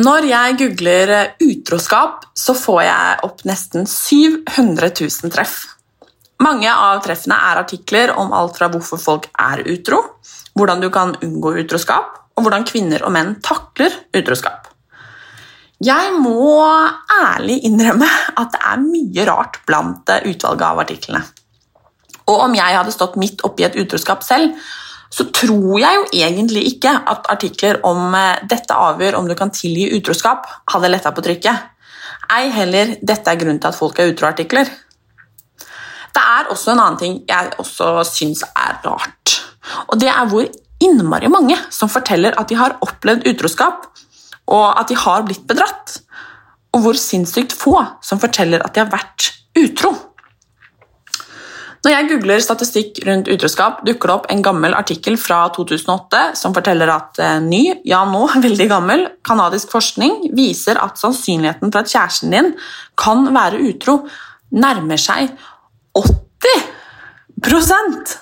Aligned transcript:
Når 0.00 0.24
jeg 0.26 0.54
googler 0.58 1.10
utroskap, 1.44 2.24
så 2.34 2.54
får 2.56 2.80
jeg 2.86 3.18
opp 3.26 3.44
nesten 3.48 3.86
700 3.86 4.90
000 4.96 5.34
treff. 5.34 5.79
Mange 6.40 6.72
av 6.72 7.02
treffene 7.04 7.36
er 7.50 7.60
artikler 7.60 8.14
om 8.16 8.32
alt 8.32 8.56
fra 8.56 8.70
hvorfor 8.72 9.00
folk 9.00 9.28
er 9.36 9.60
utro, 9.68 10.00
hvordan 10.56 10.80
du 10.80 10.88
kan 10.92 11.12
unngå 11.20 11.52
utroskap, 11.60 12.16
og 12.36 12.46
hvordan 12.46 12.64
kvinner 12.68 13.04
og 13.04 13.12
menn 13.12 13.34
takler 13.44 13.92
utroskap. 14.16 14.70
Jeg 15.84 16.12
må 16.20 16.60
ærlig 16.60 17.58
innrømme 17.68 18.08
at 18.40 18.52
det 18.52 18.60
er 18.72 18.82
mye 18.84 19.26
rart 19.28 19.60
blant 19.68 20.12
utvalget 20.28 20.66
av 20.66 20.80
artiklene. 20.82 21.22
Og 22.28 22.44
om 22.46 22.54
jeg 22.56 22.76
hadde 22.76 22.94
stått 22.94 23.16
midt 23.20 23.44
oppi 23.44 23.64
et 23.66 23.76
utroskap 23.80 24.24
selv, 24.24 24.56
så 25.10 25.26
tror 25.34 25.80
jeg 25.82 25.96
jo 25.96 26.04
egentlig 26.20 26.62
ikke 26.74 26.92
at 27.12 27.26
artikler 27.32 27.80
om 27.86 28.14
eh, 28.14 28.38
'dette 28.46 28.76
avgjør 28.76 29.16
om 29.18 29.26
du 29.28 29.34
kan 29.34 29.50
tilgi 29.50 29.88
utroskap' 29.96 30.46
hadde 30.70 30.92
letta 30.92 31.10
på 31.10 31.24
trykket. 31.26 31.64
Ei 32.30 32.48
heller 32.54 32.94
'dette 33.02 33.32
er 33.32 33.40
grunnen 33.40 33.58
til 33.58 33.72
at 33.72 33.78
folk 33.78 33.98
er 33.98 34.12
utro'-artikler. 34.12 34.70
Det 36.14 36.22
er 36.22 36.50
også 36.50 36.74
en 36.74 36.82
annen 36.82 37.00
ting 37.00 37.16
jeg 37.28 37.54
også 37.62 37.92
syns 38.08 38.42
er 38.50 38.80
rart. 38.84 39.36
Og 39.88 40.00
det 40.00 40.10
er 40.10 40.28
hvor 40.30 40.48
innmari 40.80 41.30
mange 41.30 41.56
som 41.74 41.90
forteller 41.92 42.36
at 42.40 42.50
de 42.50 42.58
har 42.58 42.78
opplevd 42.84 43.26
utroskap, 43.30 43.88
og 44.50 44.66
at 44.80 44.90
de 44.90 44.98
har 44.98 45.26
blitt 45.26 45.46
bedratt. 45.48 46.00
Og 46.74 46.84
hvor 46.84 46.98
sinnssykt 46.98 47.54
få 47.56 47.76
som 48.04 48.20
forteller 48.22 48.62
at 48.64 48.74
de 48.74 48.82
har 48.82 48.92
vært 48.92 49.32
utro. 49.58 49.92
Når 51.80 51.94
jeg 51.94 52.08
googler 52.10 52.42
statistikk 52.44 52.98
rundt 53.08 53.28
utroskap, 53.32 53.78
dukker 53.88 54.10
det 54.10 54.14
opp 54.18 54.26
en 54.28 54.42
gammel 54.44 54.74
artikkel 54.76 55.14
fra 55.20 55.46
2008 55.56 56.34
som 56.36 56.52
forteller 56.52 56.90
at 56.92 57.20
ny, 57.46 57.62
ja 57.88 58.02
nå 58.08 58.26
veldig 58.46 58.66
gammel, 58.68 59.06
kanadisk 59.24 59.72
forskning 59.72 60.28
viser 60.36 60.80
at 60.82 61.00
sannsynligheten 61.00 61.72
for 61.72 61.80
at 61.80 61.92
kjæresten 61.92 62.36
din 62.36 62.52
kan 63.00 63.24
være 63.32 63.62
utro, 63.70 64.02
nærmer 64.52 65.00
seg 65.00 65.32
80% 65.98 68.18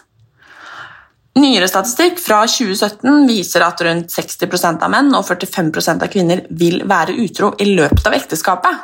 Nyere 1.38 1.68
statistikk 1.70 2.18
fra 2.18 2.40
2017 2.50 3.26
viser 3.28 3.62
at 3.62 3.80
rundt 3.86 4.10
60% 4.10 4.82
av 4.82 4.90
menn 4.90 5.12
og 5.14 5.22
45% 5.26 6.02
av 6.02 6.10
kvinner 6.10 6.40
vil 6.50 6.82
være 6.88 7.14
utro 7.22 7.52
i 7.62 7.68
løpet 7.76 8.08
av 8.10 8.16
ekteskapet. 8.16 8.80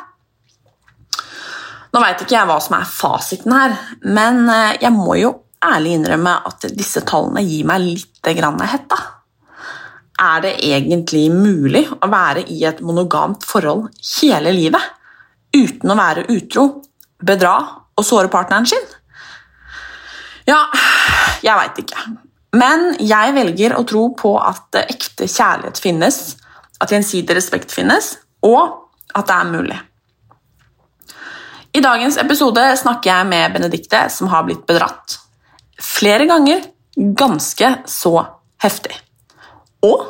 Nå 1.91 2.03
veit 2.03 2.23
ikke 2.23 2.35
jeg 2.35 2.47
hva 2.47 2.55
som 2.63 2.77
er 2.77 2.87
fasiten 2.87 3.55
her, 3.55 3.75
men 4.07 4.47
eh, 4.51 4.77
jeg 4.83 4.93
må 4.95 5.17
jo 5.19 5.33
ærlig 5.65 5.97
innrømme 5.97 6.37
at 6.47 6.67
disse 6.75 7.03
tallene 7.07 7.43
gir 7.43 7.67
meg 7.67 7.83
litt 7.83 8.31
hetta. 8.71 8.99
Er 10.15 10.43
det 10.43 10.55
egentlig 10.63 11.27
mulig 11.31 11.83
å 11.91 12.07
være 12.07 12.45
i 12.51 12.61
et 12.67 12.79
monogamt 12.79 13.43
forhold 13.43 13.89
hele 14.19 14.53
livet 14.55 14.93
uten 15.55 15.91
å 15.91 15.99
være 15.99 16.27
utro, 16.31 16.69
bedra 17.19 17.57
og 17.95 18.05
såre 18.05 18.31
partneren 18.31 18.67
sin? 18.69 18.85
Ja, 20.45 20.61
jeg 21.45 21.55
veit 21.57 21.81
ikke. 21.85 22.05
Men 22.55 22.93
jeg 23.03 23.33
velger 23.35 23.75
å 23.75 23.83
tro 23.87 24.07
på 24.15 24.35
at 24.39 24.77
ekte 24.85 25.27
kjærlighet 25.27 25.81
finnes, 25.81 26.19
at 26.79 26.91
gjensidig 26.91 27.35
respekt 27.37 27.73
finnes, 27.73 28.13
og 28.45 28.91
at 29.15 29.27
det 29.27 29.35
er 29.35 29.51
mulig. 29.51 29.79
I 31.75 31.81
dagens 31.83 32.15
episode 32.21 32.61
snakker 32.79 33.11
jeg 33.11 33.27
med 33.27 33.55
Benedikte, 33.55 34.05
som 34.13 34.29
har 34.31 34.45
blitt 34.47 34.63
bedratt. 34.67 35.17
Flere 35.81 36.27
ganger 36.29 36.63
ganske 36.95 37.71
så 37.91 38.13
heftig. 38.63 38.95
Og 39.83 40.05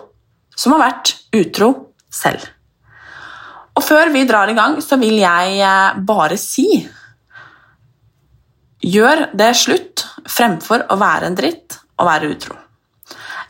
som 0.55 0.75
har 0.75 0.83
vært 0.83 1.15
utro 1.35 1.71
selv. 2.13 2.43
Og 3.75 3.83
før 3.83 4.11
vi 4.13 4.23
drar 4.29 4.51
i 4.51 4.55
gang, 4.55 4.77
så 4.83 4.99
vil 5.01 5.17
jeg 5.19 5.57
eh, 5.57 5.97
bare 6.05 6.37
si 6.39 6.67
Gjør 8.85 9.29
det 9.33 9.51
slutt 9.57 10.05
fremfor 10.29 10.85
å 10.93 10.97
være 11.01 11.29
en 11.29 11.37
dritt 11.37 11.79
og 11.97 12.09
være 12.09 12.29
utro. 12.35 12.57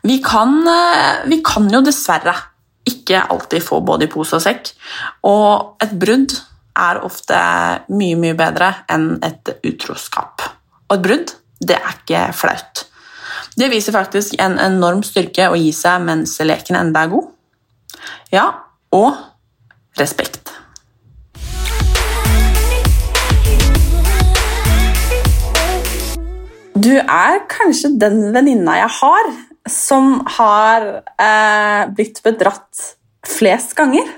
Vi 0.05 0.19
kan, 0.23 0.67
eh, 0.67 1.25
vi 1.25 1.41
kan 1.43 1.67
jo 1.69 1.81
dessverre 1.81 2.35
ikke 2.85 3.27
alltid 3.33 3.63
få 3.63 3.81
både 3.81 4.05
i 4.05 4.11
pose 4.11 4.35
og 4.37 4.41
sekk, 4.41 4.71
og 5.23 5.81
et 5.81 5.91
brudd 5.97 6.35
er 6.77 6.99
ofte 7.03 7.37
mye, 7.89 8.15
mye 8.15 8.35
bedre 8.37 8.69
enn 8.91 9.17
et 9.23 9.49
utroskap. 9.65 10.41
Og 10.89 10.97
et 10.97 11.05
brudd, 11.07 11.33
det 11.59 11.79
er 11.79 11.95
ikke 11.95 12.33
flaut. 12.37 12.85
Det 13.57 13.71
viser 13.71 13.95
faktisk 13.95 14.35
en 14.39 14.59
enorm 14.59 15.01
styrke 15.03 15.49
å 15.49 15.57
gi 15.57 15.71
seg 15.71 16.03
mens 16.05 16.37
leken 16.39 16.75
enda 16.75 17.05
er 17.05 17.13
god. 17.15 17.31
Ja, 18.31 18.51
og 18.91 19.15
respekt. 19.97 20.44
Du 26.85 26.93
er 26.99 27.39
kanskje 27.49 27.95
den 27.97 28.27
venninna 28.35 28.77
jeg 28.77 28.91
har 28.99 29.31
som 29.69 30.19
har 30.35 30.83
eh, 31.01 31.81
blitt 31.97 32.21
bedratt 32.25 32.91
flest 33.25 33.73
ganger. 33.77 34.11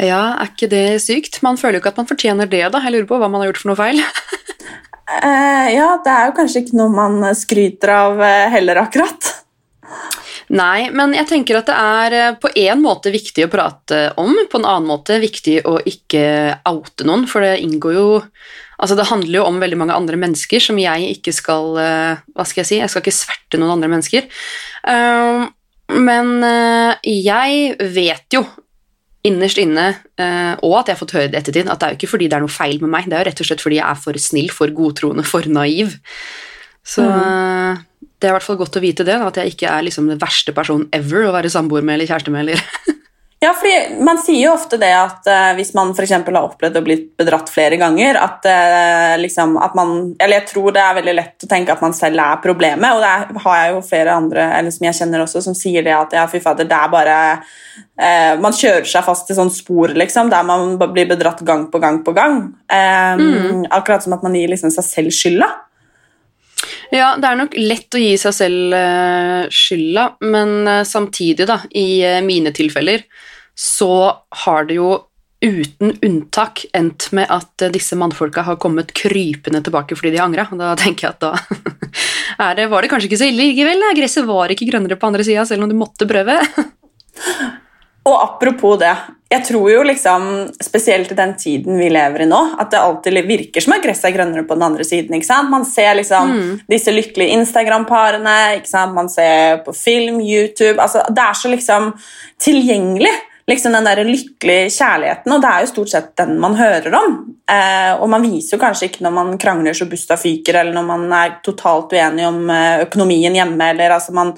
Ja, 0.00 0.36
er 0.40 0.48
ikke 0.48 0.68
det 0.72 1.00
sykt? 1.04 1.42
Man 1.44 1.58
føler 1.60 1.78
jo 1.78 1.82
ikke 1.82 1.92
at 1.92 2.00
man 2.00 2.08
fortjener 2.08 2.48
det, 2.48 2.62
da. 2.72 2.80
Jeg 2.84 2.94
lurer 2.94 3.08
på 3.10 3.18
hva 3.20 3.28
man 3.28 3.42
har 3.42 3.50
gjort 3.50 3.60
for 3.62 3.72
noe 3.72 3.80
feil. 3.80 4.00
eh, 5.20 5.68
ja, 5.76 5.90
det 6.04 6.14
er 6.14 6.30
jo 6.30 6.36
kanskje 6.38 6.64
ikke 6.64 6.78
noe 6.80 6.94
man 6.94 7.20
skryter 7.36 7.92
av 7.96 8.20
uh, 8.22 8.46
heller, 8.52 8.80
akkurat. 8.86 9.32
Nei, 10.56 10.88
men 10.94 11.12
jeg 11.16 11.28
tenker 11.28 11.58
at 11.60 11.68
det 11.68 11.76
er 11.76 12.16
uh, 12.16 12.36
på 12.40 12.52
en 12.64 12.84
måte 12.84 13.12
viktig 13.12 13.44
å 13.44 13.52
prate 13.52 14.02
om, 14.20 14.32
på 14.48 14.60
en 14.62 14.68
annen 14.68 14.88
måte 14.88 15.20
viktig 15.20 15.62
å 15.68 15.78
ikke 15.84 16.26
oute 16.70 17.08
noen, 17.08 17.28
for 17.28 17.44
det 17.44 17.58
inngår 17.64 17.98
jo 17.98 18.08
Altså, 18.76 18.96
det 18.98 19.08
handler 19.08 19.40
jo 19.40 19.46
om 19.48 19.60
veldig 19.62 19.78
mange 19.80 19.96
andre 19.96 20.18
mennesker 20.20 20.60
som 20.60 20.78
jeg 20.80 21.16
ikke 21.16 21.32
skal 21.32 21.72
Hva 21.76 22.44
skal 22.44 22.60
jeg 22.60 22.68
si? 22.68 22.80
Jeg 22.82 22.92
skal 22.92 23.04
ikke 23.04 23.14
sverte 23.16 23.60
noen 23.60 23.72
andre 23.78 23.88
mennesker. 23.88 24.28
Men 25.96 26.32
jeg 27.00 27.92
vet 27.96 28.36
jo 28.36 28.42
innerst 29.26 29.60
inne, 29.60 29.86
uh, 30.20 30.54
og 30.64 30.80
at 30.80 30.90
jeg 30.90 30.96
har 30.96 31.00
fått 31.00 31.16
høre 31.16 31.30
det 31.32 31.38
i 31.38 31.42
ettertid, 31.42 31.70
at 31.70 31.80
det 31.80 31.88
er 31.88 31.94
jo 31.94 32.00
ikke 32.00 32.12
fordi 32.12 32.28
det 32.30 32.38
er 32.38 32.44
noe 32.44 32.52
feil 32.52 32.78
med 32.82 32.92
meg, 32.92 33.08
det 33.08 33.16
er 33.16 33.24
jo 33.24 33.28
rett 33.30 33.42
og 33.42 33.48
slett 33.48 33.64
fordi 33.64 33.80
jeg 33.80 33.88
er 33.88 34.02
for 34.02 34.20
snill, 34.22 34.50
for 34.54 34.74
godtroende, 34.76 35.26
for 35.26 35.48
naiv. 35.50 35.96
Så 36.86 37.02
mm. 37.02 37.80
det 38.20 38.28
er 38.28 38.32
i 38.32 38.36
hvert 38.36 38.46
fall 38.46 38.60
godt 38.60 38.78
å 38.78 38.84
vite 38.84 39.06
det, 39.06 39.16
at 39.18 39.40
jeg 39.40 39.54
ikke 39.54 39.72
er 39.72 39.86
liksom 39.88 40.10
den 40.10 40.20
verste 40.22 40.54
personen 40.56 40.86
ever 40.94 41.26
å 41.26 41.34
være 41.34 41.50
samboer 41.52 41.86
med 41.86 41.98
eller 41.98 42.12
kjæreste 42.12 42.34
med. 42.34 42.46
eller 42.46 42.94
Ja, 43.46 43.52
fordi 43.54 44.02
Man 44.04 44.18
sier 44.18 44.48
jo 44.48 44.54
ofte 44.56 44.78
det 44.80 44.90
at 44.90 45.28
uh, 45.30 45.52
hvis 45.54 45.70
man 45.76 45.92
for 45.94 46.08
har 46.08 46.38
opplevd 46.40 46.78
å 46.80 46.82
bli 46.82 46.96
bedratt 47.18 47.50
flere 47.52 47.78
ganger 47.78 48.18
at, 48.18 48.46
uh, 48.48 49.14
liksom, 49.20 49.54
at 49.62 49.76
man, 49.78 49.92
eller 50.18 50.40
Jeg 50.40 50.48
tror 50.50 50.74
det 50.74 50.82
er 50.82 50.96
veldig 50.98 51.14
lett 51.14 51.46
å 51.46 51.50
tenke 51.50 51.74
at 51.74 51.84
man 51.84 51.94
selv 51.94 52.22
er 52.22 52.40
problemet, 52.42 52.96
og 52.96 53.04
det 53.04 53.12
er, 53.12 53.42
har 53.44 53.60
jeg 53.60 53.74
jo 53.74 53.84
flere 53.86 54.16
andre 54.18 54.48
eller 54.56 54.74
som 54.74 54.88
jeg 54.88 54.98
kjenner 54.98 55.22
også, 55.22 55.44
som 55.44 55.56
sier 55.58 55.86
det 55.86 55.94
at 55.94 56.16
ja, 56.16 56.24
fy 56.30 56.40
fader, 56.42 56.66
det 56.66 56.78
er 56.78 56.90
bare 56.90 57.18
uh, 57.36 58.34
Man 58.42 58.56
kjører 58.56 58.88
seg 58.88 59.06
fast 59.06 59.30
i 59.30 59.38
sånn 59.38 59.52
spor 59.54 59.94
liksom, 59.94 60.32
der 60.32 60.48
man 60.48 60.74
blir 60.80 61.06
bedratt 61.12 61.44
gang 61.46 61.68
på 61.70 61.82
gang 61.82 62.02
på 62.06 62.16
gang. 62.16 62.42
Mm. 62.66 63.66
Akkurat 63.70 64.02
som 64.04 64.16
at 64.16 64.24
man 64.26 64.34
gir 64.36 64.50
liksom, 64.50 64.72
seg 64.74 64.84
selv 64.86 65.14
skylda. 65.14 65.48
Ja, 66.90 67.14
det 67.20 67.28
er 67.28 67.38
nok 67.38 67.54
lett 67.58 67.94
å 67.94 68.00
gi 68.00 68.12
seg 68.20 68.34
selv 68.34 68.76
skylda, 69.52 70.06
men 70.26 70.84
samtidig, 70.86 71.46
da, 71.48 71.60
i 71.74 72.02
mine 72.24 72.52
tilfeller, 72.56 73.04
så 73.58 73.92
har 74.44 74.68
det 74.68 74.78
jo 74.78 74.90
uten 75.40 75.92
unntak 76.02 76.64
endt 76.72 77.10
med 77.12 77.28
at 77.30 77.66
disse 77.72 77.96
mannfolka 77.96 78.42
har 78.46 78.56
kommet 78.60 78.94
krypende 78.96 79.60
tilbake 79.64 79.96
fordi 79.96 80.14
de 80.14 80.22
angra. 80.24 80.46
Da 80.56 80.72
tenker 80.80 81.08
jeg 81.08 81.16
at 81.16 81.26
da 81.26 82.54
det, 82.58 82.70
var 82.72 82.82
det 82.82 82.92
kanskje 82.92 83.10
ikke 83.10 83.20
så 83.20 83.28
ille 83.28 83.50
likevel. 83.50 83.84
Gresset 83.98 84.28
var 84.28 84.52
ikke 84.52 84.68
grønnere 84.70 84.98
på 85.00 85.08
andre 85.10 85.26
sida, 85.26 85.44
selv 85.48 85.66
om 85.66 85.72
du 85.72 85.78
måtte 85.78 86.08
prøve. 86.08 86.40
Og 88.06 88.14
apropos 88.22 88.76
det, 88.78 88.92
jeg 89.32 89.42
tror 89.48 89.64
jo 89.66 89.80
liksom, 89.82 90.26
spesielt 90.62 91.10
i 91.10 91.16
den 91.18 91.32
tiden 91.38 91.78
vi 91.80 91.88
lever 91.90 92.22
i 92.22 92.28
nå, 92.30 92.38
at 92.62 92.70
det 92.70 92.78
alltid 92.78 93.16
virker 93.26 93.64
som 93.64 93.74
at 93.74 93.82
gresset 93.82 94.12
er 94.12 94.14
grønnere 94.14 94.44
på 94.46 94.54
den 94.54 94.62
andre 94.62 94.86
siden. 94.86 95.16
ikke 95.16 95.26
sant? 95.26 95.50
Man 95.50 95.66
ser 95.66 95.96
liksom 95.98 96.30
mm. 96.30 96.52
disse 96.70 96.94
lykkelige 96.94 97.34
Instagram-parene, 97.40 98.36
ikke 98.60 98.70
sant? 98.70 98.94
man 98.94 99.10
ser 99.10 99.64
på 99.66 99.74
film, 99.74 100.20
YouTube 100.22 100.78
altså 100.78 101.02
Det 101.10 101.24
er 101.24 101.40
så 101.40 101.50
liksom 101.50 101.90
tilgjengelig. 102.46 103.10
Liksom 103.46 103.72
den 103.72 103.86
der 103.86 104.02
lykkelige 104.04 104.70
kjærligheten, 104.74 105.32
og 105.32 105.42
det 105.42 105.50
er 105.50 105.62
jo 105.62 105.70
stort 105.70 105.92
sett 105.92 106.12
den 106.18 106.34
man 106.42 106.56
hører 106.58 106.94
om. 106.98 107.16
Eh, 107.46 107.92
og 107.94 108.10
man 108.10 108.24
viser 108.26 108.56
jo 108.56 108.62
kanskje 108.62 108.88
ikke 108.90 109.04
når 109.06 109.14
man 109.14 109.34
krangler 109.38 109.76
så 109.76 109.86
busta 109.90 110.18
fyker, 110.18 110.60
eller 110.60 110.74
når 110.74 110.86
man 110.88 111.06
er 111.14 111.36
totalt 111.46 111.94
uenig 111.94 112.26
om 112.26 112.40
eh, 112.50 112.82
økonomien 112.88 113.38
hjemme, 113.38 113.70
eller 113.70 113.94
altså 113.98 114.14
man 114.16 114.34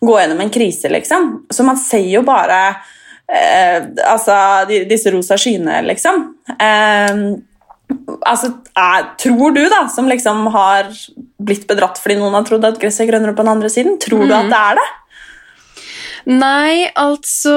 går 0.00 0.20
gjennom 0.22 0.44
en 0.44 0.54
krise, 0.54 0.92
liksom. 0.94 1.32
Så 1.50 1.66
man 1.66 1.80
ser 1.80 2.06
jo 2.06 2.22
bare 2.26 2.60
eh, 3.26 3.90
altså 4.06 4.36
de, 4.70 4.84
disse 4.90 5.10
rosa 5.14 5.40
skyene, 5.40 5.82
liksom. 5.90 6.22
Eh, 6.54 7.26
altså, 8.22 8.54
er, 8.78 9.12
tror 9.18 9.58
du, 9.58 9.62
da, 9.74 9.84
som 9.90 10.06
liksom 10.10 10.46
har 10.54 10.94
blitt 11.42 11.66
bedratt 11.66 11.98
fordi 11.98 12.20
noen 12.20 12.38
har 12.38 12.46
trodd 12.46 12.70
at 12.70 12.78
gresset 12.78 13.08
er 13.08 13.10
grønnere 13.10 13.34
på 13.34 13.42
den 13.42 13.56
andre 13.56 13.74
siden, 13.74 13.98
tror 14.02 14.22
mm. 14.22 14.28
du 14.30 14.38
at 14.38 14.52
det 14.54 14.64
er 14.70 14.82
det? 14.82 14.90
Nei, 16.30 16.74
altså 16.94 17.56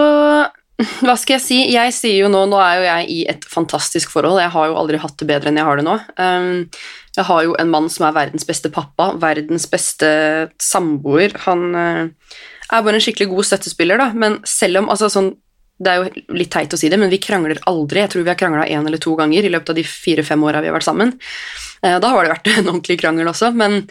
hva 0.75 1.13
skal 1.15 1.37
jeg 1.37 1.43
si? 1.43 1.57
Jeg 1.71 1.93
sier 1.95 2.17
jo 2.25 2.31
nå 2.31 2.41
Nå 2.51 2.57
er 2.59 2.79
jo 2.79 2.87
jeg 2.89 3.07
i 3.13 3.19
et 3.31 3.45
fantastisk 3.47 4.11
forhold. 4.11 4.41
Jeg 4.43 4.51
har 4.51 4.67
jo 4.67 4.75
aldri 4.79 4.99
hatt 4.99 5.15
det 5.21 5.27
bedre 5.29 5.51
enn 5.51 5.59
jeg 5.59 5.67
har 5.67 5.79
det 5.79 5.85
nå. 5.87 5.95
Um, 6.19 6.65
jeg 7.15 7.27
har 7.29 7.45
jo 7.45 7.55
en 7.61 7.71
mann 7.71 7.87
som 7.91 8.07
er 8.07 8.17
verdens 8.17 8.47
beste 8.47 8.71
pappa, 8.75 9.13
verdens 9.21 9.69
beste 9.71 10.09
samboer. 10.59 11.37
Han 11.45 11.63
uh, 11.71 12.35
er 12.67 12.83
bare 12.83 12.99
en 12.99 13.05
skikkelig 13.05 13.29
god 13.31 13.47
støttespiller, 13.47 14.01
da. 14.03 14.09
Men 14.11 14.41
selv 14.47 14.81
om 14.81 14.91
altså, 14.91 15.11
sånn, 15.13 15.31
Det 15.75 15.91
er 15.91 15.97
jo 15.99 16.35
litt 16.39 16.51
teit 16.51 16.71
å 16.71 16.77
si 16.79 16.87
det, 16.87 16.99
men 16.99 17.11
vi 17.11 17.19
krangler 17.23 17.59
aldri. 17.67 17.99
Jeg 17.99 18.11
tror 18.11 18.23
vi 18.23 18.31
har 18.31 18.39
krangla 18.39 18.67
én 18.67 18.85
eller 18.87 18.99
to 19.03 19.15
ganger 19.19 19.43
i 19.43 19.49
løpet 19.51 19.71
av 19.73 19.75
de 19.75 19.83
fire-fem 19.83 20.43
åra 20.43 20.61
vi 20.63 20.69
har 20.71 20.75
vært 20.75 20.87
sammen. 20.87 21.15
Uh, 21.83 21.97
da 22.03 22.11
har 22.11 22.23
det 22.23 22.35
vært 22.35 22.51
en 22.57 22.67
ordentlig 22.67 22.99
krangel 22.99 23.31
også, 23.31 23.53
men 23.55 23.85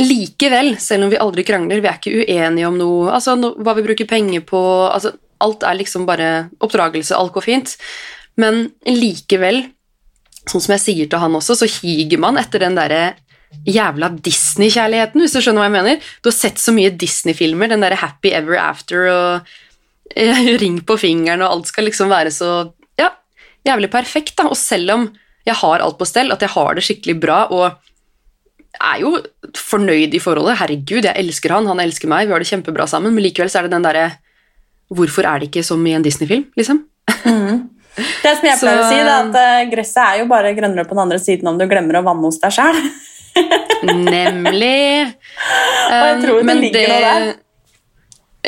likevel, 0.00 0.76
selv 0.78 1.04
om 1.04 1.10
vi 1.10 1.18
aldri 1.18 1.42
krangler, 1.44 1.82
vi 1.82 1.90
er 1.90 1.98
ikke 1.98 2.22
uenige 2.22 2.70
om 2.70 2.78
noe, 2.78 3.10
altså 3.10 3.34
no, 3.36 3.50
hva 3.58 3.74
vi 3.76 3.84
bruker 3.84 4.06
penger 4.08 4.46
på 4.46 4.60
altså 4.86 5.10
Alt 5.44 5.64
er 5.66 5.78
liksom 5.78 6.06
bare 6.08 6.50
oppdragelse, 6.62 7.16
alt 7.16 7.34
går 7.34 7.46
fint. 7.46 7.76
Men 8.40 8.68
likevel, 8.86 9.64
sånn 10.46 10.62
som 10.62 10.76
jeg 10.76 10.84
sier 10.84 11.10
til 11.10 11.22
han 11.22 11.36
også, 11.36 11.58
så 11.60 11.68
higer 11.80 12.20
man 12.22 12.40
etter 12.40 12.64
den 12.64 12.78
derre 12.78 13.14
jævla 13.66 14.12
Disney-kjærligheten, 14.22 15.22
hvis 15.22 15.34
du 15.34 15.40
skjønner 15.42 15.64
hva 15.64 15.68
jeg 15.68 15.76
mener. 15.76 16.12
Du 16.22 16.30
har 16.30 16.36
sett 16.36 16.60
så 16.62 16.74
mye 16.74 16.92
Disney-filmer, 16.94 17.70
den 17.70 17.82
derre 17.84 17.98
Happy 17.98 18.32
Ever 18.36 18.60
After 18.62 19.08
og 19.10 19.50
eh, 20.14 20.44
Ring 20.62 20.80
på 20.86 20.96
fingeren, 21.00 21.42
og 21.44 21.56
alt 21.56 21.72
skal 21.72 21.88
liksom 21.90 22.12
være 22.12 22.32
så 22.34 22.52
ja, 23.00 23.10
jævlig 23.66 23.90
perfekt, 23.92 24.36
da. 24.38 24.48
Og 24.50 24.58
selv 24.58 24.94
om 24.96 25.10
jeg 25.46 25.58
har 25.60 25.82
alt 25.82 25.98
på 25.98 26.08
stell, 26.08 26.32
at 26.32 26.42
jeg 26.44 26.54
har 26.54 26.76
det 26.76 26.84
skikkelig 26.86 27.16
bra 27.20 27.42
og 27.50 27.80
er 28.80 29.02
jo 29.02 29.16
fornøyd 29.56 30.14
i 30.14 30.22
forholdet. 30.22 30.58
Herregud, 30.60 31.04
jeg 31.04 31.16
elsker 31.18 31.56
han, 31.56 31.68
han 31.68 31.82
elsker 31.82 32.10
meg, 32.10 32.28
vi 32.28 32.36
har 32.36 32.42
det 32.42 32.50
kjempebra 32.52 32.86
sammen, 32.90 33.14
men 33.16 33.24
likevel 33.24 33.50
så 33.50 33.60
er 33.60 33.68
det 33.68 33.74
den 33.74 33.86
derre 33.86 34.06
Hvorfor 34.90 35.26
er 35.28 35.40
det 35.40 35.50
ikke 35.50 35.62
som 35.66 35.82
i 35.86 35.94
en 35.94 36.04
Disney-film, 36.04 36.48
liksom? 36.58 36.82
Mm. 37.24 37.68
Det 37.96 38.32
som 38.38 38.48
jeg 38.48 38.58
pleier 38.62 38.80
å 38.80 38.88
si, 38.88 38.98
er 38.98 39.12
at 39.12 39.36
uh, 39.36 39.60
gresset 39.70 40.02
er 40.04 40.22
jo 40.22 40.30
bare 40.30 40.54
grønnere 40.56 40.86
på 40.88 40.96
den 40.96 41.04
andre 41.04 41.20
siden 41.22 41.50
om 41.50 41.60
du 41.60 41.66
glemmer 41.70 42.00
å 42.00 42.06
vanne 42.06 42.26
hos 42.26 42.40
deg 42.42 42.56
sjøl. 42.56 42.80
Nemlig. 43.86 45.06
Um, 45.06 45.94
og 45.94 46.02
jeg 46.06 46.18
tror 46.24 46.42
det 46.42 46.58
ligger 46.64 46.80
det, 46.80 46.88
noe 46.90 47.04
der. 47.06 47.30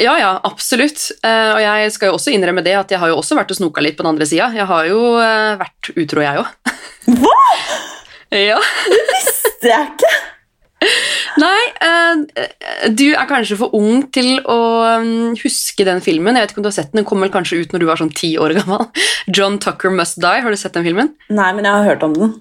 Ja, 0.02 0.16
ja, 0.16 0.32
absolutt. 0.48 1.04
Uh, 1.20 1.52
og 1.52 1.62
jeg 1.62 1.94
skal 1.94 2.10
jo 2.10 2.18
også 2.18 2.32
innrømme 2.32 2.64
det 2.64 2.74
at 2.78 2.92
jeg 2.94 3.02
har 3.02 3.12
jo 3.12 3.20
også 3.20 3.36
vært 3.38 3.52
og 3.52 3.60
snoka 3.60 3.84
litt 3.84 3.98
på 3.98 4.06
den 4.06 4.14
andre 4.14 4.28
sida. 4.28 4.50
Jeg 4.56 4.68
har 4.70 4.88
jo 4.88 5.00
uh, 5.20 5.54
vært 5.60 5.92
utro, 5.94 6.24
jeg 6.24 6.42
òg. 6.42 6.76
Hva?! 7.22 7.38
ja. 8.50 8.60
Det 8.88 9.02
visste 9.12 9.74
jeg 9.74 9.90
ikke! 9.92 10.14
Nei, 11.40 11.62
uh, 11.84 12.23
du 12.93 13.08
er 13.12 13.29
kanskje 13.31 13.58
for 13.61 13.75
ung 13.76 14.06
til 14.14 14.37
å 14.49 14.61
um, 15.02 15.32
huske 15.40 15.87
den 15.87 16.02
filmen. 16.05 16.37
Jeg 16.37 16.46
vet 16.46 16.55
ikke 16.55 16.62
om 16.62 16.67
du 16.67 16.70
har 16.73 16.79
sett 16.79 16.93
Den 16.93 17.02
Den 17.02 17.08
kom 17.08 17.25
vel 17.25 17.32
kanskje 17.34 17.62
ut 17.62 17.75
når 17.75 17.82
du 17.82 17.88
var 17.88 18.00
sånn 18.00 18.14
ti 18.14 18.34
år 18.40 18.55
gammel. 18.61 18.87
John 19.34 19.58
Tucker 19.62 19.93
Must 19.94 20.20
Die. 20.23 20.44
Har 20.44 20.55
du 20.55 20.58
sett 20.61 20.76
den 20.76 20.87
filmen? 20.87 21.12
Nei, 21.32 21.50
men 21.56 21.67
jeg 21.67 21.75
har 21.75 21.88
hørt 21.93 22.06
om 22.06 22.17
den. 22.19 22.34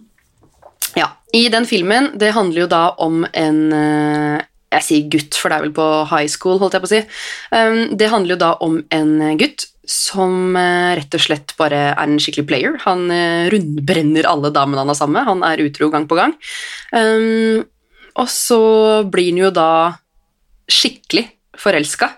Ja, 0.98 1.08
I 1.32 1.46
den 1.48 1.64
filmen 1.64 2.10
Det 2.20 2.34
handler 2.36 2.66
jo 2.66 2.72
da 2.72 2.82
om 3.00 3.22
en 3.32 3.60
uh, 3.72 4.38
Jeg 4.76 4.84
sier 4.84 5.10
gutt, 5.14 5.38
for 5.40 5.50
det 5.52 5.58
er 5.58 5.68
vel 5.68 5.76
på 5.78 5.90
high 6.12 6.30
school, 6.32 6.60
holdt 6.62 6.78
jeg 6.78 6.84
på 6.84 6.90
å 6.90 6.94
si. 6.94 7.02
Um, 7.56 7.82
det 7.98 8.12
handler 8.12 8.36
jo 8.36 8.42
da 8.44 8.54
om 8.64 8.80
en 8.94 9.16
gutt 9.40 9.68
som 9.88 10.54
uh, 10.56 10.94
rett 10.96 11.18
og 11.18 11.24
slett 11.24 11.56
bare 11.58 11.82
er 11.90 12.06
en 12.06 12.20
skikkelig 12.22 12.48
player. 12.48 12.78
Han 12.86 13.08
rundbrenner 13.52 14.30
alle 14.30 14.54
damene 14.54 14.84
han 14.84 14.94
har 14.94 15.00
sammen 15.00 15.20
med. 15.20 15.28
Han 15.28 15.44
er 15.48 15.66
utro 15.66 15.90
gang 15.92 16.08
på 16.08 16.20
gang. 16.20 16.38
Um, 16.94 17.66
og 18.20 18.28
så 18.32 18.62
blir 19.12 19.32
han 19.32 19.42
jo 19.46 19.52
da 19.56 19.72
skikkelig 20.72 21.26
forelska 21.60 22.10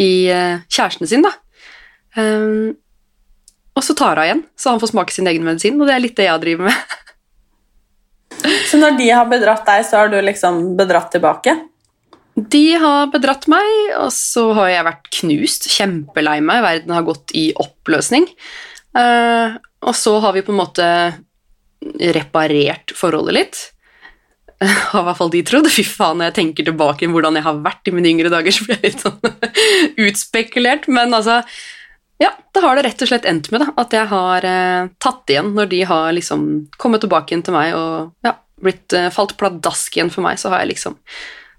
i 0.00 0.30
uh, 0.30 0.62
kjæresten 0.70 1.10
sin, 1.10 1.26
da. 1.26 1.34
Um, 2.16 2.76
og 3.76 3.86
så 3.86 3.94
tar 3.96 4.18
hun 4.18 4.26
igjen, 4.26 4.42
så 4.58 4.74
han 4.74 4.82
får 4.82 4.92
smake 4.92 5.14
sin 5.14 5.28
egen 5.30 5.46
medisin, 5.46 5.78
og 5.80 5.88
det 5.88 5.96
er 5.96 6.04
litt 6.04 6.18
det 6.18 6.26
jeg 6.26 6.42
driver 6.42 6.70
med. 6.70 6.94
så 8.70 8.80
når 8.80 8.98
de 8.98 9.10
har 9.10 9.30
bedratt 9.30 9.66
deg, 9.68 9.84
så 9.86 10.02
har 10.02 10.12
du 10.12 10.18
liksom 10.22 10.62
bedratt 10.78 11.12
tilbake? 11.14 11.56
De 12.40 12.64
har 12.80 13.10
bedratt 13.12 13.46
meg, 13.50 13.70
og 13.98 14.10
så 14.14 14.50
har 14.56 14.70
jeg 14.72 14.86
vært 14.86 15.10
knust, 15.20 15.66
kjempelei 15.70 16.38
meg, 16.44 16.62
verden 16.64 16.94
har 16.94 17.06
gått 17.06 17.34
i 17.36 17.50
oppløsning. 17.58 18.28
Uh, 18.96 19.58
og 19.86 19.94
så 19.96 20.16
har 20.22 20.34
vi 20.36 20.44
på 20.44 20.52
en 20.54 20.60
måte 20.60 20.86
reparert 22.14 22.92
forholdet 22.96 23.36
litt. 23.36 23.60
har 24.92 25.02
i 25.02 25.06
hvert 25.08 25.18
fall 25.18 25.32
de 25.32 25.42
trodd. 25.46 25.68
Fy 25.72 25.84
faen, 25.86 26.18
når 26.20 26.26
jeg 26.30 26.38
tenker 26.40 26.62
tilbake 26.68 27.08
hvordan 27.10 27.36
jeg 27.38 27.46
har 27.46 27.56
vært 27.64 27.84
i 27.88 27.92
mine 27.96 28.10
yngre 28.12 28.30
dager, 28.32 28.50
så 28.54 28.60
blir 28.66 28.76
jeg 28.78 28.86
litt 28.90 29.04
sånn 29.06 29.18
utspekulert. 30.08 30.84
Men 30.92 31.08
altså 31.16 31.36
Ja, 32.20 32.30
da 32.52 32.60
har 32.66 32.74
det 32.76 32.84
rett 32.84 33.00
og 33.00 33.08
slett 33.08 33.28
endt 33.28 33.46
med 33.52 33.60
da, 33.64 33.68
at 33.80 33.90
jeg 33.96 34.06
har 34.10 34.40
eh, 34.44 34.88
tatt 35.00 35.24
igjen 35.32 35.54
når 35.56 35.66
de 35.70 35.80
har 35.88 36.12
liksom 36.12 36.40
kommet 36.76 37.00
tilbake 37.00 37.32
igjen 37.32 37.44
til 37.46 37.56
meg 37.56 37.72
og 37.72 38.12
ja, 38.26 38.34
blitt 38.60 38.92
eh, 38.92 39.12
falt 39.14 39.38
pladask 39.40 39.88
igjen 39.96 40.12
for 40.12 40.20
meg, 40.26 40.36
så 40.36 40.52
har 40.52 40.60
jeg 40.60 40.72
liksom 40.74 40.94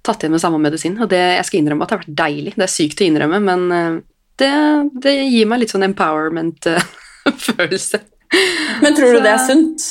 tatt 0.06 0.22
igjen 0.22 0.34
med 0.36 0.44
samme 0.44 0.60
medisin. 0.62 1.02
Og 1.02 1.08
det, 1.10 1.24
jeg 1.40 1.46
skal 1.48 1.60
innrømme 1.62 1.84
at 1.86 1.90
det 1.90 1.96
har 1.98 2.04
vært 2.04 2.22
deilig. 2.22 2.54
Det 2.58 2.66
er 2.68 2.76
sykt 2.76 3.02
å 3.02 3.08
innrømme, 3.08 3.40
men 3.42 3.62
eh, 3.74 3.98
det, 4.42 4.54
det 5.02 5.14
gir 5.18 5.46
meg 5.50 5.60
litt 5.64 5.74
sånn 5.74 5.90
empowerment-følelse. 5.90 7.98
men 8.86 8.92
tror 8.98 9.10
du 9.18 9.20
det 9.26 9.34
er 9.34 9.42
sunt? 9.50 9.82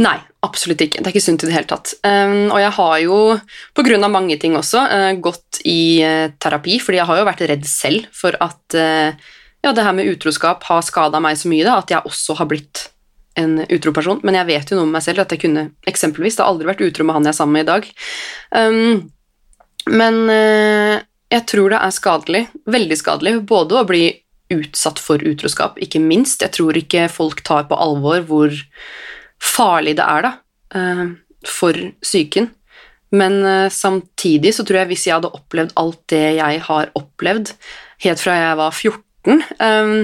Nei, 0.00 0.16
absolutt 0.44 0.80
ikke. 0.84 1.00
Det 1.00 1.08
er 1.08 1.14
ikke 1.14 1.24
sunt 1.24 1.44
i 1.44 1.48
det 1.48 1.56
hele 1.56 1.68
tatt. 1.68 1.92
Og 2.04 2.60
jeg 2.60 2.72
har 2.76 2.94
jo, 3.04 3.18
pga. 3.76 3.98
mange 4.08 4.38
ting 4.40 4.56
også, 4.56 4.84
uh, 4.88 5.12
gått 5.20 5.60
i 5.68 6.00
uh, 6.04 6.32
terapi, 6.40 6.78
fordi 6.80 7.00
jeg 7.00 7.08
har 7.10 7.20
jo 7.20 7.28
vært 7.28 7.44
redd 7.50 7.66
selv 7.68 8.08
for 8.16 8.36
at 8.40 8.76
uh, 8.76 9.12
ja, 9.60 9.72
det 9.72 9.84
her 9.84 9.96
med 9.96 10.08
utroskap 10.08 10.64
har 10.70 10.86
skada 10.86 11.20
meg 11.20 11.36
så 11.36 11.50
mye 11.52 11.66
da, 11.66 11.78
at 11.82 11.92
jeg 11.92 12.08
også 12.08 12.38
har 12.40 12.48
blitt 12.48 12.88
en 13.40 13.60
utro 13.68 13.92
person. 13.96 14.20
Men 14.24 14.40
jeg 14.40 14.48
vet 14.48 14.72
jo 14.72 14.78
noe 14.78 14.88
med 14.88 14.98
meg 14.98 15.04
selv 15.04 15.24
at 15.24 15.34
jeg 15.34 15.44
kunne 15.44 15.68
eksempelvis 15.88 16.36
Det 16.36 16.44
har 16.44 16.50
aldri 16.50 16.68
vært 16.70 16.82
utro 16.84 17.04
med 17.06 17.18
han 17.18 17.28
jeg 17.28 17.34
er 17.34 17.38
sammen 17.38 17.58
med 17.58 17.66
i 17.66 17.70
dag. 17.70 17.86
Men 19.90 20.16
jeg 21.30 21.44
tror 21.52 21.70
det 21.70 21.78
er 21.78 21.94
skadelig, 21.94 22.42
veldig 22.66 22.98
skadelig, 22.98 23.36
både 23.48 23.78
å 23.78 23.86
bli 23.86 24.02
utsatt 24.50 24.98
for 24.98 25.22
utroskap, 25.22 25.78
ikke 25.78 26.02
minst. 26.02 26.42
Jeg 26.42 26.56
tror 26.56 26.76
ikke 26.80 27.06
folk 27.12 27.44
tar 27.46 27.68
på 27.70 27.78
alvor 27.78 28.24
hvor 28.26 28.56
farlig 29.40 29.96
det 29.98 30.06
er 30.06 30.26
da, 30.26 30.32
eh, 30.76 31.04
for 31.48 31.76
psyken. 32.02 32.50
Men 33.16 33.40
eh, 33.44 33.68
samtidig 33.72 34.54
så 34.54 34.66
tror 34.66 34.82
jeg 34.82 34.92
hvis 34.92 35.06
jeg 35.08 35.16
hadde 35.18 35.32
opplevd 35.34 35.74
alt 35.80 36.02
det 36.12 36.26
jeg 36.38 36.60
har 36.68 36.92
opplevd 36.98 37.54
helt 38.04 38.22
fra 38.22 38.36
jeg 38.38 38.60
var 38.60 38.76
14, 38.76 39.42
eh, 39.66 39.96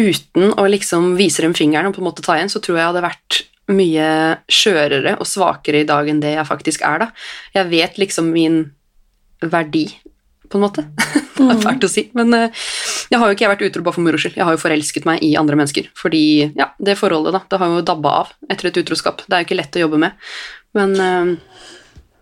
uten 0.00 0.54
å 0.58 0.66
liksom 0.70 1.14
vise 1.18 1.44
dem 1.44 1.54
fingeren 1.56 1.90
og 1.90 1.96
på 1.96 2.02
en 2.02 2.08
måte 2.08 2.24
ta 2.24 2.38
igjen, 2.38 2.52
så 2.52 2.62
tror 2.62 2.78
jeg 2.78 2.90
hadde 2.90 3.06
vært 3.06 3.40
mye 3.70 4.10
skjørere 4.50 5.14
og 5.20 5.28
svakere 5.28 5.84
i 5.84 5.88
dag 5.88 6.08
enn 6.10 6.22
det 6.22 6.34
jeg 6.34 6.48
faktisk 6.48 6.82
er, 6.86 7.04
da. 7.04 7.08
Jeg 7.54 7.70
vet 7.70 8.00
liksom 8.02 8.32
min 8.34 8.62
verdi, 9.40 9.86
på 10.50 10.58
en 10.58 10.64
måte. 10.66 10.84
det 11.38 11.46
er 11.46 11.62
fælt 11.62 11.86
å 11.86 11.90
si, 11.90 12.08
men 12.18 12.34
jeg 12.34 13.18
har 13.18 13.26
jo 13.26 13.36
ikke 13.36 13.50
vært 13.52 13.64
utro 13.68 13.84
bare 13.86 13.96
for 13.96 14.06
moro 14.06 14.20
skyld. 14.20 14.36
Jeg 14.38 14.46
har 14.46 14.54
jo 14.56 14.62
forelsket 14.62 15.06
meg 15.08 15.22
i 15.26 15.32
andre 15.40 15.58
mennesker. 15.58 15.90
Fordi 15.98 16.22
ja, 16.58 16.70
det 16.78 16.98
forholdet 17.00 17.36
da, 17.36 17.42
det 17.50 17.60
har 17.62 17.74
jo 17.74 17.84
dabba 17.86 18.14
av 18.24 18.32
etter 18.50 18.70
et 18.70 18.80
utroskap. 18.82 19.24
Det 19.26 19.36
er 19.36 19.42
jo 19.42 19.48
ikke 19.48 19.60
lett 19.60 19.78
å 19.78 19.84
jobbe 19.84 20.00
med. 20.04 20.30
Men 20.78 20.94
uh, 21.00 21.32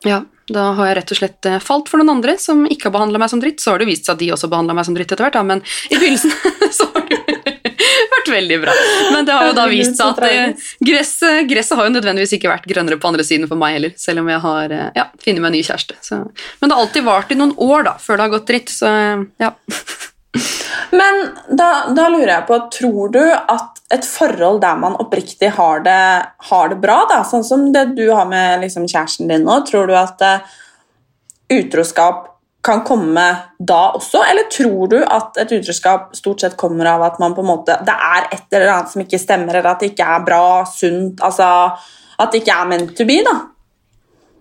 ja, 0.06 0.22
da 0.48 0.70
har 0.78 0.90
jeg 0.90 0.98
rett 1.00 1.12
og 1.12 1.20
slett 1.20 1.48
uh, 1.50 1.58
falt 1.62 1.90
for 1.90 2.00
noen 2.00 2.16
andre 2.16 2.38
som 2.40 2.64
ikke 2.68 2.88
har 2.88 2.96
behandla 2.96 3.20
meg 3.20 3.32
som 3.32 3.42
dritt. 3.42 3.60
Så 3.60 3.74
har 3.74 3.82
det 3.82 3.88
vist 3.90 4.08
seg 4.08 4.16
at 4.16 4.22
de 4.22 4.30
også 4.36 4.50
behandla 4.52 4.76
meg 4.78 4.88
som 4.88 4.96
dritt 4.96 5.12
etter 5.12 5.26
hvert, 5.26 5.36
da, 5.36 5.44
men 5.44 5.64
i 5.92 5.98
begynnelsen 5.98 6.32
så 6.78 6.88
vært 8.28 8.38
veldig 8.38 8.58
bra. 8.64 8.74
Men 9.14 9.28
det 9.28 9.36
har 9.36 9.48
jo 9.48 9.54
da 9.56 9.66
vist 9.70 9.96
seg 9.98 10.12
at 10.12 10.20
uh, 10.24 10.66
gresset, 10.90 11.40
gresset, 11.50 11.76
har 11.78 11.88
jo 11.88 11.94
nødvendigvis 11.96 12.36
ikke 12.38 12.52
vært 12.52 12.68
grønnere 12.70 13.00
på 13.00 13.10
andre 13.10 13.26
siden 13.26 13.48
for 13.50 13.60
meg 13.60 13.78
heller, 13.78 13.96
selv 14.00 14.22
om 14.22 14.30
jeg 14.32 14.42
har 14.44 14.76
ja, 14.96 15.08
funnet 15.24 15.42
meg 15.42 15.50
en 15.50 15.56
ny 15.58 15.64
kjæreste. 15.64 15.98
Så. 16.04 16.20
Men 16.60 16.70
det 16.70 16.76
har 16.76 16.84
alltid 16.84 17.08
vart 17.08 17.32
i 17.32 17.38
noen 17.38 17.56
år 17.56 17.88
da, 17.88 17.96
før 18.02 18.18
det 18.18 18.26
har 18.26 18.36
gått 18.36 18.52
dritt, 18.52 18.72
så 18.72 18.92
ja. 19.40 19.52
Men 20.98 21.20
da, 21.56 21.88
da, 21.96 22.06
lurer 22.12 22.30
jeg 22.30 22.46
på, 22.48 22.58
tror 22.72 23.12
du 23.12 23.22
at 23.24 23.80
et 23.92 24.04
forhold 24.06 24.60
der 24.62 24.78
man 24.80 24.96
oppriktig 25.00 25.50
har 25.56 25.82
det, 25.84 26.00
har 26.50 26.72
det 26.72 26.78
bra, 26.82 27.00
da, 27.10 27.22
sånn 27.26 27.44
som 27.44 27.68
det 27.74 27.88
du 27.96 28.06
har 28.12 28.28
med 28.28 28.62
liksom, 28.62 28.86
kjæresten 28.88 29.30
din 29.30 29.46
nå, 29.48 29.60
tror 29.68 29.88
du 29.88 29.96
at 29.98 30.22
utroskap 31.48 32.37
kan 32.64 32.82
komme 32.84 33.24
da 33.58 33.82
også, 33.96 34.20
eller 34.26 34.48
tror 34.50 34.90
du 34.90 34.96
at 35.00 35.38
et 35.40 35.52
utroskap 35.60 36.10
stort 36.16 36.42
sett 36.42 36.56
kommer 36.58 36.90
av 36.90 37.04
at 37.06 37.20
man 37.22 37.36
på 37.36 37.44
en 37.44 37.52
måte, 37.52 37.76
det 37.86 37.94
er 37.94 38.26
et 38.34 38.56
eller 38.56 38.72
annet 38.74 38.92
som 38.92 39.04
ikke 39.04 39.20
stemmer, 39.22 39.54
eller 39.54 39.70
at 39.70 39.84
det 39.84 39.92
ikke 39.92 40.08
er 40.16 40.26
bra, 40.26 40.42
sunt, 40.66 41.22
altså 41.24 41.46
at 42.18 42.34
det 42.34 42.42
ikke 42.42 42.56
er 42.58 42.68
meant 42.72 42.92
to 42.98 43.06
be, 43.08 43.20
da? 43.26 43.36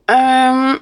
Um, 0.07 0.79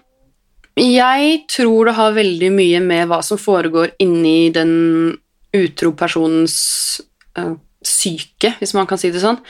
jeg 0.80 1.44
tror 1.51 1.89
det 1.89 1.98
har 1.98 2.15
veldig 2.15 2.51
mye 2.56 2.82
med 2.84 3.10
hva 3.12 3.22
som 3.25 3.39
foregår 3.42 3.96
inni 4.04 4.51
den 4.56 4.74
utro 5.56 5.92
personens 5.98 6.58
uh, 7.39 7.56
syke, 7.86 8.56
hvis 8.60 8.75
man 8.77 8.88
kan 8.88 9.00
si 9.01 9.12
det 9.12 9.24
sånn. 9.24 9.42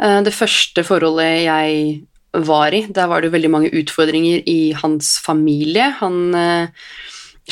Uh, 0.00 0.20
det 0.26 0.36
første 0.36 0.84
forholdet 0.86 1.46
jeg 1.46 2.00
var 2.46 2.76
i, 2.76 2.84
der 2.86 3.08
var 3.10 3.24
det 3.24 3.32
veldig 3.32 3.50
mange 3.50 3.72
utfordringer 3.80 4.44
i 4.48 4.72
hans 4.76 5.16
familie. 5.24 5.88
Han 6.02 6.36
uh, 6.36 6.90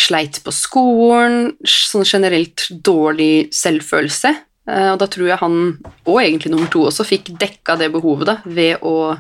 sleit 0.02 0.40
på 0.44 0.54
skolen, 0.54 1.54
sånn 1.66 2.06
generelt 2.06 2.68
dårlig 2.84 3.48
selvfølelse. 3.54 4.34
Eh, 4.68 4.90
og 4.92 4.98
da 5.00 5.08
tror 5.10 5.30
jeg 5.30 5.40
han, 5.40 5.60
og 6.04 6.20
egentlig 6.20 6.52
nummer 6.52 6.70
to 6.72 6.84
også, 6.88 7.06
fikk 7.08 7.32
dekka 7.40 7.78
det 7.80 7.90
behovet 7.94 8.28
da, 8.30 8.36
ved 8.44 8.84
å 8.86 9.16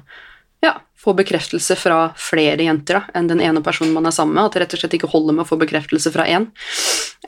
ja, 0.64 0.74
få 0.98 1.14
bekreftelse 1.18 1.76
fra 1.78 2.00
flere 2.18 2.66
jenter 2.66 3.00
da, 3.00 3.02
enn 3.18 3.30
den 3.30 3.42
ene 3.44 3.62
personen 3.64 3.94
man 3.96 4.08
er 4.08 4.16
sammen 4.16 4.36
med. 4.36 4.48
At 4.48 4.56
det 4.56 4.64
rett 4.64 4.78
og 4.78 4.82
slett 4.82 4.98
ikke 4.98 5.12
holder 5.12 5.36
med 5.36 5.46
å 5.46 5.50
få 5.50 5.60
bekreftelse 5.60 6.12
fra 6.14 6.26
én. 6.28 6.50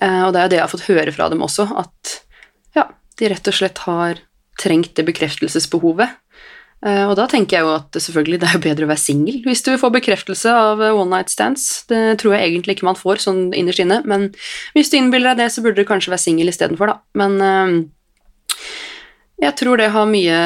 Eh, 0.01 0.23
og 0.27 0.35
det 0.35 0.43
er 0.43 0.49
jo 0.49 0.55
det 0.55 0.61
jeg 0.61 0.67
har 0.67 0.75
fått 0.75 0.89
høre 0.89 1.15
fra 1.17 1.31
dem 1.33 1.47
også, 1.47 1.69
at 1.81 2.17
ja, 2.77 2.91
de 3.21 3.33
rett 3.33 3.53
og 3.53 3.57
slett 3.57 3.85
har 3.87 4.21
trengt 4.61 4.93
det 4.99 5.07
bekreftelsesbehovet. 5.09 6.19
Eh, 6.81 7.03
og 7.05 7.13
da 7.19 7.27
tenker 7.29 7.59
jeg 7.59 7.67
jo 7.67 7.73
at 7.75 7.97
selvfølgelig 8.01 8.39
det 8.41 8.49
er 8.49 8.63
bedre 8.65 8.87
å 8.87 8.89
være 8.89 9.03
singel 9.03 9.43
hvis 9.45 9.61
du 9.67 9.75
får 9.77 9.93
bekreftelse 9.99 10.53
av 10.57 10.81
eh, 10.81 10.95
one 10.97 11.13
night 11.13 11.33
stands. 11.33 11.85
Det 11.91 12.17
tror 12.23 12.37
jeg 12.37 12.49
egentlig 12.49 12.79
ikke 12.79 12.89
man 12.89 12.99
får 12.99 13.21
sånn 13.27 13.43
innerst 13.57 13.83
inne, 13.85 14.01
men 14.09 14.31
hvis 14.77 14.93
du 14.93 14.97
innbiller 14.97 15.35
deg 15.35 15.45
det, 15.45 15.51
så 15.53 15.65
burde 15.65 15.83
du 15.83 15.89
kanskje 15.89 16.15
være 16.15 16.25
singel 16.25 16.53
istedenfor, 16.53 16.95
da. 16.95 16.97
Men 17.21 17.37
uh, 17.45 18.63
jeg 19.45 19.57
tror 19.61 19.81
det 19.81 19.91
har 19.93 20.09
mye 20.09 20.39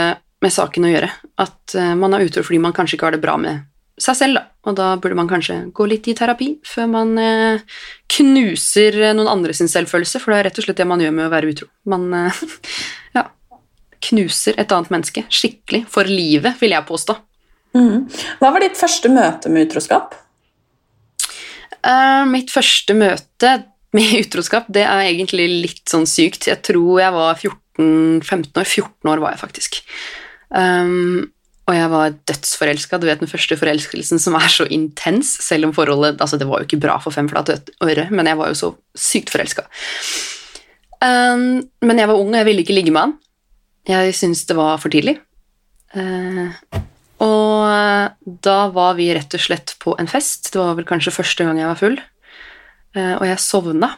med 0.44 0.52
saken 0.52 0.88
å 0.88 0.90
gjøre. 0.90 1.12
At 1.40 1.74
man 1.98 2.14
er 2.14 2.26
utro 2.26 2.44
fordi 2.44 2.60
man 2.62 2.74
kanskje 2.76 2.98
ikke 2.98 3.08
har 3.08 3.14
det 3.16 3.22
bra 3.22 3.34
med 3.40 3.64
seg 3.98 4.18
selv, 4.18 4.36
da. 4.38 4.42
Og 4.68 4.76
da 4.78 4.90
burde 4.98 5.16
man 5.18 5.30
kanskje 5.30 5.56
gå 5.74 5.86
litt 5.90 6.06
i 6.10 6.14
terapi 6.18 6.50
før 6.66 6.90
man 6.92 7.14
knuser 8.14 8.98
noen 9.16 9.30
andres 9.30 9.62
selvfølelse, 9.62 10.20
for 10.22 10.34
det 10.34 10.38
er 10.38 10.48
rett 10.48 10.60
og 10.60 10.66
slett 10.66 10.82
det 10.82 10.86
man 10.88 11.02
gjør 11.02 11.16
med 11.16 11.26
å 11.26 11.32
være 11.32 11.50
utro. 11.54 11.68
Man 11.90 12.06
ja, 13.16 13.24
knuser 14.08 14.58
et 14.60 14.72
annet 14.74 14.92
menneske 14.92 15.24
skikkelig 15.32 15.84
for 15.90 16.08
livet, 16.08 16.58
vil 16.60 16.74
jeg 16.76 16.88
påstå. 16.88 17.16
Mm. 17.74 18.04
Hva 18.40 18.52
var 18.54 18.62
ditt 18.62 18.78
første 18.78 19.10
møte 19.10 19.50
med 19.50 19.68
utroskap? 19.68 20.14
Uh, 21.84 22.24
mitt 22.30 22.52
første 22.54 22.96
møte 22.96 23.56
med 23.94 24.18
utroskap 24.22 24.68
det 24.72 24.86
er 24.86 25.06
egentlig 25.08 25.48
litt 25.66 25.84
sånn 25.90 26.08
sykt. 26.08 26.48
Jeg 26.50 26.62
tror 26.66 27.02
jeg 27.02 27.14
var 27.14 27.38
14-15 27.38 28.60
år. 28.62 28.68
14 28.68 29.12
år 29.12 29.24
var 29.24 29.34
jeg 29.34 29.42
faktisk. 29.42 29.80
Um, 30.54 31.24
og 31.64 31.72
jeg 31.72 31.90
var 31.94 32.16
dødsforelska. 32.28 33.00
Du 33.00 33.08
vet 33.08 33.22
den 33.22 33.30
første 33.30 33.56
forelskelsen 33.56 34.20
som 34.20 34.36
er 34.36 34.50
så 34.52 34.66
intens, 34.68 35.32
selv 35.40 35.70
om 35.70 35.74
forholdet 35.76 36.20
altså 36.20 36.36
Det 36.40 36.48
var 36.48 36.60
jo 36.60 36.68
ikke 36.68 36.82
bra 36.82 36.98
for 37.00 37.14
fem 37.14 37.28
flate 37.30 37.56
øre, 37.82 38.08
men 38.12 38.28
jeg 38.28 38.38
var 38.40 38.52
jo 38.52 38.58
så 38.60 38.72
sykt 38.92 39.32
forelska. 39.32 39.64
Um, 41.04 41.64
men 41.84 42.00
jeg 42.00 42.08
var 42.08 42.20
ung, 42.20 42.32
og 42.32 42.38
jeg 42.40 42.48
ville 42.48 42.64
ikke 42.64 42.76
ligge 42.76 42.92
med 42.92 43.06
han. 43.06 43.14
Jeg 43.88 44.14
syntes 44.16 44.46
det 44.48 44.56
var 44.56 44.78
for 44.80 44.92
tidlig. 44.92 45.18
Uh, 45.94 46.50
og 47.22 48.38
da 48.44 48.56
var 48.74 48.96
vi 48.98 49.10
rett 49.14 49.36
og 49.36 49.42
slett 49.44 49.74
på 49.82 49.94
en 50.00 50.08
fest. 50.10 50.52
Det 50.52 50.60
var 50.60 50.74
vel 50.78 50.88
kanskje 50.88 51.14
første 51.14 51.44
gang 51.46 51.60
jeg 51.60 51.68
var 51.70 51.80
full. 51.80 51.98
Uh, 52.96 53.14
og 53.18 53.26
jeg 53.28 53.42
sovna, 53.44 53.90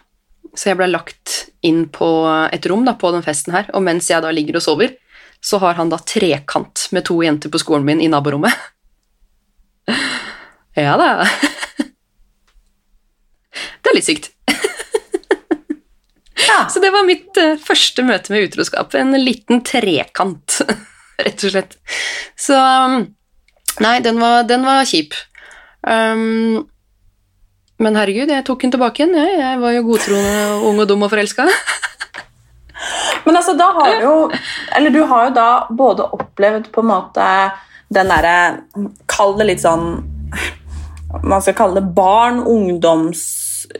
så 0.56 0.70
jeg 0.72 0.80
ble 0.80 0.88
lagt 0.90 1.36
inn 1.66 1.84
på 1.92 2.08
et 2.52 2.66
rom 2.70 2.86
da, 2.86 2.96
på 2.98 3.12
den 3.14 3.24
festen 3.26 3.54
her. 3.54 3.70
Og 3.76 3.84
mens 3.86 4.10
jeg 4.10 4.24
da 4.24 4.32
ligger 4.34 4.58
og 4.58 4.66
sover, 4.66 4.96
så 5.40 5.60
har 5.62 5.78
han 5.78 5.92
da 5.92 6.00
trekant 6.02 6.88
med 6.96 7.06
to 7.06 7.20
jenter 7.22 7.52
på 7.52 7.60
skolen 7.62 7.86
min 7.86 8.02
i 8.02 8.10
naborommet. 8.10 8.54
ja 10.86 10.96
da. 10.98 11.10
det 13.82 13.92
er 13.92 13.98
litt 13.98 14.08
sykt. 14.08 14.32
Ja. 16.36 16.66
Så 16.68 16.82
det 16.82 16.92
var 16.92 17.06
mitt 17.08 17.36
uh, 17.40 17.56
første 17.60 18.04
møte 18.04 18.32
med 18.34 18.50
utroskap. 18.50 18.94
En 18.98 19.14
liten 19.16 19.62
trekant, 19.66 20.60
rett 21.24 21.46
og 21.48 21.54
slett. 21.54 21.78
Så 22.36 22.56
um, 22.56 23.06
Nei, 23.84 23.98
den 24.00 24.16
var, 24.20 24.46
den 24.48 24.62
var 24.64 24.86
kjip. 24.88 25.12
Um, 25.84 26.64
men 27.76 27.98
herregud, 27.98 28.30
jeg 28.32 28.44
tok 28.46 28.62
den 28.64 28.72
tilbake 28.72 29.02
igjen. 29.02 29.16
Jeg, 29.20 29.34
jeg 29.42 29.60
var 29.60 29.74
jo 29.74 29.82
godtroende, 29.90 30.44
ung 30.64 30.80
og 30.80 30.88
dum 30.88 31.04
og 31.04 31.12
forelska. 31.12 31.44
men 33.26 33.36
altså, 33.36 33.52
da 33.58 33.68
har 33.76 33.92
du 33.96 34.04
jo 34.04 34.16
Eller 34.76 34.92
du 34.92 35.02
har 35.08 35.28
jo 35.28 35.34
da 35.36 35.48
både 35.72 36.08
opplevd 36.16 36.70
på 36.72 36.84
en 36.84 36.90
måte 36.90 37.28
den 37.92 38.10
derre 38.12 38.36
Kall 39.08 39.36
det 39.38 39.46
litt 39.48 39.62
sånn 39.62 39.86
Man 41.22 41.44
skal 41.44 41.56
kalle 41.56 41.80
det 41.80 41.94
barn, 41.96 42.42
ungdoms 42.44 43.24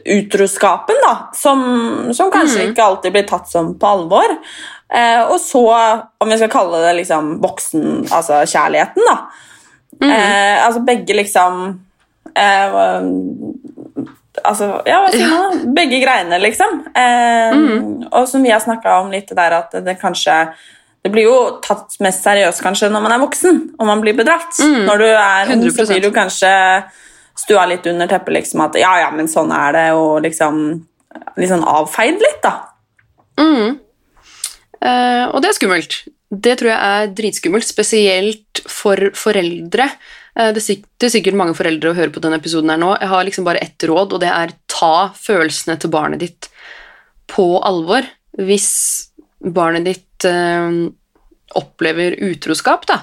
utroskapen, 0.05 0.95
da, 1.03 1.13
som, 1.35 1.61
som 2.13 2.31
kanskje 2.33 2.63
mm. 2.63 2.71
ikke 2.71 2.83
alltid 2.83 3.15
blir 3.15 3.27
tatt 3.29 3.49
som 3.51 3.73
på 3.79 3.89
alvor. 3.89 4.37
Eh, 4.93 5.23
og 5.25 5.39
så, 5.43 5.65
om 6.17 6.31
vi 6.31 6.37
skal 6.39 6.51
kalle 6.51 6.81
det 6.85 6.95
liksom 7.01 7.37
voksen, 7.43 8.07
altså 8.11 8.43
kjærligheten, 8.45 9.03
da. 9.07 9.17
Mm. 9.97 10.09
Eh, 10.11 10.65
altså 10.65 10.83
begge 10.85 11.15
liksom 11.17 11.61
eh, 12.37 12.75
Altså, 14.45 14.67
ja, 14.85 14.99
hva 15.01 15.07
sier 15.09 15.31
man? 15.31 15.55
da? 15.63 15.71
Begge 15.73 15.97
greiene, 16.03 16.37
liksom. 16.37 16.75
Eh, 16.93 17.55
mm. 17.57 17.79
Og 18.11 18.27
som 18.29 18.43
vi 18.45 18.51
har 18.53 18.61
snakka 18.61 18.99
om 19.01 19.09
litt 19.09 19.31
der, 19.33 19.55
at 19.63 19.73
det 19.81 19.97
kanskje 19.97 20.43
det 21.07 21.13
blir 21.13 21.27
jo 21.29 21.37
tatt 21.63 21.95
mest 22.03 22.25
seriøst 22.25 22.59
kanskje 22.59 22.89
når 22.91 23.03
man 23.05 23.13
er 23.15 23.21
voksen 23.21 23.59
og 23.77 23.87
man 23.87 24.01
blir 24.03 24.17
bedratt. 24.17 24.51
Mm. 24.59 24.81
Når 24.85 25.01
du 25.01 25.05
er 25.07 25.51
ung, 25.55 25.63
så 25.71 25.85
blir 25.87 26.03
du 26.03 26.09
kanskje 26.13 26.51
stua 27.37 27.65
litt 27.69 27.85
under 27.89 28.09
teppet, 28.09 28.33
liksom 28.39 28.63
at 28.65 28.77
ja, 28.81 28.95
ja, 29.03 29.09
men 29.13 29.29
sånn 29.31 29.51
er 29.53 29.75
det, 29.75 29.87
og 29.97 30.21
liksom 30.25 30.63
liksom 31.37 31.65
avfeid 31.67 32.21
litt, 32.21 32.39
da. 32.43 32.53
Mm. 33.37 33.77
Uh, 34.77 35.25
og 35.31 35.41
det 35.41 35.51
er 35.51 35.57
skummelt. 35.57 35.99
Det 36.27 36.57
tror 36.59 36.71
jeg 36.73 36.93
er 36.99 37.11
dritskummelt, 37.17 37.67
spesielt 37.67 38.61
for 38.69 39.09
foreldre. 39.17 39.89
Uh, 40.37 40.51
det 40.55 40.63
sitter 40.65 41.13
sikkert 41.13 41.37
mange 41.39 41.57
foreldre 41.57 41.91
og 41.91 41.99
hører 41.99 42.13
på 42.13 42.23
denne 42.23 42.39
episoden 42.41 42.73
her 42.73 42.81
nå. 42.81 42.93
Jeg 42.99 43.11
har 43.13 43.27
liksom 43.27 43.47
bare 43.47 43.63
ett 43.63 43.87
råd, 43.89 44.17
og 44.17 44.23
det 44.23 44.31
er 44.33 44.55
ta 44.71 45.09
følelsene 45.17 45.77
til 45.81 45.93
barnet 45.93 46.23
ditt 46.25 46.49
på 47.31 47.49
alvor. 47.65 48.07
Hvis 48.37 48.69
barnet 49.37 49.87
ditt 49.87 50.25
eh, 50.27 50.67
opplever 51.57 52.15
utroskap 52.27 52.85
da, 52.89 53.01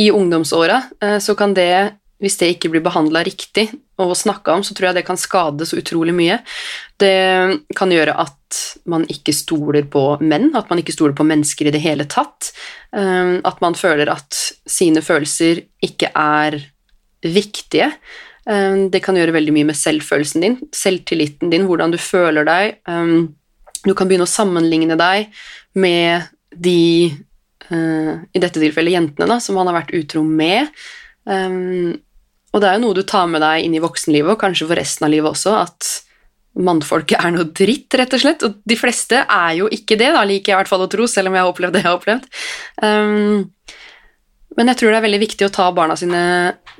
i 0.00 0.08
ungdomsåra, 0.12 0.78
så 1.20 1.34
kan 1.36 1.52
det 1.56 1.98
hvis 2.22 2.38
det 2.38 2.52
ikke 2.54 2.70
blir 2.72 2.84
behandla 2.84 3.24
riktig 3.26 3.66
og 4.02 4.14
snakka 4.18 4.54
om, 4.54 4.62
så 4.62 4.76
tror 4.76 4.90
jeg 4.90 5.00
det 5.00 5.06
kan 5.08 5.18
skade 5.20 5.66
så 5.66 5.78
utrolig 5.80 6.14
mye. 6.14 6.38
Det 7.00 7.66
kan 7.78 7.92
gjøre 7.92 8.14
at 8.22 8.60
man 8.90 9.04
ikke 9.10 9.34
stoler 9.34 9.86
på 9.90 10.04
menn, 10.22 10.50
at 10.58 10.70
man 10.70 10.80
ikke 10.82 10.94
stoler 10.94 11.16
på 11.18 11.26
mennesker 11.26 11.68
i 11.68 11.74
det 11.74 11.82
hele 11.82 12.06
tatt. 12.10 12.52
Um, 12.94 13.40
at 13.48 13.58
man 13.64 13.74
føler 13.78 14.10
at 14.12 14.38
sine 14.68 15.02
følelser 15.04 15.64
ikke 15.82 16.12
er 16.14 16.60
viktige. 17.22 17.90
Um, 18.46 18.88
det 18.92 19.02
kan 19.04 19.18
gjøre 19.18 19.34
veldig 19.34 19.54
mye 19.56 19.70
med 19.70 19.78
selvfølelsen 19.78 20.46
din, 20.46 20.58
selvtilliten 20.74 21.50
din, 21.52 21.66
hvordan 21.66 21.94
du 21.94 21.98
føler 22.02 22.46
deg. 22.46 22.78
Um, 22.86 23.34
du 23.82 23.94
kan 23.98 24.06
begynne 24.06 24.28
å 24.28 24.30
sammenligne 24.30 24.98
deg 24.98 25.32
med 25.74 26.30
de, 26.54 27.10
uh, 27.70 28.14
i 28.30 28.42
dette 28.42 28.62
tilfellet 28.62 28.94
jentene, 28.98 29.30
da, 29.30 29.40
som 29.42 29.58
han 29.58 29.70
har 29.70 29.80
vært 29.80 29.94
utro 29.98 30.22
med. 30.26 30.70
Um, 31.26 31.94
og 32.52 32.60
det 32.60 32.68
er 32.68 32.78
jo 32.78 32.84
noe 32.84 32.96
du 32.96 33.02
tar 33.08 33.28
med 33.32 33.42
deg 33.44 33.66
inn 33.66 33.76
i 33.76 33.82
voksenlivet, 33.82 34.34
og 34.34 34.40
kanskje 34.40 34.68
for 34.68 34.78
resten 34.78 35.08
av 35.08 35.12
livet 35.14 35.32
også, 35.32 35.54
at 35.56 35.92
mannfolket 36.60 37.16
er 37.16 37.32
noe 37.32 37.48
dritt, 37.48 37.94
rett 37.96 38.12
og 38.12 38.20
slett. 38.20 38.44
Og 38.44 38.60
de 38.68 38.76
fleste 38.76 39.22
er 39.24 39.54
jo 39.56 39.70
ikke 39.72 39.96
det, 40.00 40.10
da, 40.12 40.24
liker 40.28 40.52
jeg 40.52 40.56
i 40.56 40.60
hvert 40.60 40.72
fall 40.72 40.84
å 40.84 40.90
tro, 40.92 41.08
selv 41.08 41.30
om 41.30 41.38
jeg 41.38 41.44
har 41.44 41.52
opplevd 41.52 41.78
det 41.78 41.82
jeg 41.82 41.88
har 41.88 41.98
opplevd. 41.98 42.28
Um, 42.84 43.80
men 44.58 44.68
jeg 44.68 44.80
tror 44.80 44.92
det 44.92 45.00
er 45.00 45.06
veldig 45.06 45.22
viktig 45.22 45.48
å 45.48 45.54
ta 45.54 45.70
barna 45.72 45.96
sine 45.96 46.22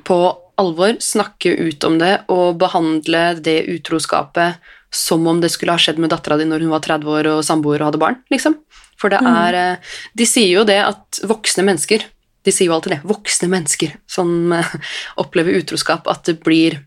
på 0.05 0.19
alvor, 0.61 0.99
snakke 1.01 1.55
ut 1.65 1.85
om 1.87 1.97
det 1.97 2.13
og 2.29 2.59
behandle 2.61 3.31
det 3.41 3.63
utroskapet 3.73 4.61
som 4.93 5.25
om 5.25 5.39
det 5.41 5.49
skulle 5.49 5.73
ha 5.73 5.81
skjedd 5.81 5.97
med 5.97 6.11
dattera 6.13 6.37
di 6.37 6.45
når 6.45 6.61
hun 6.61 6.75
var 6.75 6.83
30 6.85 7.15
år 7.17 7.29
og 7.31 7.45
samboer 7.47 7.81
og 7.81 7.89
hadde 7.89 8.01
barn, 8.03 8.19
liksom. 8.29 8.59
For 9.01 9.09
det 9.09 9.23
mm. 9.25 9.29
er 9.33 9.57
mm. 9.57 9.87
De 10.21 10.27
sier 10.29 10.51
jo 10.53 10.67
det 10.69 10.77
at 10.85 11.23
voksne 11.25 11.65
mennesker 11.65 12.05
de 12.43 12.53
sier 12.53 12.69
jo 12.69 12.75
alltid 12.75 12.97
det, 12.97 13.03
voksne 13.07 13.49
mennesker 13.51 13.93
som 14.09 14.51
uh, 14.51 14.73
opplever 15.23 15.59
utroskap, 15.61 16.09
at 16.11 16.25
det 16.27 16.39
blir 16.43 16.79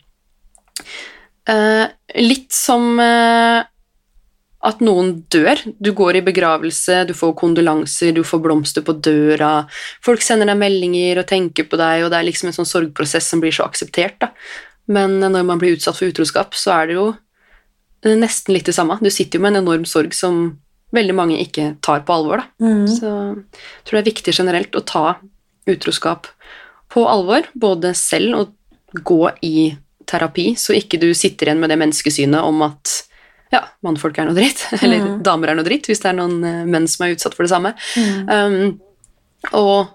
uh, 1.51 1.87
litt 2.21 2.53
som 2.55 3.01
uh, 3.01 3.65
at 4.67 4.83
noen 4.83 5.13
dør. 5.33 5.61
Du 5.79 5.93
går 5.97 6.19
i 6.19 6.25
begravelse, 6.27 7.05
du 7.09 7.15
får 7.17 7.37
kondolanser, 7.39 8.13
du 8.17 8.25
får 8.27 8.43
blomster 8.45 8.85
på 8.87 8.97
døra, 8.99 9.67
folk 10.05 10.25
sender 10.25 10.51
deg 10.51 10.61
meldinger 10.61 11.23
og 11.23 11.29
tenker 11.31 11.69
på 11.71 11.79
deg, 11.81 12.05
og 12.05 12.13
det 12.13 12.21
er 12.21 12.29
liksom 12.31 12.51
en 12.51 12.59
sånn 12.61 12.69
sorgprosess 12.69 13.31
som 13.33 13.43
blir 13.43 13.55
så 13.55 13.69
akseptert, 13.69 14.19
da. 14.25 14.33
Men 14.87 15.19
når 15.19 15.43
man 15.43 15.59
blir 15.59 15.75
utsatt 15.75 15.99
for 15.99 16.07
utroskap, 16.07 16.55
så 16.55 16.71
er 16.77 16.87
det 16.87 16.95
jo 16.95 17.07
nesten 18.07 18.55
litt 18.55 18.69
det 18.69 18.75
samme. 18.77 18.99
Du 19.03 19.11
sitter 19.11 19.39
jo 19.41 19.43
med 19.43 19.57
en 19.57 19.65
enorm 19.65 19.87
sorg 19.89 20.15
som 20.15 20.61
veldig 20.95 21.17
mange 21.17 21.39
ikke 21.43 21.73
tar 21.83 22.05
på 22.07 22.15
alvor. 22.15 22.43
Da. 22.43 22.67
Mm. 22.67 22.85
Så 22.87 23.11
jeg 23.11 23.87
tror 23.87 23.97
det 23.97 24.03
er 24.03 24.11
viktig 24.13 24.37
generelt 24.37 24.79
å 24.79 24.85
ta 24.87 25.07
utroskap 25.71 26.29
på 26.93 27.03
alvor, 27.11 27.49
både 27.55 27.93
selv 27.99 28.39
og 28.41 29.03
gå 29.05 29.23
i 29.45 29.75
terapi, 30.07 30.53
så 30.59 30.77
ikke 30.77 31.01
du 31.03 31.11
sitter 31.19 31.51
igjen 31.51 31.61
med 31.61 31.73
det 31.73 31.81
menneskesynet 31.81 32.47
om 32.47 32.63
at 32.69 33.03
ja, 33.53 33.63
mannfolk 33.87 34.19
er 34.19 34.29
noe 34.29 34.37
dritt, 34.37 34.65
eller 34.83 35.03
Mm. 35.03 35.23
damer 35.27 35.51
er 35.53 35.59
noe 35.59 35.67
dritt, 35.67 35.87
hvis 35.91 36.03
det 36.03 36.11
er 36.11 36.19
noen 36.19 36.41
eh, 36.45 36.65
menn 36.67 36.87
som 36.91 37.07
er 37.07 37.15
utsatt 37.15 37.35
for 37.37 37.47
det 37.47 37.53
samme. 37.53 37.75
Mm. 37.99 38.31
Um, 38.31 38.81
og 39.55 39.93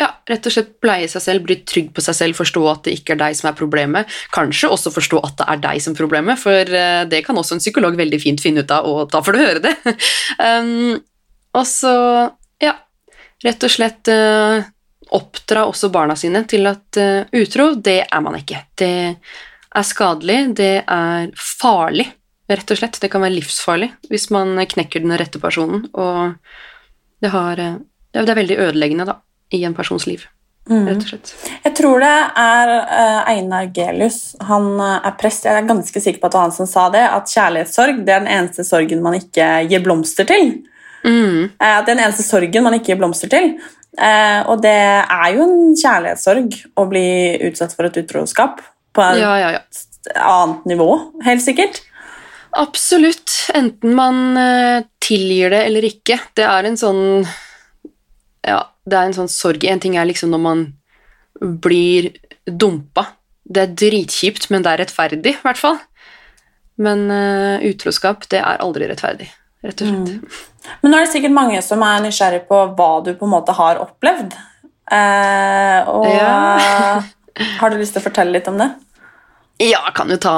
ja, 0.00 0.08
rett 0.26 0.46
og 0.48 0.54
slett 0.54 0.72
pleie 0.82 1.06
seg 1.10 1.22
selv, 1.22 1.44
bli 1.46 1.56
trygg 1.68 1.92
på 1.94 2.02
seg 2.02 2.16
selv, 2.18 2.38
forstå 2.38 2.62
at 2.70 2.86
det 2.86 2.96
ikke 2.98 3.14
er 3.14 3.20
deg 3.20 3.36
som 3.38 3.50
er 3.50 3.56
problemet. 3.58 4.10
Kanskje 4.34 4.70
også 4.72 4.90
forstå 4.94 5.20
at 5.22 5.36
det 5.38 5.48
er 5.52 5.60
deg 5.68 5.82
som 5.84 5.94
er 5.94 6.00
problemet, 6.00 6.40
for 6.40 6.76
eh, 6.80 7.04
det 7.10 7.22
kan 7.26 7.38
også 7.38 7.58
en 7.58 7.62
psykolog 7.62 7.96
veldig 8.00 8.20
fint 8.22 8.42
finne 8.42 8.64
ut 8.64 8.74
av, 8.74 8.88
og 8.88 9.12
da 9.12 9.22
får 9.24 9.36
du 9.36 9.42
høre 9.42 9.64
det. 9.68 9.74
um, 10.48 10.96
og 11.54 11.66
så, 11.70 11.94
ja, 12.64 12.74
rett 13.44 13.68
og 13.68 13.70
slett 13.76 14.10
eh, 14.10 14.64
oppdra 15.14 15.64
også 15.68 15.90
barna 15.94 16.16
sine 16.18 16.44
til 16.50 16.66
at 16.70 16.98
eh, 17.00 17.30
utro, 17.40 17.70
det 17.78 18.00
er 18.04 18.20
man 18.24 18.36
ikke. 18.40 18.64
Det 18.78 18.92
er 19.14 19.86
skadelig, 19.86 20.38
det 20.58 20.74
er 20.82 21.32
farlig, 21.38 22.06
rett 22.50 22.70
og 22.74 22.80
slett. 22.80 23.00
Det 23.00 23.10
kan 23.12 23.24
være 23.24 23.38
livsfarlig 23.38 23.90
hvis 24.10 24.28
man 24.34 24.58
knekker 24.58 25.04
den 25.04 25.16
rette 25.18 25.40
personen, 25.42 25.86
og 25.94 26.36
det, 27.22 27.32
har, 27.34 27.60
eh, 27.62 27.80
det 28.14 28.24
er 28.26 28.40
veldig 28.42 28.60
ødeleggende 28.68 29.08
da, 29.08 29.18
i 29.54 29.64
en 29.66 29.76
persons 29.76 30.08
liv, 30.10 30.26
Mm. 30.64 30.86
rett 30.88 31.02
og 31.02 31.08
slett. 31.10 31.30
Jeg 31.60 31.74
tror 31.76 32.00
det 32.00 32.12
er 32.40 32.70
eh, 32.72 33.32
Einar 33.34 33.66
Gelius. 33.76 34.32
Han 34.48 34.78
er 34.80 35.10
prest. 35.20 35.44
Jeg 35.44 35.60
er 35.60 35.66
ganske 35.68 36.00
sikker 36.00 36.22
på 36.22 36.30
at 36.30 36.32
det 36.32 36.38
var 36.38 36.46
han 36.46 36.54
som 36.56 36.70
sa 36.70 36.86
det. 36.88 37.02
At 37.04 37.28
kjærlighetssorg 37.28 37.98
det 38.06 38.14
er 38.14 38.22
den 38.24 38.30
eneste 38.32 38.64
sorgen 38.64 39.02
man 39.04 39.18
ikke 39.18 39.68
gir 39.68 39.82
blomster 39.84 40.24
til. 40.24 40.54
Mm, 41.04 41.50
det 41.52 41.68
er 41.68 41.84
den 41.84 42.00
eneste 42.00 42.24
sorgen 42.24 42.64
man 42.64 42.78
ikke 42.78 42.94
gir 42.94 43.02
blomster 43.02 43.28
til. 43.28 43.50
Eh, 43.94 44.40
og 44.50 44.62
det 44.64 44.74
er 44.74 45.26
jo 45.36 45.44
en 45.46 45.74
kjærlighetssorg 45.78 46.56
å 46.80 46.86
bli 46.90 47.08
utsatt 47.46 47.74
for 47.76 47.88
et 47.88 47.98
utroskap. 48.02 48.62
På 48.94 49.02
et 49.06 49.20
ja, 49.22 49.34
ja, 49.38 49.50
ja. 49.56 49.62
annet 50.22 50.66
nivå, 50.70 50.88
helt 51.26 51.44
sikkert. 51.44 51.82
Absolutt. 52.54 53.32
Enten 53.54 53.94
man 53.98 54.38
eh, 54.38 54.86
tilgir 55.02 55.54
det 55.54 55.64
eller 55.68 55.86
ikke. 55.88 56.20
Det 56.38 56.46
er 56.46 56.68
en 56.68 56.78
sånn 56.78 57.02
Ja, 58.44 58.60
det 58.86 58.98
er 58.98 59.08
en 59.08 59.16
sånn 59.16 59.30
sorg. 59.32 59.64
En 59.66 59.82
ting 59.82 59.96
er 59.98 60.06
liksom 60.08 60.34
når 60.34 60.42
man 60.42 60.64
blir 61.64 62.12
dumpa. 62.46 63.08
Det 63.44 63.62
er 63.62 63.74
dritkjipt, 63.76 64.48
men 64.52 64.64
det 64.64 64.72
er 64.72 64.84
rettferdig, 64.84 65.34
i 65.34 65.42
hvert 65.42 65.60
fall. 65.60 65.80
Men 66.80 67.06
eh, 67.12 67.66
utroskap, 67.70 68.28
det 68.32 68.40
er 68.42 68.62
aldri 68.62 68.88
rettferdig, 68.90 69.28
rett 69.64 69.82
og 69.84 69.90
slett. 69.90 70.44
Men 70.80 70.92
nå 70.92 70.98
er 70.98 71.06
det 71.06 71.12
sikkert 71.12 71.34
mange 71.36 71.60
som 71.64 71.82
er 71.84 72.02
nysgjerrig 72.04 72.44
på 72.48 72.60
hva 72.76 72.90
du 73.04 73.12
på 73.18 73.26
en 73.28 73.34
måte 73.34 73.56
har 73.56 73.80
opplevd. 73.82 74.36
Eh, 74.92 75.90
og 75.90 76.08
Ja. 76.12 77.02
har 77.60 77.72
du 77.72 77.80
lyst 77.80 77.96
til 77.96 78.02
å 78.02 78.06
fortelle 78.06 78.36
litt 78.36 78.48
om 78.50 78.60
det? 78.60 78.70
Ja, 79.62 79.84
jeg 79.86 79.94
kan 79.94 80.10
jo 80.10 80.16
ta 80.18 80.36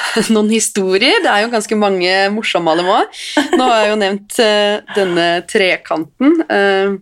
noen 0.34 0.50
historier. 0.52 1.22
Det 1.24 1.30
er 1.32 1.44
jo 1.46 1.52
ganske 1.52 1.78
mange 1.80 2.16
morsomme 2.34 2.72
av 2.72 2.80
dem 2.80 2.90
òg. 2.92 3.20
Nå 3.56 3.68
har 3.68 3.78
jeg 3.82 3.92
jo 3.92 4.00
nevnt 4.02 4.40
eh, 4.44 4.80
denne 4.96 5.28
trekanten. 5.48 6.42
Eh, 6.44 6.98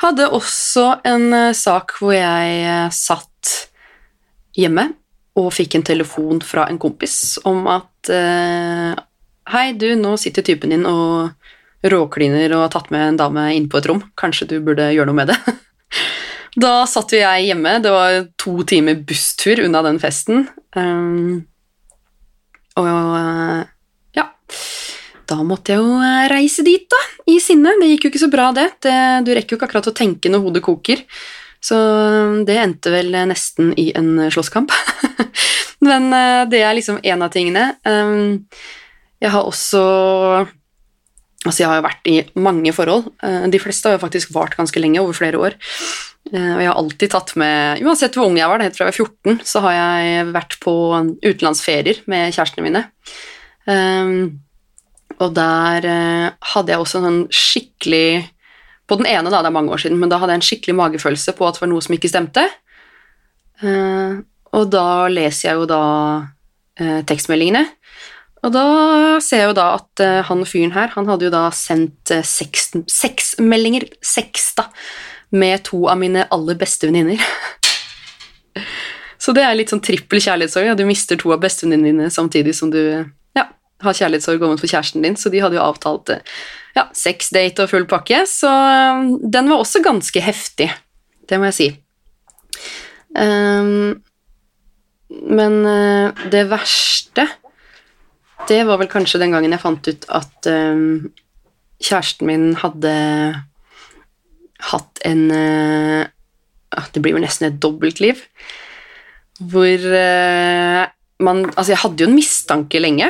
hadde 0.00 0.30
også 0.34 0.86
en 1.06 1.28
eh, 1.36 1.52
sak 1.56 1.94
hvor 2.00 2.14
jeg 2.16 2.88
satt 2.96 3.54
hjemme 4.58 4.88
og 5.38 5.52
fikk 5.54 5.76
en 5.78 5.86
telefon 5.86 6.40
fra 6.42 6.66
en 6.68 6.78
kompis 6.80 7.38
om 7.46 7.62
at 7.70 8.10
eh, 8.12 8.90
Hei, 9.50 9.72
du, 9.74 9.88
nå 9.98 10.12
sitter 10.20 10.44
typen 10.46 10.70
din 10.70 10.84
og 10.86 11.32
råkliner 11.90 12.52
og 12.54 12.68
har 12.68 12.70
tatt 12.70 12.90
med 12.94 13.02
en 13.02 13.16
dame 13.18 13.48
inn 13.56 13.64
på 13.70 13.80
et 13.80 13.88
rom. 13.90 13.98
Kanskje 14.20 14.46
du 14.46 14.60
burde 14.62 14.92
gjøre 14.94 15.10
noe 15.10 15.18
med 15.22 15.32
det? 15.32 15.38
Da 16.60 16.82
satt 16.90 17.12
jo 17.14 17.20
jeg 17.20 17.44
hjemme, 17.46 17.76
det 17.78 17.92
var 17.94 18.24
to 18.38 18.64
timer 18.66 18.96
busstur 19.06 19.60
unna 19.62 19.84
den 19.86 20.00
festen. 20.02 20.48
Um, 20.74 21.44
og 22.74 22.88
uh, 22.90 23.60
ja, 24.18 24.24
da 25.30 25.36
måtte 25.46 25.76
jeg 25.76 25.78
jo 25.78 25.92
uh, 26.02 26.26
reise 26.32 26.64
dit, 26.66 26.88
da, 26.90 26.98
i 27.30 27.38
sinne. 27.42 27.76
Det 27.78 27.92
gikk 27.92 28.08
jo 28.08 28.10
ikke 28.10 28.22
så 28.24 28.30
bra, 28.34 28.48
det. 28.56 28.66
det 28.82 28.96
du 29.28 29.30
rekker 29.30 29.54
jo 29.54 29.60
ikke 29.60 29.70
akkurat 29.70 29.92
å 29.92 29.94
tenke 29.94 30.34
når 30.34 30.42
hodet 30.42 30.64
koker. 30.66 31.06
Så 31.62 31.78
um, 31.78 32.42
det 32.50 32.58
endte 32.58 32.90
vel 32.98 33.14
nesten 33.30 33.70
i 33.78 33.92
en 33.94 34.16
slåsskamp. 34.26 34.74
Men 35.86 36.10
det 36.50 36.64
er 36.66 36.74
liksom 36.76 36.98
en 36.98 37.26
av 37.26 37.30
tingene. 37.34 37.68
Um, 37.86 38.48
jeg 39.20 39.30
har 39.34 39.44
også 39.44 39.84
Altså, 41.40 41.62
jeg 41.62 41.68
har 41.70 41.78
jo 41.78 41.84
vært 41.86 42.08
i 42.10 42.14
mange 42.36 42.72
forhold. 42.76 43.06
Uh, 43.24 43.46
De 43.48 43.58
fleste 43.62 43.88
har 43.88 43.94
jo 43.94 44.02
faktisk 44.02 44.28
vart 44.34 44.58
ganske 44.58 44.76
lenge, 44.76 45.00
over 45.00 45.16
flere 45.16 45.38
år. 45.40 45.54
Eh, 46.28 46.52
Og 46.52 46.60
jeg 46.60 46.68
har 46.68 46.76
alltid 46.76 47.10
tatt 47.10 47.32
med 47.40 47.80
Uansett 47.80 48.14
hvor 48.14 48.28
ung 48.28 48.36
jeg 48.36 48.48
var, 48.50 48.60
helt 48.60 48.76
fra 48.76 48.86
jeg 48.86 48.92
var 48.92 49.06
14, 49.06 49.40
så 49.46 49.62
har 49.64 49.72
jeg 49.72 50.26
vært 50.34 50.58
på 50.60 50.74
utenlandsferier 51.24 52.02
med 52.12 52.34
kjærestene 52.36 52.66
mine. 52.66 52.82
Um, 53.64 54.40
og 55.20 55.34
der 55.36 55.86
eh, 55.88 56.26
hadde 56.52 56.72
jeg 56.72 56.80
også 56.80 57.00
en 57.00 57.06
sånn 57.08 57.24
skikkelig 57.28 58.28
På 58.88 58.96
den 58.98 59.06
ene, 59.06 59.30
da, 59.30 59.42
det 59.42 59.50
er 59.50 59.54
mange 59.54 59.72
år 59.74 59.82
siden, 59.82 59.98
men 60.00 60.10
da 60.10 60.18
hadde 60.18 60.34
jeg 60.34 60.40
en 60.40 60.46
skikkelig 60.48 60.76
magefølelse 60.80 61.34
på 61.38 61.46
at 61.46 61.56
det 61.56 61.62
var 61.62 61.70
noe 61.70 61.84
som 61.84 61.94
ikke 61.94 62.10
stemte. 62.10 62.42
Eh, 63.62 64.16
og 64.50 64.64
da 64.72 64.86
leser 65.12 65.44
jeg 65.48 65.60
jo 65.60 65.68
da 65.70 65.82
eh, 66.80 66.98
tekstmeldingene. 67.06 67.62
Og 68.40 68.52
da 68.54 68.64
ser 69.20 69.42
jeg 69.42 69.50
jo 69.50 69.56
da 69.58 69.66
at 69.76 70.02
eh, 70.02 70.20
han 70.24 70.46
fyren 70.48 70.72
her, 70.72 70.92
han 70.94 71.08
hadde 71.10 71.28
jo 71.28 71.32
da 71.34 71.42
sendt 71.54 72.12
eh, 72.14 72.24
seks, 72.24 72.70
seks 72.88 73.34
meldinger, 73.42 73.84
seks 74.04 74.54
da, 74.56 74.70
med 75.36 75.66
to 75.68 75.84
av 75.92 76.00
mine 76.00 76.24
aller 76.32 76.56
beste 76.60 76.88
venninner. 76.88 77.20
Så 79.20 79.34
det 79.36 79.44
er 79.44 79.58
litt 79.58 79.72
sånn 79.72 79.82
trippel 79.84 80.22
kjærlighetssorg. 80.24 80.70
Ja. 80.70 80.76
Du 80.78 80.86
mister 80.88 81.18
to 81.20 81.34
av 81.34 81.42
bestevenninnene 81.42 82.06
dine 82.06 82.14
samtidig 82.14 82.54
som 82.56 82.70
du 82.72 82.80
ja, 83.36 83.44
har 83.84 83.98
kjærlighetssorg 83.98 84.46
overfor 84.46 84.72
kjæresten 84.72 85.04
din, 85.04 85.18
så 85.20 85.32
de 85.32 85.42
hadde 85.44 85.58
jo 85.58 85.66
avtalt 85.66 86.14
eh, 86.14 86.38
ja, 86.78 86.86
sex, 86.96 87.28
date 87.36 87.66
og 87.66 87.74
full 87.74 87.84
pakke, 87.90 88.22
så 88.30 88.48
den 89.20 89.50
var 89.50 89.60
også 89.60 89.82
ganske 89.84 90.22
heftig, 90.24 90.70
det 91.28 91.40
må 91.42 91.50
jeg 91.50 91.58
si. 91.58 91.68
Um, 93.10 93.98
men 95.10 95.56
det 96.30 96.44
verste 96.46 97.24
det 98.48 98.62
var 98.68 98.80
vel 98.80 98.90
kanskje 98.90 99.20
den 99.22 99.34
gangen 99.34 99.52
jeg 99.54 99.62
fant 99.62 99.90
ut 99.90 100.06
at 100.16 100.48
um, 100.50 101.10
kjæresten 101.80 102.28
min 102.28 102.46
hadde 102.60 102.94
hatt 104.70 105.00
en 105.08 105.22
ah, 105.32 106.88
Det 106.92 107.00
blir 107.00 107.14
vel 107.16 107.24
nesten 107.24 107.48
et 107.48 107.60
dobbeltliv. 107.62 108.20
Hvor 109.40 109.86
uh, 109.88 110.84
man 111.24 111.44
Altså, 111.54 111.72
jeg 111.72 111.82
hadde 111.84 112.04
jo 112.04 112.10
en 112.10 112.18
mistanke 112.18 112.82
lenge. 112.82 113.08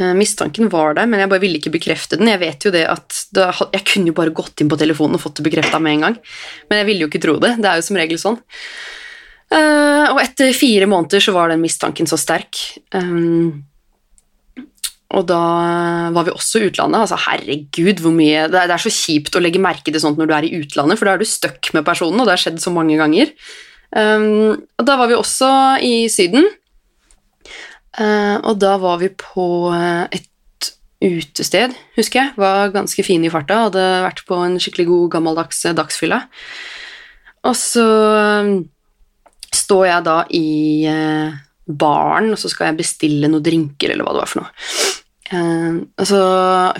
Uh, 0.00 0.14
mistanken 0.16 0.70
var 0.72 0.96
der, 0.98 1.06
men 1.06 1.22
jeg 1.22 1.30
bare 1.30 1.42
ville 1.44 1.60
ikke 1.60 1.74
bekrefte 1.76 2.18
den. 2.18 2.30
Jeg 2.32 2.42
vet 2.42 2.66
jo 2.66 2.72
det 2.74 2.86
at 2.90 3.20
da, 3.36 3.50
Jeg 3.76 3.86
kunne 3.92 4.10
jo 4.10 4.16
bare 4.16 4.34
gått 4.34 4.62
inn 4.62 4.72
på 4.72 4.80
telefonen 4.80 5.18
og 5.18 5.22
fått 5.22 5.38
det 5.40 5.48
bekrefta 5.48 5.80
med 5.82 5.98
en 5.98 6.08
gang. 6.08 6.18
Men 6.70 6.82
jeg 6.82 6.90
ville 6.90 7.06
jo 7.06 7.12
ikke 7.12 7.22
tro 7.22 7.36
det. 7.42 7.54
Det 7.60 7.70
er 7.70 7.80
jo 7.80 7.86
som 7.86 8.00
regel 8.00 8.20
sånn. 8.20 8.40
Uh, 9.54 10.10
og 10.10 10.18
etter 10.24 10.54
fire 10.56 10.88
måneder 10.90 11.22
så 11.22 11.34
var 11.36 11.52
den 11.52 11.62
mistanken 11.62 12.08
så 12.10 12.18
sterk. 12.18 12.58
Um, 12.96 13.62
og 15.12 15.26
da 15.28 15.40
var 16.14 16.26
vi 16.26 16.32
også 16.32 16.60
i 16.60 16.68
utlandet. 16.70 17.04
Altså, 17.04 17.18
herregud, 17.26 18.00
hvor 18.02 18.14
mye 18.14 18.46
det 18.50 18.58
er, 18.58 18.70
det 18.70 18.76
er 18.76 18.82
så 18.82 18.92
kjipt 18.92 19.36
å 19.36 19.42
legge 19.42 19.62
merke 19.62 19.92
til 19.92 20.00
sånt 20.02 20.18
når 20.18 20.30
du 20.30 20.34
er 20.34 20.46
i 20.48 20.54
utlandet, 20.62 20.98
for 20.98 21.06
da 21.06 21.14
er 21.14 21.22
du 21.22 21.28
stuck 21.28 21.70
med 21.76 21.86
personen, 21.86 22.18
og 22.18 22.26
det 22.26 22.34
har 22.34 22.44
skjedd 22.46 22.60
så 22.62 22.72
mange 22.74 22.98
ganger. 22.98 23.32
Um, 23.94 24.64
og 24.80 24.86
da 24.88 24.96
var 24.98 25.10
vi 25.10 25.18
også 25.18 25.50
i 25.86 25.94
Syden, 26.10 26.48
uh, 28.00 28.38
og 28.40 28.56
da 28.62 28.74
var 28.82 28.98
vi 29.04 29.12
på 29.20 29.48
uh, 29.70 30.08
et 30.10 30.72
utested, 31.04 31.76
husker 31.98 32.22
jeg. 32.22 32.34
Var 32.40 32.74
ganske 32.74 33.06
fine 33.06 33.28
i 33.28 33.32
farta, 33.32 33.66
hadde 33.68 33.84
vært 34.08 34.24
på 34.26 34.40
en 34.40 34.58
skikkelig 34.62 34.88
god 34.90 35.10
gammeldags 35.18 35.62
uh, 35.68 35.76
dagsfylla. 35.76 36.24
Og 37.44 37.56
så 37.60 37.86
um, 38.40 38.54
står 39.54 39.86
jeg 39.92 40.06
da 40.08 40.18
i 40.34 40.46
uh, 40.90 41.43
baren, 41.66 42.32
og 42.34 42.40
så 42.40 42.50
skal 42.52 42.70
jeg 42.70 42.80
bestille 42.82 43.30
noen 43.30 43.44
drinker, 43.44 43.92
eller 43.92 44.06
hva 44.06 44.14
det 44.14 44.24
var 44.24 44.30
for 44.30 44.42
noe. 44.42 44.50
Uh, 45.32 45.76
og 45.98 46.08
så 46.08 46.22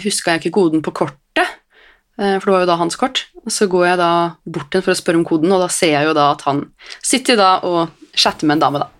huska 0.04 0.34
jeg 0.34 0.44
ikke 0.44 0.56
koden 0.58 0.82
på 0.84 0.92
kortet, 0.94 1.54
uh, 2.20 2.36
for 2.36 2.46
det 2.46 2.56
var 2.56 2.64
jo 2.66 2.72
da 2.72 2.80
hans 2.80 2.98
kort. 3.00 3.24
Og 3.44 3.52
så 3.52 3.68
går 3.70 3.86
jeg 3.90 4.00
da 4.00 4.10
bort 4.44 4.72
igjen 4.72 4.84
for 4.84 4.94
å 4.94 4.98
spørre 4.98 5.20
om 5.20 5.28
koden, 5.28 5.52
og 5.54 5.64
da 5.64 5.70
ser 5.72 5.94
jeg 5.96 6.10
jo 6.10 6.16
da 6.16 6.30
at 6.34 6.44
han 6.48 6.66
sitter 7.04 7.40
da 7.40 7.54
og 7.64 8.12
chatter 8.14 8.48
med 8.48 8.58
en 8.58 8.66
dame, 8.66 8.84
da. 8.84 8.90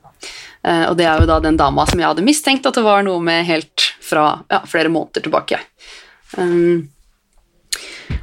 Uh, 0.65 0.87
og 0.89 0.97
det 0.97 1.05
er 1.05 1.21
jo 1.21 1.29
da 1.29 1.43
den 1.45 1.61
dama 1.61 1.85
som 1.89 2.01
jeg 2.01 2.09
hadde 2.09 2.25
mistenkt 2.25 2.65
at 2.65 2.77
det 2.79 2.87
var 2.87 3.05
noe 3.05 3.21
med 3.21 3.45
helt 3.45 3.91
fra 4.01 4.41
ja, 4.49 4.63
flere 4.69 4.93
måneder 4.93 5.27
tilbake. 5.27 5.61
Um, 6.39 6.89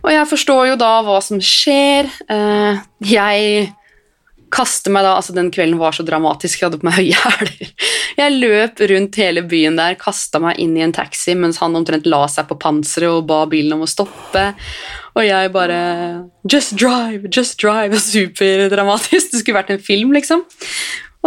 og 0.01 0.09
jeg 0.09 0.29
forstår 0.29 0.71
jo 0.71 0.79
da 0.81 0.89
hva 1.05 1.19
som 1.21 1.41
skjer. 1.43 2.09
Uh, 2.25 2.81
jeg 3.05 3.69
kaster 4.51 4.93
meg 4.93 5.05
da, 5.05 5.15
altså 5.17 5.33
Den 5.35 5.51
kvelden 5.53 5.79
var 5.79 5.95
så 5.95 6.03
dramatisk, 6.05 6.59
jeg 6.59 6.69
hadde 6.69 6.81
på 6.81 6.87
meg 6.87 6.97
høye 6.99 7.19
hæler. 7.23 7.71
Jeg 8.17 8.37
løp 8.37 8.81
rundt 8.91 9.19
hele 9.21 9.43
byen 9.47 9.79
der, 9.79 9.97
kasta 9.99 10.41
meg 10.43 10.59
inn 10.61 10.75
i 10.77 10.83
en 10.85 10.95
taxi 10.95 11.35
mens 11.37 11.61
han 11.63 11.77
omtrent 11.77 12.09
la 12.09 12.25
seg 12.31 12.49
på 12.49 12.59
panseret 12.61 13.21
og 13.21 13.29
ba 13.29 13.43
bilen 13.51 13.77
om 13.77 13.85
å 13.85 13.89
stoppe. 13.89 14.51
Og 15.15 15.25
jeg 15.27 15.51
bare 15.53 15.79
Just 16.47 16.75
drive, 16.79 17.29
just 17.31 17.59
drive. 17.61 17.99
Superdramatisk. 18.11 19.31
Det 19.31 19.41
skulle 19.41 19.59
vært 19.59 19.73
en 19.75 19.83
film, 19.83 20.13
liksom. 20.15 20.45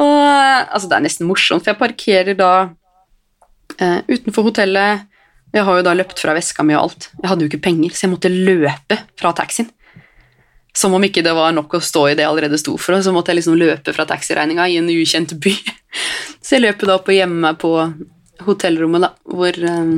Og 0.00 0.14
altså, 0.20 0.88
Det 0.88 0.96
er 0.96 1.04
nesten 1.06 1.28
morsomt, 1.28 1.64
for 1.64 1.74
jeg 1.74 1.80
parkerer 1.80 2.38
da 2.38 2.52
eh, 3.78 4.00
utenfor 4.08 4.50
hotellet. 4.50 5.04
Jeg 5.54 5.62
har 5.68 5.78
jo 5.78 5.86
da 5.86 5.94
løpt 5.94 6.18
fra 6.18 6.34
veska 6.34 6.64
mi 6.66 6.74
og 6.74 6.88
alt. 6.88 7.08
Jeg 7.20 7.30
hadde 7.30 7.46
jo 7.46 7.52
ikke 7.52 7.66
penger, 7.68 7.94
så 7.94 8.06
jeg 8.06 8.14
måtte 8.16 8.32
løpe 8.32 8.98
fra 9.20 9.30
taxien. 9.38 9.68
Som 10.74 10.96
om 10.96 11.04
ikke 11.06 11.22
det 11.22 11.32
var 11.36 11.54
nok 11.54 11.76
å 11.78 11.82
stå 11.84 12.08
i 12.10 12.16
det 12.18 12.24
jeg 12.24 12.32
allerede 12.32 12.58
sto 12.58 12.74
for, 12.80 12.98
så 12.98 13.12
måtte 13.14 13.30
jeg 13.30 13.42
liksom 13.42 13.58
løpe 13.60 13.94
fra 13.94 14.06
taxiregninga 14.10 14.66
i 14.68 14.80
en 14.80 14.90
ukjent 14.90 15.36
by. 15.38 15.54
Så 16.44 16.56
jeg 16.56 16.64
løper 16.66 16.90
da 16.90 16.98
opp 16.98 17.06
og 17.08 17.14
gjemmer 17.14 17.40
meg 17.46 17.60
på 17.62 17.70
hotellrommet, 18.44 19.04
da, 19.06 19.12
hvor 19.30 19.56
um, 19.70 19.92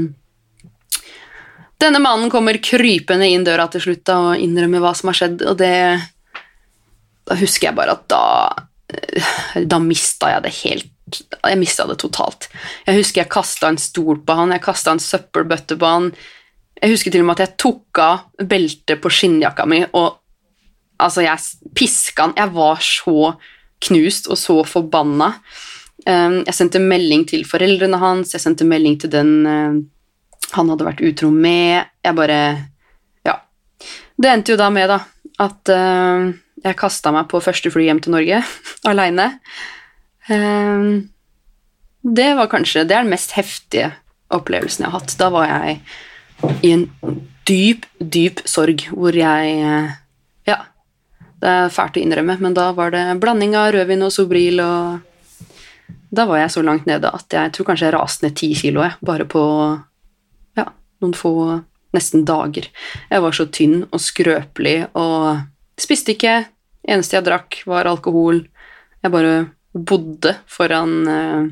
denne 1.80 2.00
mannen 2.00 2.30
kommer 2.32 2.56
krypende 2.62 3.28
inn 3.28 3.44
døra 3.44 3.66
til 3.72 3.84
slutt 3.84 4.04
da, 4.08 4.18
og 4.30 4.42
innrømmer 4.42 4.84
hva 4.84 4.92
som 4.96 5.10
har 5.10 5.18
skjedd, 5.20 5.44
og 5.44 5.58
det 5.60 5.72
Da 7.26 7.36
husker 7.36 7.68
jeg 7.68 7.76
bare 7.76 7.96
at 7.98 8.06
da 8.08 8.22
eh, 8.92 9.64
Da 9.66 9.80
mista 9.82 10.30
jeg 10.32 10.44
det 10.46 10.54
helt 10.62 11.20
Jeg 11.44 11.60
mista 11.60 11.84
det 11.86 11.98
totalt. 12.02 12.48
Jeg 12.86 12.98
husker 12.98 13.22
jeg 13.22 13.30
kasta 13.30 13.68
en 13.70 13.78
stol 13.78 14.22
på 14.26 14.38
han, 14.40 14.54
jeg 14.56 14.64
kasta 14.64 14.96
en 14.96 15.02
søppelbøtte 15.02 15.76
på 15.78 15.90
han. 15.90 16.08
Jeg 16.80 16.96
husker 16.96 17.14
til 17.14 17.22
og 17.22 17.28
med 17.28 17.36
at 17.38 17.44
jeg 17.44 17.58
tok 17.62 18.00
av 18.02 18.48
beltet 18.50 18.98
på 19.04 19.12
skinnjakka 19.14 19.68
mi 19.70 19.84
og 19.86 20.15
Altså, 21.02 21.24
jeg 21.26 21.72
piska 21.76 22.28
han. 22.28 22.36
Jeg 22.38 22.52
var 22.54 22.80
så 22.84 23.34
knust 23.86 24.30
og 24.32 24.38
så 24.40 24.60
forbanna. 24.66 25.32
Um, 26.06 26.40
jeg 26.46 26.54
sendte 26.54 26.80
melding 26.82 27.24
til 27.28 27.42
foreldrene 27.48 27.98
hans, 27.98 28.30
jeg 28.36 28.42
sendte 28.44 28.66
melding 28.68 28.94
til 29.02 29.10
den 29.10 29.30
uh, 29.42 29.78
han 30.54 30.70
hadde 30.70 30.86
vært 30.86 31.02
utro 31.04 31.30
med. 31.34 31.90
Jeg 32.04 32.18
bare 32.18 32.40
Ja. 33.26 33.40
Det 34.16 34.30
endte 34.30 34.54
jo 34.54 34.60
da 34.60 34.70
med 34.70 34.88
da, 34.92 35.00
at 35.42 35.72
uh, 35.72 36.30
jeg 36.62 36.78
kasta 36.78 37.12
meg 37.14 37.28
på 37.30 37.42
første 37.42 37.72
fly 37.72 37.88
hjem 37.88 38.00
til 38.04 38.14
Norge 38.14 38.42
aleine. 38.90 39.32
Um, 40.30 41.08
det 42.06 42.32
var 42.34 42.48
kanskje 42.50 42.82
Det 42.86 42.96
er 42.96 43.04
den 43.04 43.12
mest 43.12 43.34
heftige 43.36 43.92
opplevelsen 44.34 44.84
jeg 44.84 44.90
har 44.92 45.00
hatt. 45.00 45.18
Da 45.18 45.30
var 45.34 45.50
jeg 45.50 45.80
i 46.62 46.72
en 46.74 46.86
dyp, 47.48 47.86
dyp 47.98 48.42
sorg 48.46 48.88
hvor 48.92 49.16
jeg 49.16 49.58
uh, 49.62 49.94
Ja, 50.46 50.62
det 51.46 51.52
er 51.52 51.70
fælt 51.70 51.98
å 51.98 52.02
innrømme, 52.02 52.34
men 52.42 52.54
da 52.56 52.70
var 52.74 52.90
det 52.94 53.04
blanding 53.22 53.54
av 53.58 53.70
rødvin 53.76 54.02
og 54.02 54.12
Sobril, 54.14 54.58
og 54.64 55.94
da 56.10 56.26
var 56.26 56.40
jeg 56.40 56.54
så 56.56 56.64
langt 56.66 56.88
nede 56.88 57.10
at 57.14 57.32
jeg 57.32 57.52
tror 57.54 57.68
kanskje 57.68 57.86
jeg 57.86 57.94
raste 57.94 58.26
ned 58.26 58.36
ti 58.38 58.50
kilo, 58.58 58.82
jeg, 58.82 58.96
bare 59.06 59.26
på 59.30 59.42
ja, 60.58 60.66
noen 61.04 61.14
få 61.16 61.34
nesten 61.94 62.26
dager. 62.28 62.66
Jeg 63.10 63.22
var 63.24 63.36
så 63.36 63.46
tynn 63.52 63.84
og 63.86 64.02
skrøpelig 64.02 64.78
og 64.98 65.44
spiste 65.80 66.16
ikke. 66.16 66.40
Eneste 66.86 67.16
jeg 67.16 67.26
drakk, 67.26 67.60
var 67.70 67.88
alkohol. 67.88 68.42
Jeg 69.04 69.14
bare 69.14 69.36
bodde 69.76 70.34
foran 70.50 70.96
uh, 71.06 71.46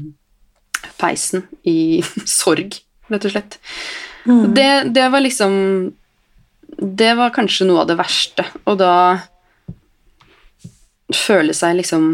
peisen 1.00 1.46
i 1.70 2.02
sorg, 2.38 2.80
rett 3.12 3.28
og 3.28 3.36
slett. 3.36 3.60
Mm. 4.24 4.42
Det, 4.56 4.70
det 4.96 5.04
var 5.12 5.20
liksom 5.20 5.54
Det 6.80 7.10
var 7.18 7.34
kanskje 7.34 7.66
noe 7.68 7.82
av 7.82 7.90
det 7.90 7.98
verste, 8.00 8.46
og 8.66 8.80
da 8.80 8.94
føle 11.16 11.54
seg 11.56 11.78
liksom 11.78 12.06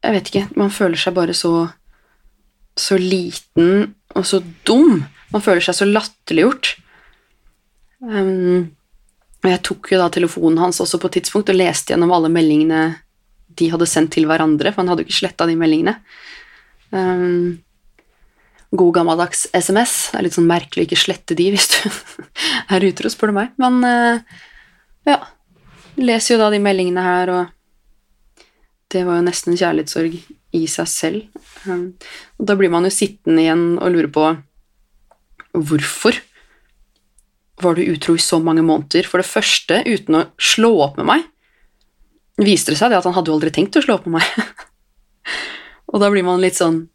Jeg 0.00 0.16
vet 0.16 0.30
ikke. 0.30 0.46
Man 0.56 0.70
føler 0.72 0.96
seg 0.96 1.16
bare 1.16 1.34
så 1.36 1.52
så 2.78 2.96
liten 2.96 3.94
og 4.16 4.26
så 4.26 4.40
dum. 4.64 5.02
Man 5.34 5.42
føler 5.44 5.60
seg 5.64 5.76
så 5.76 5.88
latterliggjort. 5.88 6.74
Um, 8.00 8.70
og 9.40 9.48
jeg 9.50 9.62
tok 9.66 9.90
jo 9.92 10.00
da 10.00 10.08
telefonen 10.12 10.60
hans 10.62 10.80
også 10.80 11.00
på 11.00 11.10
et 11.10 11.18
tidspunkt 11.18 11.52
og 11.52 11.58
leste 11.58 11.92
gjennom 11.92 12.12
alle 12.16 12.30
meldingene 12.32 12.82
de 13.60 13.68
hadde 13.72 13.88
sendt 13.90 14.14
til 14.14 14.28
hverandre, 14.30 14.70
for 14.72 14.82
han 14.82 14.92
hadde 14.92 15.04
jo 15.04 15.10
ikke 15.10 15.18
sletta 15.18 15.46
de 15.48 15.56
meldingene. 15.58 15.96
Um, 16.94 17.58
god 18.70 18.94
gammeldags 19.00 19.48
SMS. 19.52 19.96
Det 20.12 20.20
er 20.20 20.26
litt 20.26 20.38
sånn 20.38 20.48
merkelig 20.48 20.84
å 20.84 20.88
ikke 20.88 21.02
slette 21.02 21.36
de 21.38 21.50
hvis 21.52 21.68
du 21.74 21.78
er 22.76 22.88
utro, 22.88 23.10
spør 23.12 23.32
du 23.32 23.38
meg. 23.40 23.52
Men 23.60 23.82
uh, 23.84 24.40
ja 25.08 25.20
leser 26.00 26.34
jo 26.34 26.40
da 26.40 26.50
de 26.52 26.60
meldingene 26.62 27.04
her, 27.04 27.32
og 27.34 28.46
det 28.90 29.04
var 29.06 29.20
jo 29.20 29.26
nesten 29.26 29.58
kjærlighetssorg 29.58 30.16
i 30.56 30.62
seg 30.70 30.88
selv. 30.90 31.42
Um, 31.68 31.92
og 32.40 32.48
da 32.50 32.56
blir 32.58 32.72
man 32.72 32.88
jo 32.88 32.94
sittende 32.94 33.44
igjen 33.44 33.66
og 33.78 33.94
lure 33.94 34.10
på 34.10 34.26
hvorfor 35.54 36.18
var 37.60 37.76
du 37.76 37.84
utro 37.84 38.16
i 38.16 38.22
så 38.22 38.40
mange 38.42 38.64
måneder? 38.66 39.06
For 39.06 39.22
det 39.22 39.28
første, 39.28 39.82
uten 39.86 40.18
å 40.18 40.26
slå 40.40 40.72
opp 40.86 40.98
med 41.00 41.08
meg, 41.10 41.26
viste 42.40 42.72
det 42.72 42.80
seg 42.80 42.92
det 42.92 43.00
at 43.00 43.08
han 43.08 43.16
hadde 43.16 43.30
jo 43.30 43.36
aldri 43.36 43.52
tenkt 43.54 43.76
å 43.76 43.84
slå 43.84 43.98
opp 43.98 44.08
med 44.08 44.18
meg. 44.18 44.30
og 45.92 46.00
da 46.02 46.10
blir 46.12 46.26
man 46.26 46.42
litt 46.42 46.58
sånn 46.60 46.86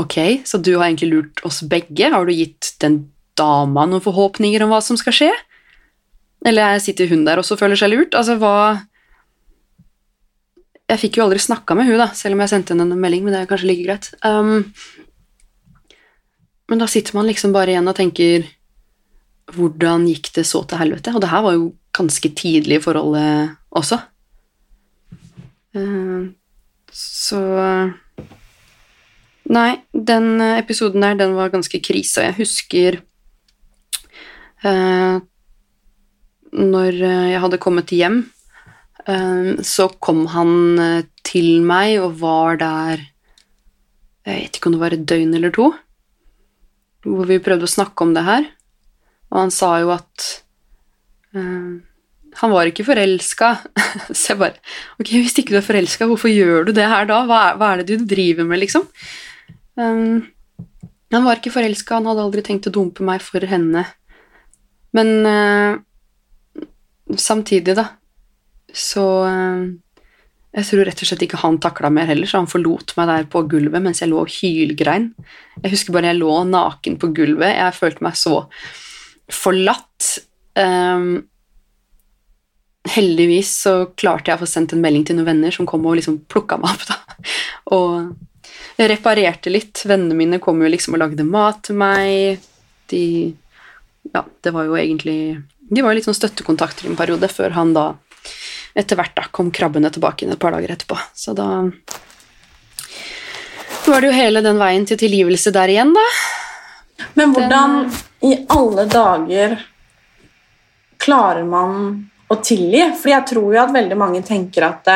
Ok, 0.00 0.14
så 0.48 0.56
du 0.56 0.70
har 0.78 0.86
egentlig 0.86 1.10
lurt 1.10 1.40
oss 1.44 1.58
begge? 1.68 2.06
Har 2.08 2.24
du 2.24 2.32
gitt 2.32 2.70
den 2.80 2.94
dama 3.36 3.82
noen 3.84 4.00
forhåpninger 4.00 4.62
om 4.64 4.70
hva 4.72 4.78
som 4.80 4.96
skal 4.96 5.12
skje? 5.12 5.28
Eller 6.46 6.78
sitter 6.82 7.10
hun 7.10 7.26
der 7.26 7.40
også 7.40 7.56
og 7.56 7.62
føler 7.62 7.78
seg 7.78 7.92
lurt? 7.92 8.16
Altså, 8.18 8.38
hva 8.40 8.82
Jeg 10.90 11.00
fikk 11.00 11.16
jo 11.16 11.24
aldri 11.24 11.40
snakka 11.40 11.76
med 11.78 11.88
hun 11.88 12.00
da, 12.00 12.10
selv 12.16 12.36
om 12.36 12.42
jeg 12.42 12.52
sendte 12.52 12.74
henne 12.74 12.84
en 12.84 13.00
melding, 13.00 13.22
men 13.24 13.32
det 13.32 13.42
er 13.42 13.48
kanskje 13.48 13.68
like 13.70 13.86
greit. 13.86 14.10
Um, 14.26 14.66
men 16.68 16.82
da 16.82 16.88
sitter 16.90 17.16
man 17.16 17.28
liksom 17.30 17.54
bare 17.54 17.72
igjen 17.72 17.88
og 17.88 17.96
tenker 17.96 18.44
Hvordan 19.52 20.04
gikk 20.08 20.30
det 20.36 20.44
så 20.48 20.62
til 20.68 20.78
helvete? 20.80 21.12
Og 21.12 21.20
det 21.20 21.30
her 21.32 21.42
var 21.44 21.56
jo 21.56 21.72
ganske 21.96 22.28
tidlig 22.38 22.78
i 22.78 22.82
forholdet 22.84 23.56
også. 23.70 23.98
Uh, 25.76 26.30
så 26.92 27.40
Nei, 29.52 29.82
den 29.92 30.40
episoden 30.40 31.02
der, 31.02 31.18
den 31.18 31.34
var 31.36 31.50
ganske 31.52 31.80
krise. 31.84 32.22
Jeg 32.24 32.38
husker 32.38 33.00
uh, 34.64 35.20
når 36.52 36.98
eh, 37.00 37.28
jeg 37.32 37.42
hadde 37.44 37.60
kommet 37.62 37.92
hjem, 37.94 38.18
eh, 39.06 39.52
så 39.64 39.88
kom 40.02 40.26
han 40.32 40.52
eh, 40.80 41.06
til 41.24 41.62
meg 41.64 41.96
og 42.02 42.18
var 42.20 42.60
der 42.60 43.06
Jeg 44.22 44.44
vet 44.44 44.58
ikke 44.58 44.68
om 44.68 44.76
det 44.76 44.82
var 44.82 44.94
et 44.94 45.06
døgn 45.08 45.32
eller 45.34 45.50
to, 45.54 45.72
hvor 47.02 47.26
vi 47.26 47.40
prøvde 47.42 47.66
å 47.66 47.72
snakke 47.72 48.04
om 48.04 48.12
det 48.14 48.22
her. 48.22 48.44
Og 49.32 49.40
han 49.40 49.50
sa 49.50 49.72
jo 49.82 49.88
at 49.90 50.26
uh, 51.34 51.80
han 52.38 52.52
var 52.52 52.70
ikke 52.70 52.86
forelska. 52.86 53.48
så 54.14 54.30
jeg 54.30 54.38
bare 54.38 54.60
Ok, 55.00 55.10
hvis 55.10 55.34
ikke 55.40 55.56
du 55.56 55.58
er 55.58 55.66
forelska, 55.66 56.06
hvorfor 56.06 56.30
gjør 56.30 56.68
du 56.68 56.72
det 56.76 56.86
her 56.86 57.08
da? 57.10 57.24
Hva 57.26 57.40
er, 57.48 57.58
hva 57.58 57.72
er, 57.72 57.82
det 57.82 57.98
du 57.98 58.06
driver 58.06 58.46
med, 58.46 58.62
liksom? 58.62 58.86
Um, 59.74 60.28
han 61.10 61.26
var 61.26 61.40
ikke 61.40 61.56
forelska, 61.56 61.98
han 61.98 62.06
hadde 62.12 62.28
aldri 62.28 62.46
tenkt 62.46 62.70
å 62.70 62.74
dumpe 62.78 63.02
meg 63.02 63.24
for 63.26 63.42
henne. 63.42 63.82
Men 64.94 65.12
uh, 65.26 65.82
samtidig, 67.20 67.76
da, 67.78 67.88
så 68.72 69.06
eh, 69.28 69.64
Jeg 70.52 70.68
tror 70.68 70.84
rett 70.84 71.00
og 71.00 71.08
slett 71.08 71.22
ikke 71.24 71.40
han 71.40 71.58
takla 71.64 71.88
mer 71.92 72.08
heller, 72.10 72.28
så 72.28 72.42
han 72.42 72.50
forlot 72.50 72.92
meg 72.98 73.08
der 73.08 73.28
på 73.32 73.40
gulvet 73.48 73.80
mens 73.80 74.02
jeg 74.02 74.10
lå 74.12 74.18
og 74.20 74.32
hylgrein. 74.32 75.06
Jeg 75.62 75.72
husker 75.72 75.96
bare 75.96 76.10
jeg 76.10 76.20
lå 76.20 76.32
naken 76.44 76.98
på 77.00 77.08
gulvet. 77.16 77.54
Jeg 77.56 77.78
følte 77.78 78.04
meg 78.04 78.18
så 78.20 78.42
forlatt. 79.32 80.10
Um, 80.52 81.22
heldigvis 82.92 83.54
så 83.62 83.72
klarte 83.96 84.28
jeg 84.28 84.36
å 84.36 84.42
få 84.42 84.50
sendt 84.50 84.74
en 84.74 84.82
melding 84.82 85.06
til 85.08 85.16
noen 85.16 85.30
venner 85.30 85.54
som 85.54 85.68
kom 85.68 85.86
og 85.88 85.96
liksom 86.00 86.20
plukka 86.28 86.58
meg 86.60 86.74
opp. 86.74 86.84
da. 86.90 86.98
Og 87.78 88.82
reparerte 88.82 89.52
litt. 89.52 89.84
Vennene 89.86 90.16
mine 90.18 90.40
kom 90.42 90.60
jo 90.62 90.70
liksom 90.70 90.96
og 90.96 91.04
lagde 91.04 91.26
mat 91.26 91.62
til 91.68 91.78
meg. 91.80 92.42
De 92.92 93.04
Ja, 94.12 94.24
det 94.42 94.50
var 94.52 94.66
jo 94.66 94.74
egentlig 94.76 95.38
de 95.72 95.82
var 95.82 95.92
jo 95.92 95.98
litt 95.98 96.08
sånn 96.08 96.18
støttekontakter 96.18 96.86
i 96.86 96.92
en 96.92 96.98
periode, 96.98 97.28
før 97.32 97.56
han 97.56 97.72
da 97.76 97.86
etter 98.76 98.96
hvert 98.96 99.16
da 99.16 99.26
kom 99.32 99.50
krabbene 99.52 99.90
tilbake 99.92 100.24
inn 100.24 100.32
et 100.34 100.40
par 100.40 100.54
dager 100.54 100.72
etterpå. 100.74 100.98
Så 101.16 101.34
da 101.36 101.48
var 103.86 104.00
det 104.00 104.12
jo 104.12 104.14
hele 104.14 104.44
den 104.44 104.60
veien 104.60 104.86
til 104.88 105.00
tilgivelse 105.00 105.52
der 105.54 105.72
igjen, 105.72 105.92
da. 105.96 106.06
Men 107.18 107.34
hvordan 107.34 107.76
den, 107.80 108.00
i 108.28 108.36
alle 108.52 108.86
dager 108.86 109.56
klarer 111.02 111.44
man 111.48 111.74
å 112.30 112.38
tilgi? 112.44 112.84
For 113.00 113.10
jeg 113.10 113.28
tror 113.32 113.56
jo 113.56 113.62
at 113.64 113.74
veldig 113.74 113.98
mange 113.98 114.22
tenker 114.26 114.68
at 114.68 114.92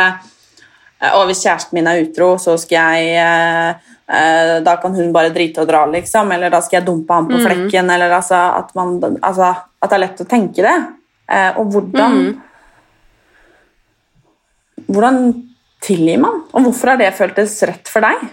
og 1.12 1.26
hvis 1.28 1.42
kjæresten 1.44 1.76
min 1.76 1.88
er 1.90 2.00
utro, 2.06 2.34
så 2.40 2.54
skal 2.60 2.96
jeg 2.96 3.18
eh, 3.20 3.90
eh, 4.08 4.52
Da 4.64 4.78
kan 4.80 4.94
hun 4.96 5.12
bare 5.12 5.32
drite 5.34 5.60
og 5.60 5.68
dra, 5.68 5.84
liksom. 5.92 6.30
Eller 6.32 6.52
da 6.52 6.62
skal 6.64 6.80
jeg 6.80 6.86
dumpe 6.86 7.12
ham 7.12 7.28
på 7.28 7.36
mm. 7.36 7.44
flekken. 7.44 7.90
Eller 7.92 8.14
altså 8.16 8.38
at, 8.62 8.72
man, 8.78 8.96
altså 9.20 9.52
at, 9.80 9.90
det 9.90 9.96
er 9.96 10.04
lett 10.04 10.22
å 10.24 10.28
tenke 10.28 10.64
det. 10.64 10.76
Eh, 11.32 11.58
og 11.60 11.72
hvordan 11.74 12.16
mm. 12.16 12.32
hvordan 14.86 15.20
tilgir 15.84 16.20
man? 16.22 16.42
Og 16.54 16.68
hvorfor 16.68 16.92
har 16.92 17.00
det 17.00 17.14
føltes 17.18 17.58
rett 17.68 17.90
for 17.90 18.04
deg? 18.06 18.26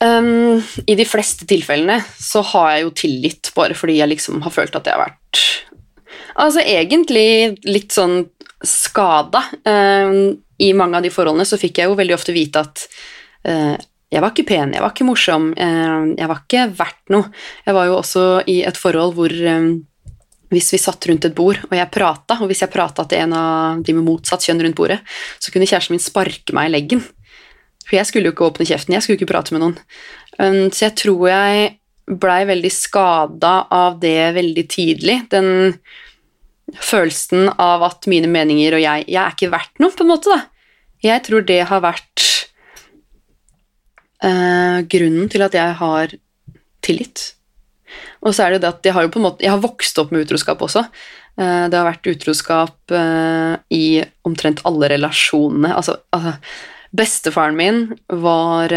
Um, 0.00 0.62
I 0.88 0.96
de 0.96 1.04
fleste 1.08 1.44
tilfellene 1.48 1.98
så 2.20 2.40
har 2.54 2.70
jeg 2.72 2.84
jo 2.86 2.92
tilgitt 2.96 3.50
bare 3.56 3.76
fordi 3.76 3.98
jeg 3.98 4.08
liksom 4.14 4.40
har 4.44 4.54
følt 4.54 4.76
at 4.76 4.88
jeg 4.88 4.96
har 4.96 5.08
vært 5.10 5.42
Altså 6.36 6.60
egentlig 6.60 7.56
litt 7.64 7.94
sånn 7.96 8.26
skada. 8.60 9.40
Um, 9.64 10.36
I 10.60 10.72
mange 10.76 10.98
av 10.98 11.04
de 11.04 11.12
forholdene 11.12 11.46
så 11.48 11.56
fikk 11.60 11.80
jeg 11.80 11.88
jo 11.88 11.96
veldig 11.96 12.16
ofte 12.16 12.34
vite 12.36 12.60
at 12.60 12.82
uh, 13.48 13.72
jeg 14.12 14.22
var 14.22 14.32
ikke 14.32 14.46
pen, 14.48 14.74
jeg 14.76 14.84
var 14.84 14.92
ikke 14.92 15.06
morsom, 15.08 15.48
uh, 15.56 16.12
jeg 16.12 16.28
var 16.28 16.42
ikke 16.42 16.66
verdt 16.76 17.12
noe. 17.14 17.30
Jeg 17.64 17.76
var 17.76 17.88
jo 17.88 17.96
også 17.96 18.26
i 18.52 18.58
et 18.68 18.80
forhold 18.80 19.16
hvor 19.16 19.32
um, 19.32 19.70
hvis 20.52 20.70
vi 20.74 20.80
satt 20.80 21.08
rundt 21.10 21.26
et 21.26 21.34
bord 21.36 21.58
og 21.66 21.74
jeg 21.74 21.92
prata, 21.92 22.38
og 22.40 22.50
hvis 22.50 22.62
jeg 22.62 22.72
prata 22.72 23.06
til 23.08 23.24
en 23.24 23.34
av 23.36 23.82
de 23.84 23.94
med 23.96 24.06
motsatt 24.06 24.44
kjønn 24.46 24.62
rundt 24.66 24.78
bordet, 24.78 25.00
så 25.42 25.52
kunne 25.52 25.66
kjæresten 25.66 25.96
min 25.96 26.02
sparke 26.02 26.54
meg 26.56 26.70
i 26.70 26.74
leggen. 26.76 27.02
For 27.86 27.98
jeg 27.98 28.08
skulle 28.08 28.30
jo 28.30 28.34
ikke 28.34 28.48
åpne 28.48 28.66
kjeften, 28.68 28.94
jeg 28.96 29.04
skulle 29.04 29.20
ikke 29.20 29.30
prate 29.30 29.54
med 29.54 29.62
noen. 29.62 29.76
Um, 30.38 30.66
så 30.74 30.88
jeg 30.88 30.96
tror 31.02 31.28
jeg 31.30 31.68
blei 32.06 32.40
veldig 32.46 32.70
skada 32.70 33.54
av 33.74 33.98
det 34.02 34.34
veldig 34.36 34.66
tidlig. 34.70 35.20
Den 35.32 35.78
følelsen 36.82 37.50
av 37.62 37.84
at 37.86 38.06
mine 38.10 38.30
meninger 38.30 38.74
og 38.74 38.82
jeg 38.82 39.04
Jeg 39.06 39.22
er 39.22 39.34
ikke 39.34 39.52
verdt 39.54 39.82
noe, 39.82 39.94
på 39.94 40.06
en 40.06 40.12
måte, 40.14 40.30
da. 40.30 40.46
Jeg 41.04 41.22
tror 41.26 41.44
det 41.46 41.60
har 41.70 41.82
vært 41.84 42.26
uh, 44.24 44.82
grunnen 44.90 45.30
til 45.30 45.46
at 45.46 45.54
jeg 45.54 45.78
har 45.82 46.14
tillit. 46.82 47.35
Og 48.26 48.34
så 48.34 48.46
er 48.46 48.56
det 48.56 48.64
det 48.64 48.72
at 48.72 48.88
jeg 48.88 48.96
har 48.96 49.06
måte 49.22 49.44
Jeg 49.44 49.52
har 49.54 49.62
vokst 49.62 49.98
opp 50.02 50.10
med 50.10 50.26
utroskap 50.26 50.62
også. 50.66 50.86
Uh, 51.38 51.66
det 51.70 51.78
har 51.78 51.86
vært 51.86 52.10
utroskap 52.10 52.94
uh, 52.94 53.54
i 53.70 54.02
omtrent 54.26 54.64
alle 54.66 54.90
relasjonene. 54.96 55.74
Altså, 55.76 56.00
altså 56.10 56.36
Bestefaren 56.96 57.56
min 57.58 57.80
var 58.08 58.72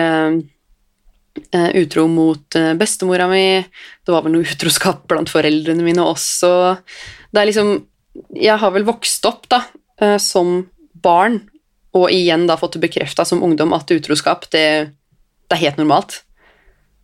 utro 1.78 2.04
mot 2.12 2.56
bestemora 2.76 3.30
mi. 3.32 3.62
Det 4.04 4.12
var 4.12 4.26
vel 4.26 4.34
noe 4.34 4.50
utroskap 4.50 5.06
blant 5.08 5.30
foreldrene 5.32 5.86
mine 5.86 6.04
også 6.04 6.50
det 7.32 7.42
er 7.42 7.50
liksom 7.50 7.74
Jeg 8.36 8.58
har 8.62 8.74
vel 8.74 8.88
vokst 8.88 9.26
opp 9.30 9.48
da, 9.52 9.64
eh, 10.02 10.18
som 10.20 10.66
barn, 11.00 11.40
og 11.96 12.12
igjen 12.12 12.48
da 12.50 12.58
fått 12.60 12.80
bekrefta 12.82 13.24
som 13.26 13.44
ungdom 13.46 13.72
at 13.74 13.92
utroskap, 13.92 14.50
det, 14.52 14.92
det, 15.48 15.56
er 15.56 15.64
helt 15.64 15.80
normalt. 15.80 16.24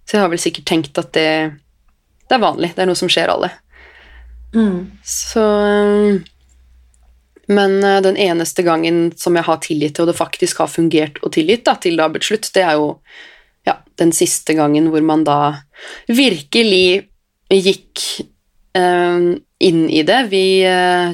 Så 0.05 0.17
jeg 0.17 0.25
har 0.25 0.31
vel 0.33 0.41
sikkert 0.41 0.67
tenkt 0.67 0.99
at 0.99 1.13
det, 1.15 1.55
det 2.29 2.37
er 2.37 2.43
vanlig. 2.43 2.73
Det 2.75 2.83
er 2.83 2.89
noe 2.89 2.99
som 2.99 3.11
skjer 3.11 3.31
alle. 3.31 3.51
Mm. 4.55 4.91
Så 5.03 5.43
eh, 5.61 6.21
Men 7.47 7.83
eh, 7.83 8.01
den 8.01 8.17
eneste 8.17 8.63
gangen 8.65 9.11
som 9.19 9.35
jeg 9.35 9.45
har 9.45 9.61
tilgitt 9.63 9.95
til, 9.97 10.05
og 10.05 10.13
det 10.13 10.17
faktisk 10.19 10.63
har 10.63 10.71
fungert 10.71 11.19
og 11.21 11.35
tilgitt 11.35 11.65
da, 11.67 11.75
til 11.77 11.97
det 11.97 12.05
har 12.05 12.13
blitt 12.13 12.27
slutt, 12.27 12.49
det 12.55 12.63
er 12.65 12.79
jo 12.79 12.95
ja, 13.67 13.79
den 14.01 14.13
siste 14.15 14.55
gangen 14.57 14.89
hvor 14.93 15.03
man 15.05 15.25
da 15.27 15.39
virkelig 16.09 17.05
gikk 17.53 18.05
eh, 18.77 19.31
inn 19.69 19.81
i 19.89 20.05
det. 20.07 20.21
Vi 20.33 20.45
eh, 20.65 21.13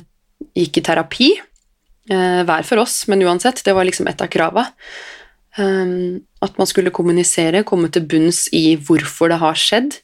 gikk 0.58 0.80
i 0.80 0.84
terapi, 0.84 1.30
uh, 2.12 2.41
hver 2.43 2.65
for 2.67 2.82
oss, 2.82 3.06
men 3.08 3.21
uansett, 3.24 3.62
det 3.63 3.76
var 3.78 3.86
liksom 3.88 4.10
et 4.10 4.19
av 4.19 4.28
krava. 4.34 4.65
At 5.56 6.58
man 6.60 6.67
skulle 6.67 6.91
kommunisere, 6.91 7.62
komme 7.67 7.88
til 7.93 8.04
bunns 8.10 8.41
i 8.56 8.74
hvorfor 8.76 9.32
det 9.32 9.38
har 9.39 9.60
skjedd. 9.60 9.95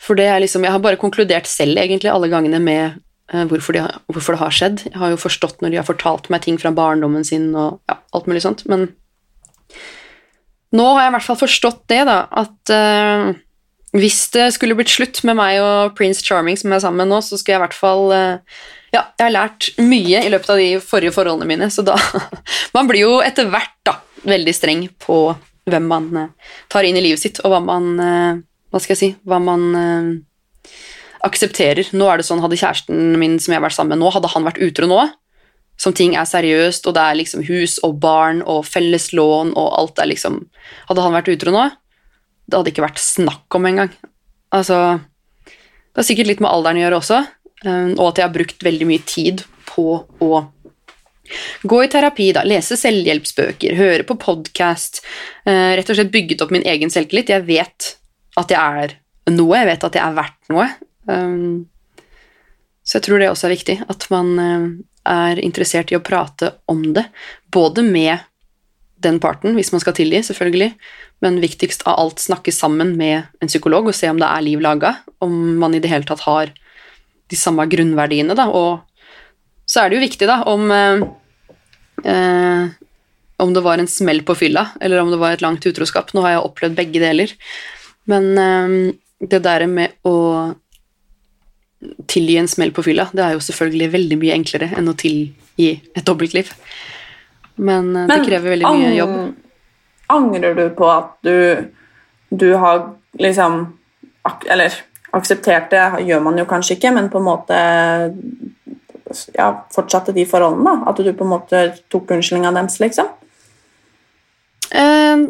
For 0.00 0.16
det 0.16 0.30
er 0.30 0.40
liksom 0.40 0.64
Jeg 0.64 0.72
har 0.72 0.82
bare 0.82 1.00
konkludert 1.00 1.48
selv, 1.50 1.78
egentlig, 1.78 2.10
alle 2.12 2.30
gangene 2.32 2.60
med 2.62 2.96
uh, 3.34 3.44
hvorfor, 3.50 3.76
de, 3.76 3.84
hvorfor, 4.08 4.36
det 4.36 4.42
har 4.44 4.56
skjedd. 4.56 4.86
Jeg 4.88 4.98
har 5.02 5.12
jo 5.12 5.20
forstått 5.20 5.60
når 5.60 5.74
de 5.74 5.80
har 5.82 5.88
fortalt 5.88 6.30
meg 6.32 6.46
ting 6.46 6.56
fra 6.60 6.72
barndommen 6.74 7.26
sin 7.26 7.52
og 7.52 7.80
ja, 7.90 8.00
alt 8.16 8.30
mulig 8.30 8.44
sånt, 8.46 8.64
men 8.70 8.88
nå 10.70 10.84
har 10.94 11.02
jeg 11.02 11.10
i 11.10 11.14
hvert 11.16 11.26
fall 11.26 11.38
forstått 11.40 11.80
det, 11.90 12.04
da, 12.06 12.18
at 12.30 12.70
hvis 13.96 14.28
det 14.34 14.52
skulle 14.54 14.76
blitt 14.78 14.92
slutt 14.92 15.18
med 15.26 15.38
meg 15.38 15.58
og 15.62 15.96
Prince 15.98 16.22
Charming 16.22 16.58
som 16.58 16.70
er 16.70 16.82
sammen 16.82 17.02
med 17.02 17.10
nå, 17.10 17.18
så 17.26 17.38
skulle 17.38 17.56
jeg 17.56 17.60
i 17.60 17.64
hvert 17.64 17.78
fall 17.78 18.04
uh, 18.14 18.60
Ja, 18.94 19.04
jeg 19.18 19.24
har 19.24 19.34
lært 19.34 19.70
mye 19.82 20.22
i 20.22 20.30
løpet 20.30 20.52
av 20.54 20.60
de 20.62 20.68
forrige 20.82 21.14
forholdene 21.14 21.48
mine, 21.50 21.70
så 21.74 21.82
da 21.86 21.96
Man 22.76 22.90
blir 22.90 23.02
jo 23.02 23.18
etter 23.24 23.50
hvert 23.50 23.74
da 23.86 23.98
veldig 24.26 24.54
streng 24.54 24.86
på 25.00 25.22
hvem 25.70 25.86
man 25.88 26.06
eh, 26.16 26.54
tar 26.72 26.84
inn 26.84 26.96
i 26.98 27.02
livet 27.04 27.22
sitt, 27.22 27.38
og 27.44 27.52
hva 27.52 27.60
man 27.62 27.86
eh, 28.02 28.40
Hva 28.70 28.80
skal 28.80 28.94
jeg 28.94 29.00
si 29.00 29.12
Hva 29.26 29.40
man 29.42 29.64
aksepterer. 31.26 31.90
Nå 31.96 32.08
er 32.10 32.20
det 32.20 32.28
sånn, 32.28 32.42
Hadde 32.42 32.58
kjæresten 32.60 33.16
min 33.20 33.38
som 33.40 33.52
jeg 33.52 33.60
har 33.60 33.66
vært 33.66 33.76
sammen 33.76 33.96
med 33.96 34.04
nå, 34.04 34.12
hadde 34.14 34.30
han 34.32 34.46
vært 34.46 34.62
utro 34.64 34.88
nå, 34.90 35.02
som 35.80 35.96
ting 35.96 36.14
er 36.18 36.28
seriøst, 36.28 36.86
og 36.88 36.96
det 36.96 37.04
er 37.04 37.18
liksom 37.20 37.44
hus 37.48 37.78
og 37.86 37.98
barn 38.02 38.42
og 38.44 38.66
felles 38.68 39.10
lån 39.16 39.54
og 39.56 39.68
alt 39.80 40.00
er 40.02 40.10
liksom 40.10 40.42
Hadde 40.90 41.04
han 41.04 41.16
vært 41.16 41.30
utro 41.32 41.54
nå, 41.54 41.66
det 42.50 42.58
hadde 42.58 42.72
ikke 42.72 42.84
vært 42.84 43.00
snakk 43.02 43.56
om 43.56 43.68
engang. 43.68 43.92
Altså, 44.54 44.98
det 45.46 46.00
har 46.00 46.08
sikkert 46.08 46.32
litt 46.32 46.40
med 46.42 46.50
alderen 46.50 46.80
å 46.80 46.84
gjøre 46.84 46.98
også, 47.00 47.20
eh, 47.64 47.92
og 47.94 48.06
at 48.08 48.20
jeg 48.20 48.26
har 48.26 48.34
brukt 48.34 48.64
veldig 48.66 48.88
mye 48.90 49.04
tid 49.06 49.44
på 49.70 49.86
å 50.02 50.40
gå 51.70 51.78
i 51.84 51.90
terapi, 51.92 52.32
da, 52.34 52.42
lese 52.48 52.74
selvhjelpsbøker, 52.80 53.76
høre 53.78 54.06
på 54.08 54.16
podkast, 54.18 54.98
eh, 55.46 55.76
rett 55.78 55.92
og 55.92 56.00
slett 56.00 56.10
bygget 56.10 56.42
opp 56.42 56.50
min 56.50 56.66
egen 56.66 56.90
selvtillit. 56.90 57.30
Jeg 57.30 57.46
vet 57.46 57.94
at 58.38 58.52
jeg 58.54 58.84
er 58.84 58.96
noe, 59.34 59.58
jeg 59.58 59.68
vet 59.70 59.86
at 59.86 59.98
jeg 59.98 60.04
er 60.04 60.16
verdt 60.16 60.52
noe. 60.52 60.68
Eh, 61.10 61.36
så 62.86 62.98
jeg 62.98 63.06
tror 63.06 63.22
det 63.22 63.30
også 63.30 63.48
er 63.48 63.54
viktig, 63.54 63.76
at 63.92 64.06
man 64.10 64.32
er 65.06 65.38
interessert 65.40 65.92
i 65.92 65.96
å 65.98 66.02
prate 66.02 66.54
om 66.70 66.82
det, 66.96 67.04
både 67.52 67.84
med 67.86 68.24
den 69.00 69.20
parten, 69.20 69.54
hvis 69.56 69.70
man 69.72 69.82
skal 69.82 69.94
tilgi, 69.96 70.20
selvfølgelig, 70.26 70.74
men 71.24 71.40
viktigst 71.40 71.86
av 71.88 72.00
alt 72.02 72.20
snakke 72.20 72.52
sammen 72.52 72.96
med 72.98 73.28
en 73.40 73.48
psykolog 73.48 73.88
og 73.88 73.96
se 73.96 74.10
om 74.12 74.20
det 74.20 74.28
er 74.28 74.44
liv 74.44 74.60
laga, 74.64 74.96
om 75.24 75.32
man 75.60 75.76
i 75.76 75.80
det 75.80 75.92
hele 75.92 76.08
tatt 76.08 76.24
har 76.26 76.52
de 77.30 77.38
samme 77.38 77.64
grunnverdiene, 77.70 78.36
da, 78.36 78.48
og 78.50 78.82
så 79.70 79.84
er 79.84 79.90
det 79.90 80.00
jo 80.00 80.06
viktig, 80.08 80.28
da, 80.28 80.40
om 80.50 80.70
eh, 80.74 81.04
eh, 82.10 82.78
om 83.40 83.54
det 83.56 83.62
var 83.64 83.80
en 83.80 83.88
smell 83.88 84.20
på 84.26 84.36
fylla, 84.36 84.66
eller 84.84 85.00
om 85.00 85.12
det 85.12 85.20
var 85.20 85.32
et 85.32 85.44
langt 85.44 85.64
utroskap. 85.64 86.10
Nå 86.12 86.24
har 86.26 86.34
jeg 86.34 86.42
opplevd 86.44 86.76
begge 86.76 87.00
deler. 87.00 87.30
Men 88.10 88.30
eh, 88.38 88.74
det 89.30 89.42
der 89.44 89.66
med 89.70 89.96
å 90.08 90.16
tilgi 92.10 92.36
en 92.40 92.48
smell 92.48 92.72
på 92.76 92.84
fylla, 92.84 93.08
det 93.16 93.24
er 93.24 93.36
jo 93.36 93.44
selvfølgelig 93.44 93.92
veldig 93.94 94.18
mye 94.20 94.36
enklere 94.36 94.70
enn 94.76 94.90
å 94.90 94.96
tilgi 94.98 95.70
et 95.96 96.04
dobbeltliv. 96.06 96.52
Men, 97.56 97.92
Men 97.92 98.10
det 98.10 98.22
krever 98.26 98.56
veldig 98.56 98.72
mye 98.76 98.94
jobb. 98.96 99.16
Angrer 100.10 100.56
du 100.58 100.64
på 100.76 100.88
at 100.90 101.12
du, 101.26 101.70
du 102.30 102.48
har 102.58 102.88
liksom 103.20 103.60
Eller 104.46 104.74
akseptert 105.16 105.70
det 105.72 105.82
gjør 106.06 106.20
man 106.22 106.38
jo 106.38 106.46
kanskje 106.48 106.76
ikke, 106.76 106.92
men 106.94 107.08
på 107.10 107.18
en 107.18 107.26
måte 107.26 107.56
ja, 109.34 109.48
fortsatte 109.74 110.14
de 110.14 110.24
forholdene? 110.28 110.70
da? 110.70 110.90
At 110.90 111.00
du 111.02 111.10
på 111.12 111.26
en 111.26 111.32
måte 111.32 111.62
tok 111.90 112.12
unnskyldninga 112.14 112.52
deres, 112.54 112.78
liksom? 112.82 113.10
Uh, 114.70 115.26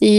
i, 0.00 0.16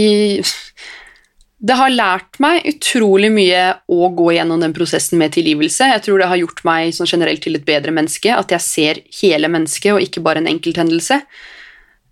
det 1.60 1.76
har 1.76 1.92
lært 1.92 2.38
meg 2.40 2.64
utrolig 2.70 3.28
mye 3.32 3.62
å 3.92 4.08
gå 4.16 4.30
gjennom 4.32 4.62
den 4.62 4.72
prosessen 4.76 5.20
med 5.20 5.34
tilgivelse. 5.36 5.90
Jeg 5.92 6.02
tror 6.06 6.20
det 6.22 6.28
har 6.30 6.40
gjort 6.40 6.62
meg 6.64 6.94
sånn 6.96 7.08
generelt 7.10 7.42
til 7.44 7.58
et 7.58 7.66
bedre 7.66 7.92
menneske, 7.92 8.32
at 8.32 8.52
jeg 8.54 8.64
ser 8.64 9.00
hele 9.20 9.50
mennesket 9.52 9.92
og 9.92 10.04
ikke 10.04 10.22
bare 10.24 10.40
en 10.40 10.48
enkelthendelse. 10.48 11.18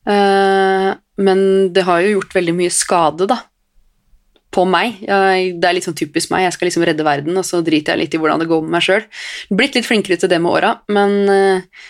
Uh, 0.08 0.90
men 1.20 1.40
det 1.72 1.86
har 1.88 2.02
jo 2.04 2.18
gjort 2.18 2.36
veldig 2.36 2.54
mye 2.58 2.74
skade, 2.74 3.28
da. 3.30 3.38
På 4.52 4.64
meg. 4.68 5.00
Det 5.04 5.68
er 5.68 5.74
litt 5.76 5.84
sånn 5.84 5.96
typisk 5.96 6.30
meg. 6.32 6.46
Jeg 6.46 6.54
skal 6.56 6.68
liksom 6.70 6.84
redde 6.88 7.04
verden, 7.04 7.36
og 7.36 7.44
så 7.44 7.60
driter 7.64 7.94
jeg 7.94 8.04
litt 8.04 8.14
i 8.16 8.20
hvordan 8.20 8.40
det 8.40 8.48
går 8.48 8.62
med 8.64 8.74
meg 8.76 8.84
sjøl. 8.84 9.04
Blitt 9.52 9.76
litt 9.76 9.88
flinkere 9.88 10.16
til 10.20 10.32
det 10.32 10.40
med 10.40 10.54
åra, 10.56 10.74
men 10.92 11.16
uh, 11.28 11.88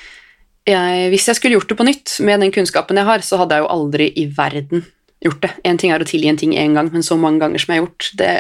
jeg, 0.69 1.11
hvis 1.11 1.27
jeg 1.31 1.41
skulle 1.41 1.59
gjort 1.59 1.75
det 1.75 1.79
på 1.79 1.89
nytt 1.91 2.15
med 2.27 2.43
den 2.45 2.55
kunnskapen 2.55 3.03
jeg 3.03 3.11
har, 3.11 3.27
så 3.27 3.43
hadde 3.43 3.59
jeg 3.59 3.67
jo 3.67 3.73
aldri 3.75 4.09
i 4.15 4.29
verden 4.39 4.87
gjort 5.25 5.43
det. 5.43 5.53
Én 5.67 5.79
ting 5.81 5.93
er 5.93 6.03
å 6.03 6.09
tilgi 6.09 6.31
en 6.31 6.41
ting 6.41 6.55
én 6.57 6.77
gang, 6.79 6.91
men 6.93 7.05
så 7.05 7.19
mange 7.19 7.43
ganger 7.43 7.63
som 7.63 7.73
jeg 7.73 7.81
har 7.81 7.87
gjort, 7.87 8.11
det, 8.21 8.35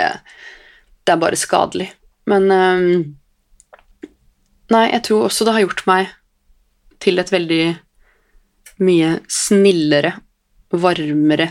det 1.07 1.14
er 1.14 1.23
bare 1.23 1.41
skadelig. 1.41 1.91
Men 2.29 2.51
um, 2.53 3.17
Nei, 4.69 4.85
jeg 4.93 5.01
tror 5.07 5.29
også 5.31 5.47
det 5.49 5.55
har 5.57 5.64
gjort 5.64 5.87
meg 5.88 6.11
til 7.01 7.21
et 7.23 7.31
veldig 7.33 7.62
mye 8.85 9.14
snillere, 9.33 10.11
varmere 10.69 11.47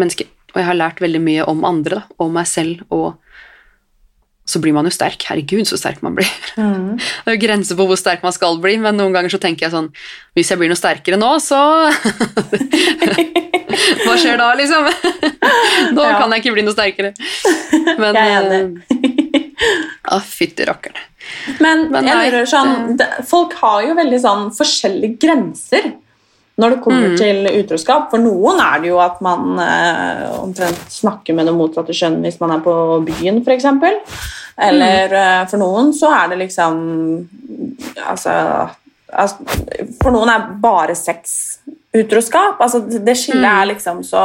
menneske. 0.00 0.24
Og 0.54 0.62
jeg 0.62 0.68
har 0.70 0.78
lært 0.78 1.02
veldig 1.04 1.20
mye 1.20 1.44
om 1.52 1.66
andre, 1.68 2.00
da, 2.00 2.16
om 2.24 2.32
meg 2.32 2.48
selv, 2.48 2.80
og 2.88 3.18
så 4.46 4.60
blir 4.62 4.74
man 4.76 4.86
jo 4.86 4.92
sterk. 4.94 5.24
Herregud, 5.28 5.66
så 5.68 5.76
sterk 5.80 5.98
man 6.06 6.14
blir. 6.18 6.30
Mm. 6.56 6.96
Det 6.96 7.28
er 7.28 7.34
jo 7.36 7.42
grenser 7.42 7.76
på 7.76 7.84
hvor 7.84 7.98
sterk 8.00 8.22
man 8.24 8.32
skal 8.32 8.56
bli, 8.62 8.78
men 8.80 8.96
noen 8.96 9.12
ganger 9.12 9.28
så 9.28 9.36
tenker 9.42 9.66
jeg 9.66 9.72
sånn 9.74 9.90
Hvis 10.32 10.48
jeg 10.48 10.56
blir 10.56 10.70
noe 10.72 10.78
sterkere 10.78 11.18
nå, 11.20 11.36
så 11.44 11.58
Hva 14.06 14.14
skjer 14.16 14.40
da, 14.40 14.54
liksom? 14.56 14.88
Nå 15.98 16.06
ja. 16.06 16.16
kan 16.16 16.32
jeg 16.32 16.40
ikke 16.40 16.54
bli 16.56 16.64
noe 16.64 16.72
sterkere. 16.72 17.12
Men 18.00 18.16
jeg 18.16 18.32
er 18.32 18.40
enig. 18.46 18.80
Eh, 18.86 18.96
Å, 20.16 20.18
fytti 20.24 20.64
rakkeren. 20.68 20.96
Men, 21.60 21.88
Men 21.92 22.08
jeg 22.08 22.32
lurer 22.32 22.48
sånn 22.48 22.96
det, 22.98 23.08
Folk 23.28 23.52
har 23.60 23.84
jo 23.84 23.92
veldig 23.98 24.20
sånn 24.22 24.48
forskjellige 24.56 25.18
grenser 25.26 25.82
når 26.58 26.70
det 26.70 26.80
kommer 26.84 27.08
Mm. 27.10 27.16
til 27.18 27.46
utroskap. 27.60 28.10
For 28.10 28.18
noen 28.18 28.60
er 28.60 28.80
det 28.80 28.88
jo 28.88 28.98
at 28.98 29.20
man 29.20 29.58
eh, 29.60 30.40
omtrent 30.40 30.86
snakker 30.88 31.34
med 31.34 31.46
det 31.46 31.54
motsatte 31.54 31.92
kjønn 31.92 32.22
hvis 32.24 32.40
man 32.40 32.50
er 32.56 32.60
på 32.64 33.04
byen, 33.04 33.42
f.eks. 33.44 33.64
Eller 34.58 35.08
Mm. 35.08 35.12
eh, 35.12 35.46
for 35.50 35.58
noen 35.58 35.92
så 35.92 36.08
er 36.24 36.28
det 36.32 36.38
liksom 36.38 37.28
altså, 38.08 38.70
altså 39.12 39.36
For 40.02 40.10
noen 40.14 40.28
er 40.32 40.46
bare 40.60 40.94
sex 40.96 41.58
utroskap. 41.94 42.58
Altså, 42.60 42.80
det 43.04 43.16
skillet 43.16 43.44
Mm. 43.44 43.62
er 43.62 43.66
liksom 43.74 44.02
så 44.04 44.22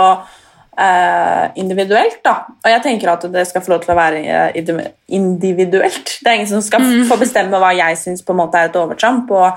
uh, 0.81 1.49
individuelt, 1.55 2.23
da. 2.23 2.45
Og 2.63 2.69
jeg 2.71 2.81
tenker 2.81 3.09
at 3.11 3.21
det 3.31 3.45
skal 3.47 3.61
få 3.61 3.69
lov 3.73 3.81
til 3.83 3.91
å 3.93 3.97
være 3.97 4.21
eh, 4.25 4.87
individuelt. 5.09 6.17
Det 6.23 6.27
er 6.31 6.33
ingen 6.39 6.47
som 6.47 6.61
skal 6.61 6.79
Mm. 6.81 7.05
få 7.09 7.17
bestemme 7.19 7.59
hva 7.59 7.75
jeg 7.75 7.97
syns 7.97 8.23
på 8.23 8.31
en 8.31 8.37
måte 8.39 8.55
er 8.55 8.69
et 8.69 8.75
overtramp, 8.79 9.29
og, 9.31 9.51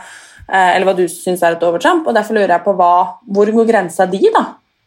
eller 0.48 0.84
hva 0.84 0.96
du 0.98 1.06
syns 1.08 1.42
er 1.42 1.56
et 1.56 1.62
overtramp. 1.64 2.06
Og 2.06 2.14
derfor 2.16 2.36
lurer 2.36 2.52
jeg 2.56 2.64
på 2.66 2.74
hva, 2.76 2.92
hvor 3.32 3.50
går 3.54 3.68
grensa 3.70 4.06
di, 4.10 4.20
da? 4.34 4.44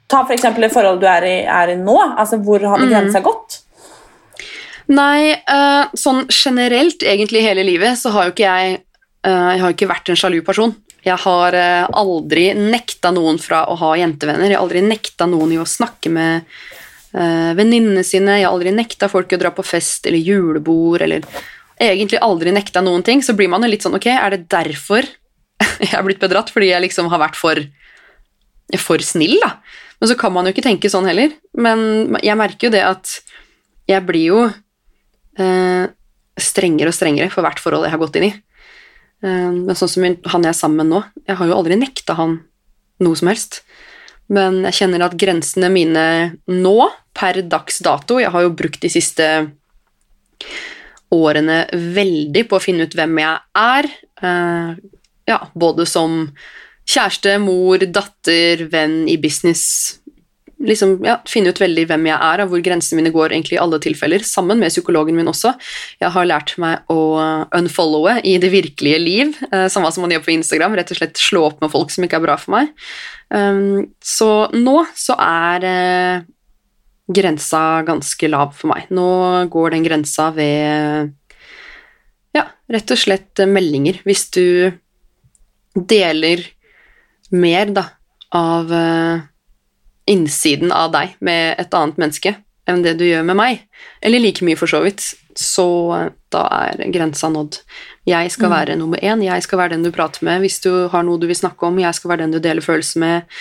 Ta 0.08 0.22
f.eks. 0.24 0.46
det 0.56 0.72
forholdet 0.72 1.02
du 1.04 1.08
er 1.12 1.26
i, 1.28 1.38
er 1.44 1.74
i 1.74 1.80
nå. 1.80 1.98
Altså, 2.16 2.38
hvor 2.40 2.62
hadde 2.64 2.86
Mm. 2.88 2.92
grensa 2.94 3.20
gått? 3.26 3.62
Nei, 4.88 5.34
uh, 5.52 5.90
sånn 6.00 6.28
generelt 6.32 7.04
egentlig 7.04 7.42
hele 7.44 7.66
livet 7.68 8.00
så 8.00 8.14
har 8.16 8.30
jo 8.30 8.32
ikke 8.36 8.46
jeg 8.48 8.78
uh, 9.28 9.50
Jeg 9.52 9.60
har 9.60 9.74
ikke 9.74 9.90
vært 9.90 10.10
en 10.14 10.20
sjalu 10.20 10.40
person. 10.48 10.76
Jeg 11.04 11.20
har 11.26 11.56
uh, 11.60 11.90
aldri 11.92 12.54
nekta 12.56 13.12
noen 13.12 13.40
fra 13.40 13.66
å 13.68 13.76
ha 13.82 13.92
jentevenner. 14.00 14.48
Jeg 14.48 14.56
har 14.56 14.64
aldri 14.64 14.86
nekta 14.86 15.28
noen 15.28 15.52
i 15.52 15.60
å 15.60 15.68
snakke 15.68 16.12
med 16.14 16.48
uh, 17.12 17.52
venninnene 17.58 18.04
sine. 18.08 18.40
Jeg 18.40 18.48
har 18.48 18.56
aldri 18.56 18.72
nekta 18.72 19.12
folk 19.12 19.36
å 19.36 19.42
dra 19.42 19.52
på 19.52 19.66
fest 19.68 20.08
eller 20.08 20.24
julebord 20.24 21.04
eller 21.04 21.28
Egentlig 21.78 22.18
aldri 22.26 22.50
nekta 22.50 22.82
noen 22.82 23.04
ting. 23.06 23.20
Så 23.22 23.36
blir 23.38 23.52
man 23.52 23.62
jo 23.62 23.68
litt 23.70 23.84
sånn 23.86 23.94
Ok, 24.00 24.08
er 24.10 24.34
det 24.34 24.48
derfor 24.50 25.06
jeg 25.84 25.94
er 25.94 26.06
blitt 26.06 26.24
bedratt? 26.24 26.52
Fordi 26.54 26.72
jeg 26.72 26.86
liksom 26.86 27.12
har 27.14 27.22
vært 27.22 27.38
for, 27.40 27.62
for 28.82 29.04
snill, 29.06 29.38
da? 29.44 29.56
Men 29.98 30.12
så 30.12 30.18
kan 30.20 30.34
man 30.34 30.46
jo 30.46 30.54
ikke 30.54 30.66
tenke 30.66 30.92
sånn 30.94 31.08
heller. 31.10 31.34
Men 31.58 32.18
jeg 32.22 32.38
merker 32.38 32.70
jo 32.70 32.76
det 32.76 32.84
at 32.86 33.16
jeg 33.90 34.04
blir 34.06 34.26
jo 34.30 34.42
eh, 34.48 35.86
strengere 36.38 36.92
og 36.92 36.98
strengere 36.98 37.32
for 37.34 37.46
hvert 37.46 37.62
forhold 37.62 37.88
jeg 37.88 37.96
har 37.96 38.02
gått 38.02 38.20
inn 38.20 38.30
i. 38.30 38.34
Eh, 39.26 39.52
men 39.54 39.78
sånn 39.78 39.92
som 39.92 40.06
han 40.06 40.46
jeg 40.46 40.54
er 40.54 40.58
sammen 40.58 40.84
med 40.84 40.92
nå, 40.92 41.04
jeg 41.26 41.40
har 41.40 41.50
jo 41.50 41.58
aldri 41.58 41.80
nekta 41.80 42.18
han 42.20 42.40
noe 43.04 43.18
som 43.18 43.32
helst. 43.32 43.62
Men 44.34 44.62
jeg 44.68 44.82
kjenner 44.82 45.06
at 45.06 45.16
grensene 45.20 45.70
mine 45.72 46.06
nå, 46.52 46.78
per 47.18 47.40
dags 47.50 47.80
dato 47.82 48.20
Jeg 48.20 48.30
har 48.30 48.44
jo 48.44 48.52
brukt 48.54 48.84
de 48.84 48.90
siste 48.92 49.26
årene 51.16 51.62
veldig 51.72 52.44
på 52.50 52.58
å 52.58 52.62
finne 52.62 52.86
ut 52.86 52.98
hvem 52.98 53.22
jeg 53.24 53.40
er. 53.64 53.88
Eh, 54.22 54.72
ja, 55.28 55.42
både 55.56 55.86
som 55.90 56.26
kjæreste, 56.88 57.38
mor, 57.44 57.84
datter, 57.84 58.68
venn 58.72 59.06
i 59.12 59.18
business. 59.20 59.98
Liksom, 60.64 60.96
ja, 61.06 61.20
Finne 61.30 61.52
ut 61.54 61.60
veldig 61.62 61.84
hvem 61.90 62.08
jeg 62.10 62.18
er, 62.18 62.42
og 62.42 62.54
hvor 62.54 62.64
grensene 62.66 63.02
mine 63.02 63.12
går 63.14 63.36
egentlig 63.36 63.58
i 63.58 63.62
alle 63.62 63.80
tilfeller. 63.84 64.24
Sammen 64.26 64.62
med 64.62 64.74
psykologen 64.74 65.18
min 65.18 65.30
også. 65.30 65.54
Jeg 66.02 66.14
har 66.16 66.30
lært 66.30 66.56
meg 66.62 66.88
å 66.90 67.20
unfollowe 67.60 68.18
i 68.26 68.38
det 68.42 68.50
virkelige 68.56 69.02
liv. 69.04 69.36
Eh, 69.52 69.68
samme 69.74 69.92
som 69.94 70.06
man 70.06 70.16
gjør 70.16 70.26
på 70.26 70.34
Instagram. 70.38 70.80
Rett 70.80 70.96
og 70.96 71.02
slett 71.02 71.22
slå 71.22 71.44
opp 71.52 71.62
med 71.62 71.74
folk 71.76 71.94
som 71.94 72.08
ikke 72.08 72.22
er 72.22 72.26
bra 72.26 72.40
for 72.42 72.56
meg. 72.56 72.74
Um, 73.28 73.92
så 74.00 74.48
nå 74.56 74.80
så 74.96 75.18
er 75.20 75.68
eh, 75.68 76.26
grensa 77.12 77.84
ganske 77.88 78.32
lav 78.32 78.56
for 78.56 78.72
meg. 78.72 78.88
Nå 78.96 79.08
går 79.52 79.76
den 79.76 79.86
grensa 79.86 80.32
ved 80.36 81.14
ja, 82.36 82.48
rett 82.72 82.94
og 82.96 83.00
slett 83.00 83.44
eh, 83.44 83.50
meldinger. 83.50 84.02
Hvis 84.08 84.30
du 84.34 84.72
deler 85.86 86.44
mer 87.30 87.72
da, 87.76 87.86
av 88.36 88.74
eh, 88.74 89.26
innsiden 90.08 90.72
av 90.72 90.92
deg 90.96 91.16
med 91.20 91.60
et 91.60 91.74
annet 91.76 92.00
menneske 92.00 92.36
enn 92.68 92.84
det 92.84 92.98
du 93.00 93.06
gjør 93.08 93.24
med 93.28 93.38
meg, 93.40 93.62
eller 94.04 94.20
like 94.20 94.44
mye 94.44 94.60
for 94.60 94.70
så 94.72 94.82
vidt, 94.84 95.04
så 95.40 95.68
eh, 95.96 96.10
da 96.34 96.44
er 96.68 96.84
grensa 96.94 97.30
nådd. 97.32 97.62
Jeg 98.08 98.32
skal 98.32 98.52
være 98.52 98.78
nummer 98.80 99.00
én, 99.04 99.24
jeg 99.24 99.44
skal 99.44 99.62
være 99.62 99.76
den 99.76 99.86
du 99.88 99.92
prater 99.96 100.24
med 100.28 100.44
hvis 100.44 100.62
du 100.64 100.72
har 100.92 101.04
noe 101.04 101.20
du 101.20 101.28
vil 101.30 101.38
snakke 101.38 101.68
om, 101.68 101.80
jeg 101.80 101.96
skal 101.96 102.14
være 102.14 102.26
den 102.26 102.36
du 102.36 102.40
deler 102.44 102.64
følelser 102.64 103.04
med. 103.04 103.38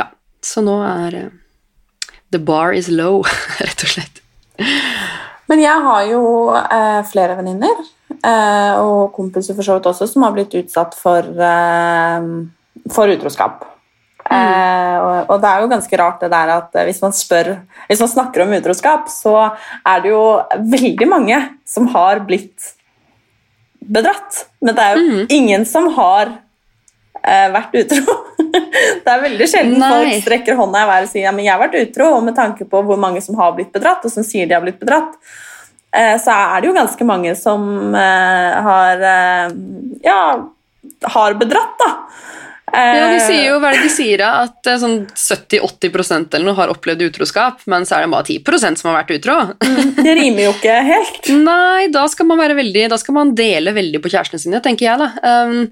Ja, 0.00 0.10
så 0.44 0.64
nå 0.64 0.80
er 0.86 1.18
eh, 1.24 1.30
The 2.30 2.38
bar 2.38 2.76
is 2.76 2.88
low, 2.92 3.24
rett 3.64 3.86
og 3.86 3.94
slett. 3.96 4.20
Men 5.50 5.62
jeg 5.64 5.82
har 5.86 6.04
jo 6.06 6.22
eh, 6.54 7.00
flere 7.10 7.36
venninner, 7.40 7.80
og 8.20 9.12
kompiser 9.16 9.56
for 9.56 9.64
så 9.64 9.78
vidt 9.78 9.86
også, 9.90 10.08
som 10.10 10.26
har 10.26 10.34
blitt 10.34 10.54
utsatt 10.58 10.96
for, 10.98 11.24
eh, 11.24 12.30
for 12.92 13.12
utroskap. 13.12 13.64
Eh, 14.30 14.96
og, 15.26 15.32
det 15.42 15.48
er 15.48 15.62
jo 15.62 15.70
ganske 15.72 15.98
rart 15.98 16.20
det 16.22 16.28
der 16.30 16.52
at 16.54 16.76
eh, 16.78 16.84
hvis 16.86 17.00
man 17.02 17.14
spør 17.16 17.48
Hvis 17.88 18.02
man 18.04 18.10
snakker 18.12 18.44
om 18.44 18.52
utroskap, 18.54 19.08
så 19.10 19.32
er 19.82 20.04
det 20.04 20.12
jo 20.12 20.22
veldig 20.70 21.08
mange 21.10 21.40
som 21.66 21.88
har 21.90 22.22
blitt 22.28 22.76
bedratt. 23.80 24.44
Men 24.62 24.76
det 24.76 24.84
er 24.86 25.00
jo 25.00 25.26
ingen 25.34 25.66
som 25.66 25.88
har 25.96 26.30
eh, 27.24 27.48
vært 27.56 27.74
utro. 27.82 28.16
det 29.04 29.10
er 29.10 29.24
veldig 29.24 29.50
sjelden 29.50 29.82
Nei. 29.82 29.90
folk 29.96 30.24
strekker 30.28 30.60
hånda 30.60 30.84
i 30.84 30.90
været 30.92 31.08
og 31.08 31.14
sier 31.14 31.26
ja, 31.26 31.34
men 31.34 31.48
jeg 31.48 31.56
har 31.56 31.64
vært 31.64 31.80
utro, 31.80 32.12
og 32.18 32.26
med 32.28 32.38
tanke 32.38 32.68
på 32.70 32.84
hvor 32.86 33.00
mange 33.00 33.24
som 33.24 33.38
har 33.40 33.56
blitt 33.56 33.72
bedratt, 33.74 34.04
og 34.06 34.14
som 34.14 34.26
sier 34.26 34.46
de 34.46 34.54
har 34.54 34.62
blitt 34.62 34.78
bedratt, 34.82 35.16
eh, 35.16 35.49
så 36.22 36.34
er 36.34 36.60
det 36.62 36.70
jo 36.70 36.76
ganske 36.76 37.06
mange 37.08 37.34
som 37.38 37.94
eh, 37.98 38.58
har 38.66 39.06
eh, 39.10 39.54
ja, 40.06 40.22
har 41.14 41.38
bedratt, 41.40 41.74
da. 41.80 41.90
Ja, 42.70 43.06
de 43.10 43.16
Eh, 43.18 43.24
sier 43.26 43.46
jo, 43.48 43.56
hva 43.58 43.70
er 43.70 43.78
det 43.78 43.88
de 43.88 43.92
sier? 43.92 44.22
At 44.22 44.68
eh, 44.70 44.78
sånn 44.80 45.00
70-80 45.10 46.36
eller 46.36 46.46
noe 46.46 46.58
har 46.58 46.72
opplevd 46.72 47.02
utroskap, 47.08 47.64
men 47.70 47.86
så 47.88 47.96
er 47.96 48.06
det 48.06 48.12
bare 48.12 48.28
10% 48.28 48.80
som 48.80 48.90
har 48.90 49.00
vært 49.00 49.16
utro. 49.18 49.38
Det 49.98 50.14
rimer 50.18 50.46
jo 50.46 50.52
ikke 50.54 50.76
helt. 50.86 51.32
Nei, 51.50 51.88
da 51.92 52.06
skal 52.10 52.28
man 52.30 52.40
veldig 52.40 52.86
Da 52.92 52.98
skal 53.00 53.16
man 53.16 53.34
dele 53.38 53.74
veldig 53.76 54.02
på 54.02 54.12
kjærestene 54.12 54.42
sine, 54.42 54.62
tenker 54.64 54.86
jeg, 54.86 55.02
da. 55.02 55.10
Um, 55.18 55.66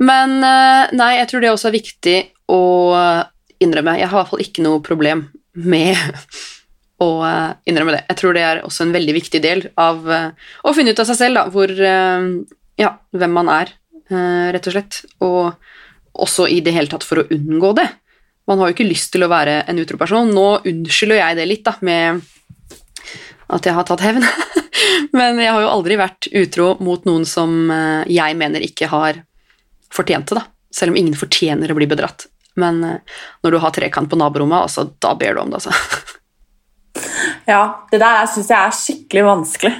men 0.00 0.38
eh, 0.40 0.94
nei, 0.96 1.10
jeg 1.18 1.28
tror 1.28 1.44
det 1.44 1.52
også 1.52 1.68
er 1.68 1.76
viktig 1.76 2.16
å 2.52 2.62
innrømme. 3.62 3.98
Jeg 4.00 4.08
har 4.08 4.16
i 4.16 4.22
hvert 4.22 4.32
fall 4.32 4.44
ikke 4.44 4.64
noe 4.64 4.80
problem 4.84 5.26
med 5.52 5.98
å 7.02 7.08
eh, 7.26 7.52
innrømme 7.70 7.96
det. 7.96 8.02
Jeg 8.10 8.18
tror 8.20 8.36
det 8.36 8.44
er 8.46 8.62
også 8.66 8.86
en 8.86 8.94
veldig 8.94 9.14
viktig 9.16 9.40
del 9.42 9.64
av 9.80 10.10
eh, 10.10 10.50
å 10.66 10.74
finne 10.76 10.94
ut 10.94 11.02
av 11.02 11.08
seg 11.08 11.18
selv, 11.18 11.40
da, 11.40 11.46
hvor 11.52 11.72
eh, 11.72 12.28
Ja, 12.80 12.94
hvem 13.14 13.34
man 13.36 13.50
er, 13.52 13.74
rett 14.52 14.66
og 14.66 14.74
slett. 14.74 15.02
Og 15.24 16.22
også 16.24 16.46
i 16.50 16.60
det 16.64 16.72
hele 16.74 16.90
tatt 16.90 17.04
for 17.06 17.20
å 17.20 17.26
unngå 17.32 17.72
det. 17.78 17.84
Man 18.48 18.58
har 18.58 18.68
jo 18.68 18.74
ikke 18.74 18.88
lyst 18.88 19.12
til 19.14 19.24
å 19.24 19.30
være 19.30 19.60
en 19.70 19.78
utro 19.78 19.98
person. 20.00 20.32
Nå 20.34 20.46
unnskylder 20.68 21.20
jeg 21.20 21.38
det 21.38 21.46
litt 21.48 21.62
da, 21.68 21.76
med 21.84 22.22
at 23.52 23.68
jeg 23.68 23.76
har 23.76 23.86
tatt 23.88 24.04
hevn. 24.04 24.24
Men 25.18 25.40
jeg 25.40 25.52
har 25.52 25.62
jo 25.62 25.70
aldri 25.70 26.00
vært 26.00 26.30
utro 26.32 26.72
mot 26.84 27.04
noen 27.08 27.28
som 27.28 27.70
jeg 28.08 28.38
mener 28.40 28.64
ikke 28.64 28.88
har 28.92 29.20
fortjent 29.92 30.32
det, 30.32 30.40
da. 30.40 30.46
Selv 30.72 30.94
om 30.94 31.00
ingen 31.00 31.16
fortjener 31.16 31.70
å 31.70 31.76
bli 31.78 31.88
bedratt. 31.88 32.26
Men 32.58 32.80
når 32.82 33.54
du 33.54 33.60
har 33.62 33.76
trekant 33.76 34.10
på 34.10 34.18
naborommet, 34.18 34.64
altså, 34.64 34.88
da 35.00 35.12
ber 35.16 35.36
du 35.36 35.44
om 35.44 35.52
det, 35.52 35.60
altså. 35.60 36.08
Ja, 37.48 37.62
det 37.90 38.00
der 38.02 38.28
syns 38.30 38.50
jeg 38.50 38.58
er 38.58 38.76
skikkelig 38.76 39.24
vanskelig. 39.26 39.72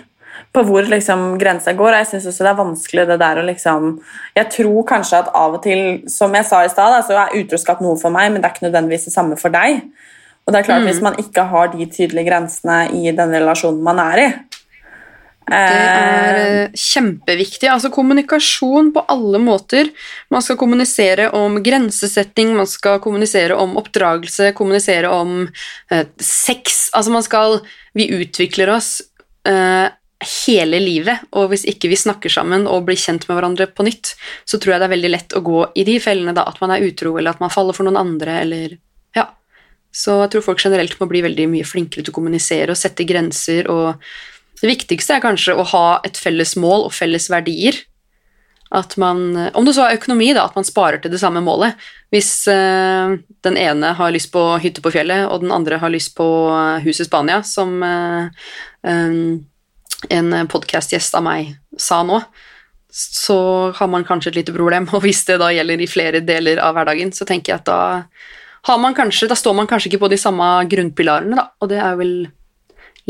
På 0.52 0.64
hvor 0.68 0.84
liksom 0.84 1.38
grensa 1.40 1.72
går. 1.72 1.94
og 1.94 2.00
Jeg 2.02 2.06
synes 2.10 2.26
også 2.28 2.44
det 2.44 2.50
er 2.50 2.58
vanskelig 2.60 3.04
det 3.08 3.18
der 3.20 3.40
å 3.40 3.44
liksom 3.46 3.90
Jeg 4.36 4.50
tror 4.52 4.86
kanskje 4.88 5.20
at 5.22 5.30
av 5.34 5.54
og 5.56 5.62
til, 5.64 6.02
som 6.08 6.34
jeg 6.34 6.48
sa 6.48 6.64
i 6.64 6.72
stad, 6.72 6.98
så 7.06 7.16
er 7.16 7.36
utroskap 7.40 7.80
noe 7.80 7.96
for 8.00 8.12
meg, 8.12 8.32
men 8.32 8.42
det 8.42 8.48
er 8.48 8.56
ikke 8.56 8.68
nødvendigvis 8.68 9.08
det 9.08 9.14
samme 9.14 9.38
for 9.40 9.54
deg. 9.54 9.84
Og 10.44 10.52
det 10.52 10.60
er 10.60 10.66
klart, 10.66 10.82
Hvis 10.88 11.00
man 11.00 11.16
ikke 11.18 11.46
har 11.48 11.72
de 11.72 11.86
tydelige 11.86 12.28
grensene 12.28 12.90
i 12.92 13.12
den 13.12 13.30
relasjonen 13.30 13.82
man 13.82 13.98
er 13.98 14.18
i 14.18 14.32
Det 15.48 15.58
er 15.58 16.38
eh, 16.40 16.76
kjempeviktig. 16.78 17.68
Altså 17.70 17.90
kommunikasjon 17.92 18.92
på 18.94 19.04
alle 19.12 19.40
måter. 19.42 19.90
Man 20.32 20.44
skal 20.44 20.58
kommunisere 20.60 21.30
om 21.36 21.58
grensesetting, 21.64 22.54
man 22.56 22.68
skal 22.70 23.00
kommunisere 23.02 23.56
om 23.58 23.74
oppdragelse, 23.80 24.52
kommunisere 24.58 25.10
om 25.12 25.48
eh, 25.90 26.06
sex. 26.22 26.86
Altså 26.94 27.14
man 27.14 27.26
skal 27.26 27.60
Vi 27.92 28.06
utvikler 28.08 28.70
oss 28.72 29.02
eh, 29.48 29.90
hele 30.46 30.78
livet, 30.80 31.26
og 31.36 31.50
hvis 31.50 31.66
ikke 31.68 31.90
vi 31.90 31.98
snakker 31.98 32.32
sammen 32.32 32.64
og 32.70 32.86
blir 32.86 32.96
kjent 32.96 33.26
med 33.28 33.36
hverandre 33.36 33.66
på 33.68 33.84
nytt, 33.86 34.14
så 34.48 34.56
tror 34.56 34.74
jeg 34.74 34.82
det 34.82 34.88
er 34.88 34.94
veldig 34.94 35.10
lett 35.12 35.36
å 35.36 35.42
gå 35.44 35.60
i 35.76 35.84
de 35.84 35.98
fellene, 36.00 36.34
da, 36.36 36.46
at 36.48 36.60
man 36.62 36.72
er 36.74 36.86
utro, 36.86 37.16
eller 37.18 37.34
at 37.34 37.42
man 37.42 37.52
faller 37.52 37.76
for 37.76 37.88
noen 37.88 38.00
andre, 38.00 38.40
eller 38.46 38.78
Ja. 39.18 39.26
Så 39.92 40.22
jeg 40.22 40.30
tror 40.32 40.44
folk 40.46 40.62
generelt 40.64 40.94
må 41.00 41.08
bli 41.10 41.20
veldig 41.20 41.50
mye 41.52 41.68
flinkere 41.68 42.00
til 42.00 42.14
å 42.14 42.16
kommunisere 42.16 42.72
og 42.72 42.80
sette 42.80 43.04
grenser 43.04 43.68
og 43.68 44.00
det 44.62 44.70
viktigste 44.70 45.16
er 45.16 45.24
kanskje 45.24 45.56
å 45.58 45.66
ha 45.72 45.86
et 46.06 46.18
felles 46.18 46.54
mål 46.60 46.86
og 46.86 46.94
felles 46.94 47.26
verdier. 47.32 47.80
At 48.72 48.94
man, 48.96 49.34
om 49.52 49.66
det 49.66 49.74
så 49.76 49.84
er 49.84 49.98
økonomi, 49.98 50.30
da, 50.32 50.46
at 50.46 50.54
man 50.56 50.64
sparer 50.64 51.02
til 51.02 51.12
det 51.12 51.20
samme 51.20 51.42
målet. 51.44 51.76
Hvis 52.14 52.30
uh, 52.48 53.18
den 53.44 53.58
ene 53.60 53.90
har 53.98 54.14
lyst 54.14 54.30
på 54.32 54.40
hytte 54.62 54.84
på 54.84 54.94
fjellet, 54.94 55.26
og 55.28 55.42
den 55.42 55.52
andre 55.52 55.80
har 55.82 55.92
lyst 55.92 56.14
på 56.16 56.24
hus 56.84 57.02
i 57.02 57.08
Spania, 57.08 57.42
som 57.44 57.74
uh, 57.84 58.30
um, 58.86 59.42
en 60.08 60.32
podkastgjest 60.48 61.18
av 61.18 61.26
meg 61.26 61.52
sa 61.76 62.00
nå, 62.06 62.22
så 62.92 63.38
har 63.76 63.88
man 63.88 64.06
kanskje 64.08 64.32
et 64.32 64.40
lite 64.40 64.54
problem. 64.54 64.86
Og 64.92 65.04
hvis 65.04 65.24
det 65.28 65.40
da 65.42 65.50
gjelder 65.52 65.82
i 65.82 65.90
flere 65.90 66.22
deler 66.24 66.60
av 66.62 66.76
hverdagen, 66.76 67.12
så 67.12 67.26
tenker 67.28 67.54
jeg 67.54 67.62
at 67.62 67.68
da, 67.68 68.92
kanskje, 68.96 69.28
da 69.28 69.36
står 69.38 69.56
man 69.58 69.68
kanskje 69.68 69.90
ikke 69.90 70.04
på 70.04 70.12
de 70.12 70.20
samme 70.20 70.48
grunnpilarene, 70.70 71.36
da. 71.38 71.50
Og 71.60 71.72
det 71.72 71.80
er 71.82 71.98
vel 72.00 72.14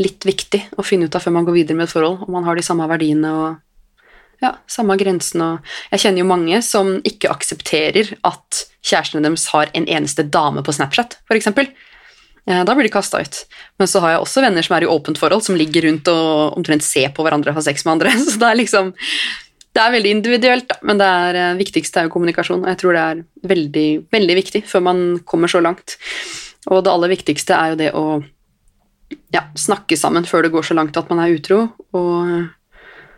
litt 0.01 0.25
viktig 0.25 0.61
å 0.77 0.85
finne 0.85 1.05
ut 1.05 1.15
av 1.15 1.23
før 1.23 1.35
man 1.37 1.45
går 1.47 1.59
videre 1.59 1.77
med 1.77 1.87
et 1.87 1.93
forhold, 1.93 2.25
om 2.25 2.33
man 2.37 2.47
har 2.47 2.57
de 2.57 2.65
samme 2.65 2.87
verdiene 2.89 3.33
og 3.37 4.43
ja, 4.43 4.55
samme 4.67 4.97
grensene. 4.99 5.53
Og 5.55 5.95
jeg 5.95 6.05
kjenner 6.05 6.23
jo 6.23 6.29
mange 6.29 6.59
som 6.65 6.95
ikke 7.07 7.31
aksepterer 7.31 8.15
at 8.27 8.63
kjærestene 8.83 9.23
deres 9.23 9.47
har 9.53 9.71
en 9.77 9.87
eneste 9.87 10.25
dame 10.27 10.63
på 10.65 10.75
Snapchat, 10.75 11.19
f.eks. 11.29 11.51
Da 12.43 12.75
blir 12.75 12.89
de 12.89 12.91
kasta 12.91 13.21
ut. 13.23 13.37
Men 13.79 13.87
så 13.87 14.01
har 14.03 14.15
jeg 14.15 14.25
også 14.25 14.43
venner 14.43 14.65
som 14.65 14.75
er 14.75 14.83
i 14.83 14.91
åpent 14.91 15.19
forhold, 15.19 15.45
som 15.45 15.55
ligger 15.55 15.87
rundt 15.87 16.09
og 16.11 16.57
omtrent 16.59 16.83
ser 16.83 17.13
på 17.15 17.23
hverandre 17.23 17.53
og 17.53 17.61
har 17.61 17.67
sex 17.69 17.85
med 17.87 17.95
andre. 17.95 18.11
Så 18.25 18.35
det 18.41 18.49
er 18.49 18.59
liksom 18.59 18.91
Det 19.73 19.81
er 19.81 19.93
veldig 19.95 20.11
individuelt, 20.11 20.67
da, 20.69 20.75
men 20.85 20.99
det 20.99 21.05
er, 21.07 21.37
eh, 21.39 21.55
viktigste 21.57 21.97
er 21.97 22.05
jo 22.05 22.11
kommunikasjon. 22.13 22.61
Og 22.61 22.69
jeg 22.69 22.77
tror 22.77 22.93
det 22.93 23.03
er 23.03 23.23
veldig, 23.49 23.87
veldig 24.13 24.35
viktig 24.37 24.61
før 24.69 24.83
man 24.85 24.99
kommer 25.25 25.49
så 25.49 25.63
langt. 25.65 25.95
Og 26.69 26.83
det 26.83 26.91
aller 26.91 27.09
viktigste 27.09 27.55
er 27.57 27.71
jo 27.71 27.79
det 27.79 27.89
å 27.97 28.03
ja, 29.33 29.45
snakke 29.59 29.97
sammen 29.99 30.27
før 30.27 30.45
det 30.45 30.53
går 30.53 30.69
så 30.69 30.77
langt 30.77 30.97
at 30.99 31.09
man 31.11 31.23
er 31.23 31.33
utro. 31.35 31.65
Og 31.97 32.47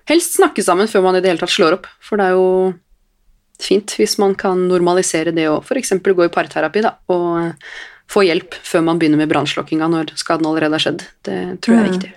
helst 0.10 0.38
snakke 0.40 0.64
sammen 0.66 0.90
før 0.92 1.06
man 1.08 1.18
i 1.18 1.24
det 1.24 1.32
hele 1.32 1.42
tatt 1.42 1.54
slår 1.56 1.80
opp, 1.80 1.90
for 2.04 2.22
det 2.22 2.30
er 2.30 2.38
jo 2.38 2.50
fint 3.62 3.96
hvis 3.96 4.18
man 4.20 4.36
kan 4.36 4.66
normalisere 4.68 5.32
det 5.36 5.48
og 5.48 5.64
f.eks. 5.64 5.94
gå 6.04 6.28
i 6.28 6.34
parterapi 6.34 6.84
da, 6.84 6.96
og 7.12 7.56
få 8.12 8.26
hjelp 8.28 8.58
før 8.68 8.84
man 8.86 9.00
begynner 9.02 9.22
med 9.22 9.32
brannslokkinga 9.32 9.88
når 9.90 10.14
skaden 10.20 10.46
allerede 10.50 10.78
har 10.78 10.84
skjedd. 10.84 11.08
Det 11.26 11.40
tror 11.64 11.78
jeg 11.78 11.84
er 11.84 11.94
viktig. 11.94 12.14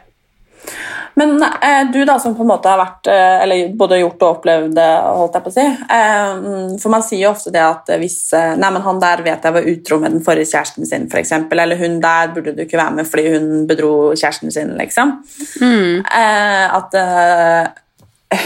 Men 1.19 1.43
eh, 1.43 1.85
du 1.93 2.05
da 2.07 2.19
som 2.23 2.35
på 2.37 2.45
en 2.45 2.51
måte 2.51 2.69
har 2.71 2.79
vært 2.79 3.09
eh, 3.11 3.41
eller 3.43 3.71
både 3.79 3.97
gjort 3.99 4.21
og 4.23 4.37
opplevd 4.37 4.75
det, 4.77 4.87
holdt 5.03 5.35
jeg 5.39 5.45
på 5.47 5.51
å 5.51 5.55
si 5.57 5.65
eh, 5.65 6.77
For 6.83 6.93
man 6.93 7.03
sier 7.07 7.23
jo 7.25 7.31
ofte 7.33 7.51
det 7.55 7.63
at 7.65 7.91
hvis 7.99 8.19
Nei, 8.35 8.71
men 8.75 8.83
han 8.85 9.01
der 9.03 9.23
vet 9.27 9.47
jeg 9.49 9.57
var 9.57 9.67
utro 9.73 9.99
med 10.03 10.15
den 10.15 10.23
forrige 10.27 10.51
kjæresten 10.53 10.87
sin, 10.87 11.07
f.eks. 11.11 11.33
Eller 11.51 11.81
hun 11.81 11.99
der 12.05 12.31
burde 12.37 12.55
du 12.59 12.63
ikke 12.67 12.79
være 12.79 12.95
med 13.01 13.09
fordi 13.11 13.27
hun 13.35 13.49
bedro 13.71 13.93
kjæresten 14.15 14.53
sin, 14.55 14.75
liksom. 14.79 15.17
Mm. 15.63 16.05
Eh, 16.07 16.67
at 16.79 16.99
eh, 17.01 18.43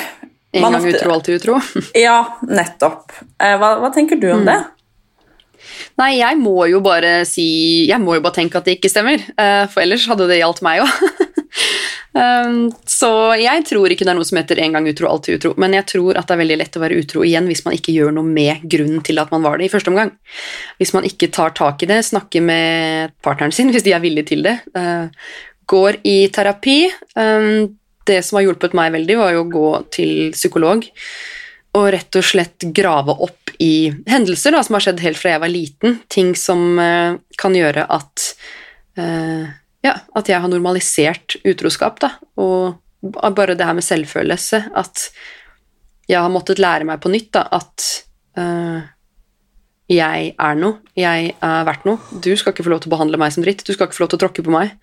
En 0.53 0.63
gang 0.69 0.75
ofte- 0.79 0.95
utro, 0.97 1.13
alltid 1.19 1.41
utro. 1.41 1.59
Ja, 2.07 2.19
nettopp. 2.49 3.13
hva, 3.41 3.75
hva 3.83 3.93
tenker 3.95 4.21
du 4.21 4.31
om 4.33 4.45
Mm. 4.45 4.49
det? 4.53 4.61
Nei, 6.01 6.15
jeg 6.19 6.39
må 6.41 6.65
jo 6.71 6.81
bare 6.83 7.23
si 7.29 7.87
Jeg 7.89 8.01
må 8.01 8.15
jo 8.17 8.23
bare 8.25 8.35
tenke 8.35 8.57
at 8.59 8.65
det 8.67 8.79
ikke 8.79 8.91
stemmer, 8.91 9.21
for 9.71 9.83
ellers 9.85 10.07
hadde 10.09 10.27
det 10.31 10.41
gjaldt 10.41 10.63
meg 10.65 10.83
òg. 10.87 11.13
Um, 12.13 12.67
så 12.85 13.09
jeg 13.41 13.65
tror 13.65 13.93
ikke 13.93 14.05
det 14.05 14.13
er 14.13 14.19
noe 14.19 14.29
som 14.29 14.37
heter 14.37 14.59
en 14.61 14.75
gang 14.77 14.89
utro, 14.91 15.09
alltid 15.09 15.39
utro, 15.39 15.53
men 15.63 15.73
jeg 15.79 15.87
tror 15.95 16.19
at 16.21 16.29
det 16.29 16.35
er 16.35 16.43
veldig 16.43 16.59
lett 16.61 16.77
å 16.77 16.83
være 16.83 16.99
utro 17.01 17.23
igjen 17.25 17.49
hvis 17.49 17.65
man 17.65 17.77
ikke 17.77 17.95
gjør 17.95 18.13
noe 18.19 18.29
med 18.29 18.67
grunnen 18.69 19.01
til 19.07 19.21
at 19.23 19.33
man 19.33 19.45
var 19.47 19.57
det 19.57 19.69
i 19.69 19.73
første 19.73 19.93
omgang. 19.93 20.13
Hvis 20.81 20.93
man 20.93 21.09
ikke 21.09 21.31
tar 21.33 21.55
tak 21.57 21.85
i 21.85 21.89
det, 21.89 22.03
snakker 22.05 22.45
med 22.45 23.17
partneren 23.25 23.55
sin 23.57 23.71
hvis 23.73 23.87
de 23.87 23.97
er 23.97 24.05
villige 24.05 24.33
til 24.35 24.45
det, 24.45 24.59
eh, 24.77 25.31
går 25.73 26.03
i 26.05 26.19
terapi 26.35 26.81
um, 27.17 27.71
Det 28.05 28.19
som 28.27 28.37
har 28.37 28.49
hjulpet 28.49 28.75
meg 28.75 28.91
veldig, 28.93 29.17
var 29.17 29.31
jo 29.33 29.45
å 29.45 29.53
gå 29.53 29.69
til 29.95 30.33
psykolog 30.35 30.85
og 31.79 31.87
rett 31.95 32.19
og 32.19 32.25
slett 32.27 32.67
grave 32.77 33.15
opp 33.25 33.55
i 33.63 33.89
hendelser 34.11 34.53
da, 34.53 34.61
som 34.65 34.77
har 34.77 34.85
skjedd 34.85 35.01
helt 35.05 35.21
fra 35.21 35.33
jeg 35.33 35.43
var 35.45 35.53
liten. 35.53 35.95
Ting 36.13 36.35
som 36.37 36.77
eh, 36.83 37.15
kan 37.41 37.57
gjøre 37.57 37.87
at 37.89 38.27
eh, 39.01 39.47
ja, 39.83 39.97
at 40.15 40.31
jeg 40.31 40.41
har 40.43 40.51
normalisert 40.51 41.37
utroskap, 41.43 42.01
da. 42.03 42.15
Og 42.41 42.79
bare 43.35 43.57
det 43.59 43.67
her 43.67 43.77
med 43.77 43.87
selvfølelse, 43.87 44.65
at 44.79 45.09
jeg 46.11 46.19
har 46.21 46.33
måttet 46.33 46.63
lære 46.63 46.87
meg 46.87 47.01
på 47.03 47.11
nytt 47.13 47.33
da, 47.35 47.47
at 47.59 47.87
uh, 48.39 48.83
jeg 49.91 50.33
er 50.39 50.59
noe, 50.59 50.79
jeg 50.99 51.35
er 51.35 51.67
verdt 51.67 51.87
noe. 51.89 52.21
Du 52.23 52.31
skal 52.39 52.55
ikke 52.55 52.67
få 52.67 52.73
lov 52.75 52.83
til 52.85 52.93
å 52.93 52.97
behandle 52.97 53.21
meg 53.21 53.35
som 53.35 53.45
dritt, 53.45 53.65
du 53.67 53.75
skal 53.75 53.89
ikke 53.89 53.99
få 53.99 54.05
lov 54.05 54.13
til 54.13 54.21
å 54.21 54.25
tråkke 54.25 54.47
på 54.47 54.55
meg. 54.55 54.77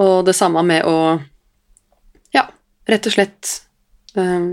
Og 0.00 0.24
det 0.28 0.36
samme 0.36 0.64
med 0.66 0.88
å 0.88 0.96
ja, 2.34 2.44
rett 2.88 3.08
og 3.08 3.14
slett 3.14 3.52
eh, 4.18 4.48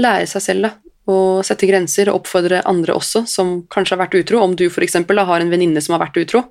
lære 0.00 0.28
seg 0.30 0.44
selv, 0.44 0.68
da. 0.68 0.76
Og 1.10 1.40
sette 1.46 1.66
grenser 1.66 2.10
og 2.10 2.20
oppfordre 2.20 2.60
andre 2.68 2.94
også, 2.94 3.24
som 3.26 3.60
kanskje 3.72 3.96
har 3.96 4.04
vært 4.04 4.18
utro. 4.20 4.42
Om 4.44 4.54
du 4.58 4.68
f.eks. 4.68 5.00
har 5.00 5.40
en 5.40 5.50
venninne 5.50 5.82
som 5.82 5.96
har 5.96 6.04
vært 6.04 6.20
utro, 6.22 6.44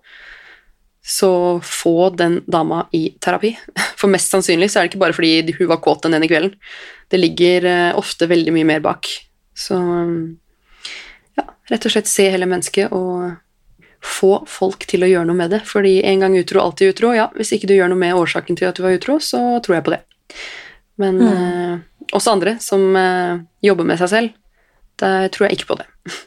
så 1.10 1.60
få 1.66 2.10
den 2.10 2.44
dama 2.46 2.84
i 2.92 3.10
terapi. 3.22 3.56
For 4.00 4.12
mest 4.12 4.30
sannsynlig 4.30 4.70
så 4.70 4.80
er 4.80 4.86
det 4.86 4.94
ikke 4.94 5.02
bare 5.02 5.16
fordi 5.18 5.56
hun 5.58 5.72
var 5.72 5.82
kåt 5.82 6.06
den 6.06 6.14
ene 6.14 6.30
kvelden. 6.30 6.54
Det 7.10 7.18
ligger 7.18 7.66
eh, 7.66 7.98
ofte 7.98 8.30
veldig 8.30 8.54
mye 8.54 8.68
mer 8.70 8.84
bak. 8.86 9.10
Så 9.58 9.80
ja, 11.40 11.46
rett 11.72 11.88
og 11.88 11.96
slett 11.96 12.12
se 12.12 12.28
hele 12.30 12.46
mennesket 12.50 12.94
og 12.94 13.32
få 14.06 14.32
folk 14.48 14.86
til 14.88 15.04
å 15.04 15.10
gjøre 15.10 15.28
noe 15.32 15.40
med 15.42 15.56
det. 15.56 15.64
Fordi 15.68 15.98
en 16.06 16.22
gang 16.22 16.38
utro, 16.38 16.62
alltid 16.62 16.94
utro. 16.94 17.16
Ja, 17.18 17.28
hvis 17.34 17.56
ikke 17.58 17.72
du 17.72 17.76
gjør 17.76 17.90
noe 17.92 18.04
med 18.06 18.16
årsaken 18.16 18.60
til 18.60 18.70
at 18.70 18.78
du 18.78 18.86
var 18.86 18.96
utro, 18.96 19.18
så 19.24 19.42
tror 19.66 19.80
jeg 19.80 19.88
på 19.90 19.96
det. 19.98 20.02
Men 21.02 21.20
eh, 21.26 21.76
også 22.14 22.38
andre 22.38 22.60
som 22.62 22.86
eh, 23.00 23.42
jobber 23.66 23.90
med 23.90 23.98
seg 24.04 24.14
selv, 24.14 24.38
der 25.02 25.34
tror 25.34 25.50
jeg 25.50 25.58
ikke 25.58 25.74
på 25.74 25.82
det. 25.82 25.90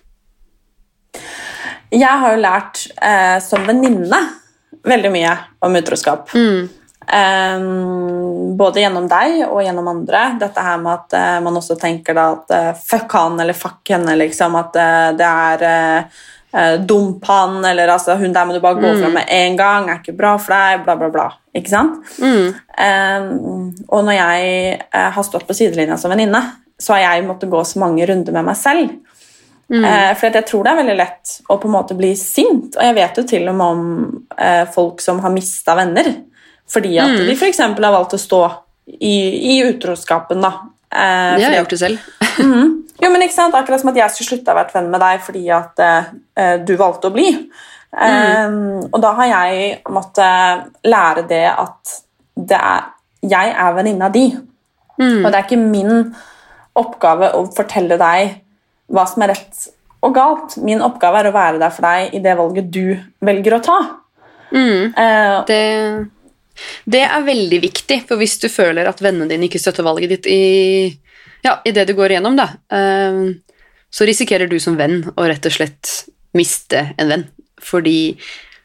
Jeg 1.92 2.08
har 2.08 2.32
jo 2.32 2.40
lært 2.40 2.86
eh, 3.04 3.36
som 3.44 3.66
venninne 3.68 4.16
veldig 4.84 5.10
mye 5.12 5.34
om 5.62 5.76
utroskap. 5.76 6.32
Mm. 6.34 6.68
Um, 7.02 8.56
både 8.56 8.80
gjennom 8.80 9.08
deg 9.10 9.42
og 9.48 9.62
gjennom 9.64 9.88
andre. 9.90 10.20
Dette 10.40 10.62
her 10.64 10.78
med 10.82 10.92
at 10.94 11.16
uh, 11.18 11.38
man 11.44 11.58
også 11.58 11.76
tenker 11.80 12.16
da 12.16 12.28
at 12.36 12.54
uh, 12.54 12.70
fuck 12.78 13.16
han 13.18 13.40
eller 13.42 13.58
fuck 13.58 13.90
henne, 13.90 14.14
liksom. 14.20 14.56
At 14.60 14.78
uh, 14.78 15.08
det 15.18 15.32
er 15.32 16.12
dump 16.84 17.24
han, 17.24 17.62
eller 17.64 17.88
altså 17.88 18.12
hun 18.20 18.34
der 18.34 18.44
må 18.44 18.52
du 18.52 18.58
bare 18.60 18.76
gå 18.76 18.90
fra 18.98 19.08
med 19.08 19.30
en 19.32 19.54
gang, 19.56 19.86
er 19.88 20.02
ikke 20.02 20.12
bra 20.18 20.34
for 20.36 20.52
deg, 20.52 20.82
bla, 20.84 20.98
bla, 21.00 21.08
bla. 21.08 21.24
Ikke 21.56 21.72
sant? 21.72 22.10
Mm. 22.20 22.50
Um, 22.76 23.70
og 23.88 24.04
når 24.04 24.18
jeg 24.18 24.82
har 24.92 25.24
stått 25.24 25.46
på 25.48 25.56
sidelinja 25.56 25.96
som 25.96 26.12
venninne, 26.12 26.42
så 26.76 26.92
har 26.92 27.06
jeg 27.06 27.24
måttet 27.24 27.48
gå 27.48 27.64
så 27.64 27.80
mange 27.80 28.04
runder 28.04 28.36
med 28.36 28.50
meg 28.50 28.60
selv. 28.60 28.92
Eh, 29.70 30.14
for 30.18 30.28
jeg 30.28 30.44
tror 30.46 30.64
det 30.64 30.72
er 30.72 30.80
veldig 30.82 30.96
lett 30.98 31.30
å 31.48 31.56
på 31.56 31.68
en 31.68 31.72
måte 31.72 31.94
bli 31.96 32.10
sint. 32.18 32.74
Og 32.76 32.82
jeg 32.82 32.94
vet 32.94 33.16
jo 33.16 33.22
til 33.24 33.48
og 33.48 33.54
med 33.56 33.66
om 33.66 34.26
eh, 34.36 34.64
folk 34.74 35.00
som 35.00 35.20
har 35.20 35.30
mista 35.32 35.74
venner 35.78 36.10
fordi 36.72 36.98
at 36.98 37.08
de 37.26 37.32
f.eks. 37.36 37.58
har 37.58 37.92
valgt 37.92 38.14
å 38.14 38.20
stå 38.20 38.42
i, 39.00 39.56
i 39.56 39.62
utroskapen. 39.66 40.40
da. 40.40 40.52
Eh, 40.92 41.36
Det 41.36 41.44
har 41.44 41.52
jeg 41.52 41.62
gjort 41.64 41.70
det 41.76 41.78
selv. 41.78 41.98
Mhm. 42.42 42.78
Jo, 43.02 43.10
men 43.10 43.22
ikke 43.22 43.34
sant? 43.34 43.54
Akkurat 43.54 43.80
som 43.80 43.90
at 43.90 43.96
jeg 43.96 44.10
skulle 44.10 44.28
slutte 44.38 44.52
å 44.52 44.56
vært 44.56 44.74
venn 44.74 44.90
med 44.90 45.00
deg 45.02 45.20
fordi 45.20 45.42
at 45.52 45.80
du 46.64 46.76
valgte 46.78 47.08
å 47.10 47.12
bli. 47.12 47.26
Eh, 47.92 48.54
og 48.92 49.00
da 49.02 49.10
har 49.18 49.26
jeg 49.26 49.82
måttet 49.90 50.70
lære 50.86 51.26
det 51.28 51.44
at 51.50 51.96
det 52.36 52.56
er, 52.56 52.86
jeg 53.20 53.52
er 53.52 53.74
venninna 53.76 54.08
di. 54.08 54.28
Og 55.02 55.26
det 55.28 55.34
er 55.34 55.42
ikke 55.44 55.58
min 55.60 56.14
oppgave 56.78 57.32
å 57.36 57.42
fortelle 57.56 57.98
deg 58.00 58.38
hva 58.92 59.06
som 59.08 59.24
er 59.24 59.32
rett 59.32 59.68
og 60.02 60.14
galt. 60.16 60.56
Min 60.60 60.82
oppgave 60.84 61.22
er 61.22 61.30
å 61.30 61.34
være 61.34 61.60
der 61.62 61.72
for 61.74 61.86
deg 61.86 62.16
i 62.16 62.20
det 62.22 62.34
valget 62.38 62.70
du 62.74 62.96
velger 63.24 63.56
å 63.56 63.62
ta. 63.64 63.78
Mm. 64.52 64.92
Uh, 64.96 65.38
Det, 65.48 65.62
det 66.84 67.04
er 67.06 67.24
veldig 67.24 67.60
viktig, 67.62 68.02
for 68.08 68.20
hvis 68.20 68.36
du 68.42 68.48
føler 68.52 68.88
at 68.90 69.00
vennene 69.00 69.30
dine 69.30 69.48
ikke 69.48 69.60
støtter 69.62 69.86
valget 69.86 70.12
ditt 70.12 70.28
i, 70.28 70.42
ja, 71.46 71.56
i 71.64 71.72
det 71.72 71.86
du 71.88 71.94
går 71.96 72.12
igjennom, 72.16 72.36
da, 72.36 72.50
uh, 72.74 73.32
så 73.92 74.08
risikerer 74.08 74.50
du 74.50 74.58
som 74.60 74.76
venn 74.76 75.00
å 75.16 75.24
rett 75.28 75.48
og 75.48 75.56
slett 75.56 75.94
miste 76.36 76.90
en 77.00 77.10
venn. 77.12 77.24
Fordi, 77.62 78.16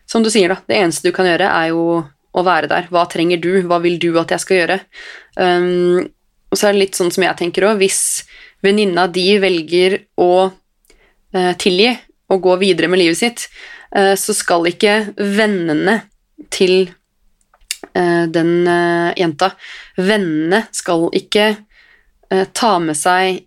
som 0.09 0.23
du 0.25 0.31
sier, 0.33 0.49
da, 0.51 0.61
det 0.67 0.81
eneste 0.81 1.07
du 1.07 1.15
kan 1.15 1.27
gjøre, 1.29 1.47
er 1.51 1.71
jo 1.71 2.01
å 2.37 2.43
være 2.45 2.69
der. 2.71 2.87
Hva 2.93 3.05
trenger 3.09 3.39
du? 3.41 3.51
Hva 3.67 3.79
vil 3.83 3.97
du 4.01 4.11
at 4.21 4.31
jeg 4.33 4.43
skal 4.43 4.59
gjøre? 4.61 4.77
Um, 5.35 6.07
og 6.47 6.59
så 6.59 6.69
er 6.69 6.75
det 6.75 6.83
litt 6.85 6.97
sånn 6.97 7.11
som 7.11 7.25
jeg 7.25 7.39
tenker 7.39 7.65
òg, 7.67 7.79
hvis 7.81 8.23
venninna 8.65 9.07
di 9.11 9.29
velger 9.41 9.99
å 10.21 10.31
eh, 10.47 11.53
tilgi 11.59 11.91
og 12.33 12.43
gå 12.43 12.55
videre 12.61 12.89
med 12.91 13.01
livet 13.01 13.19
sitt, 13.19 13.47
eh, 13.95 14.13
så 14.19 14.35
skal 14.35 14.67
ikke 14.71 14.97
vennene 15.17 16.01
til 16.53 16.89
eh, 17.93 18.23
den 18.29 18.53
eh, 18.67 19.11
jenta 19.17 19.53
Vennene 19.97 20.65
skal 20.75 21.07
ikke 21.17 21.45
eh, 21.49 22.47
ta 22.53 22.77
med 22.83 22.97
seg 22.97 23.43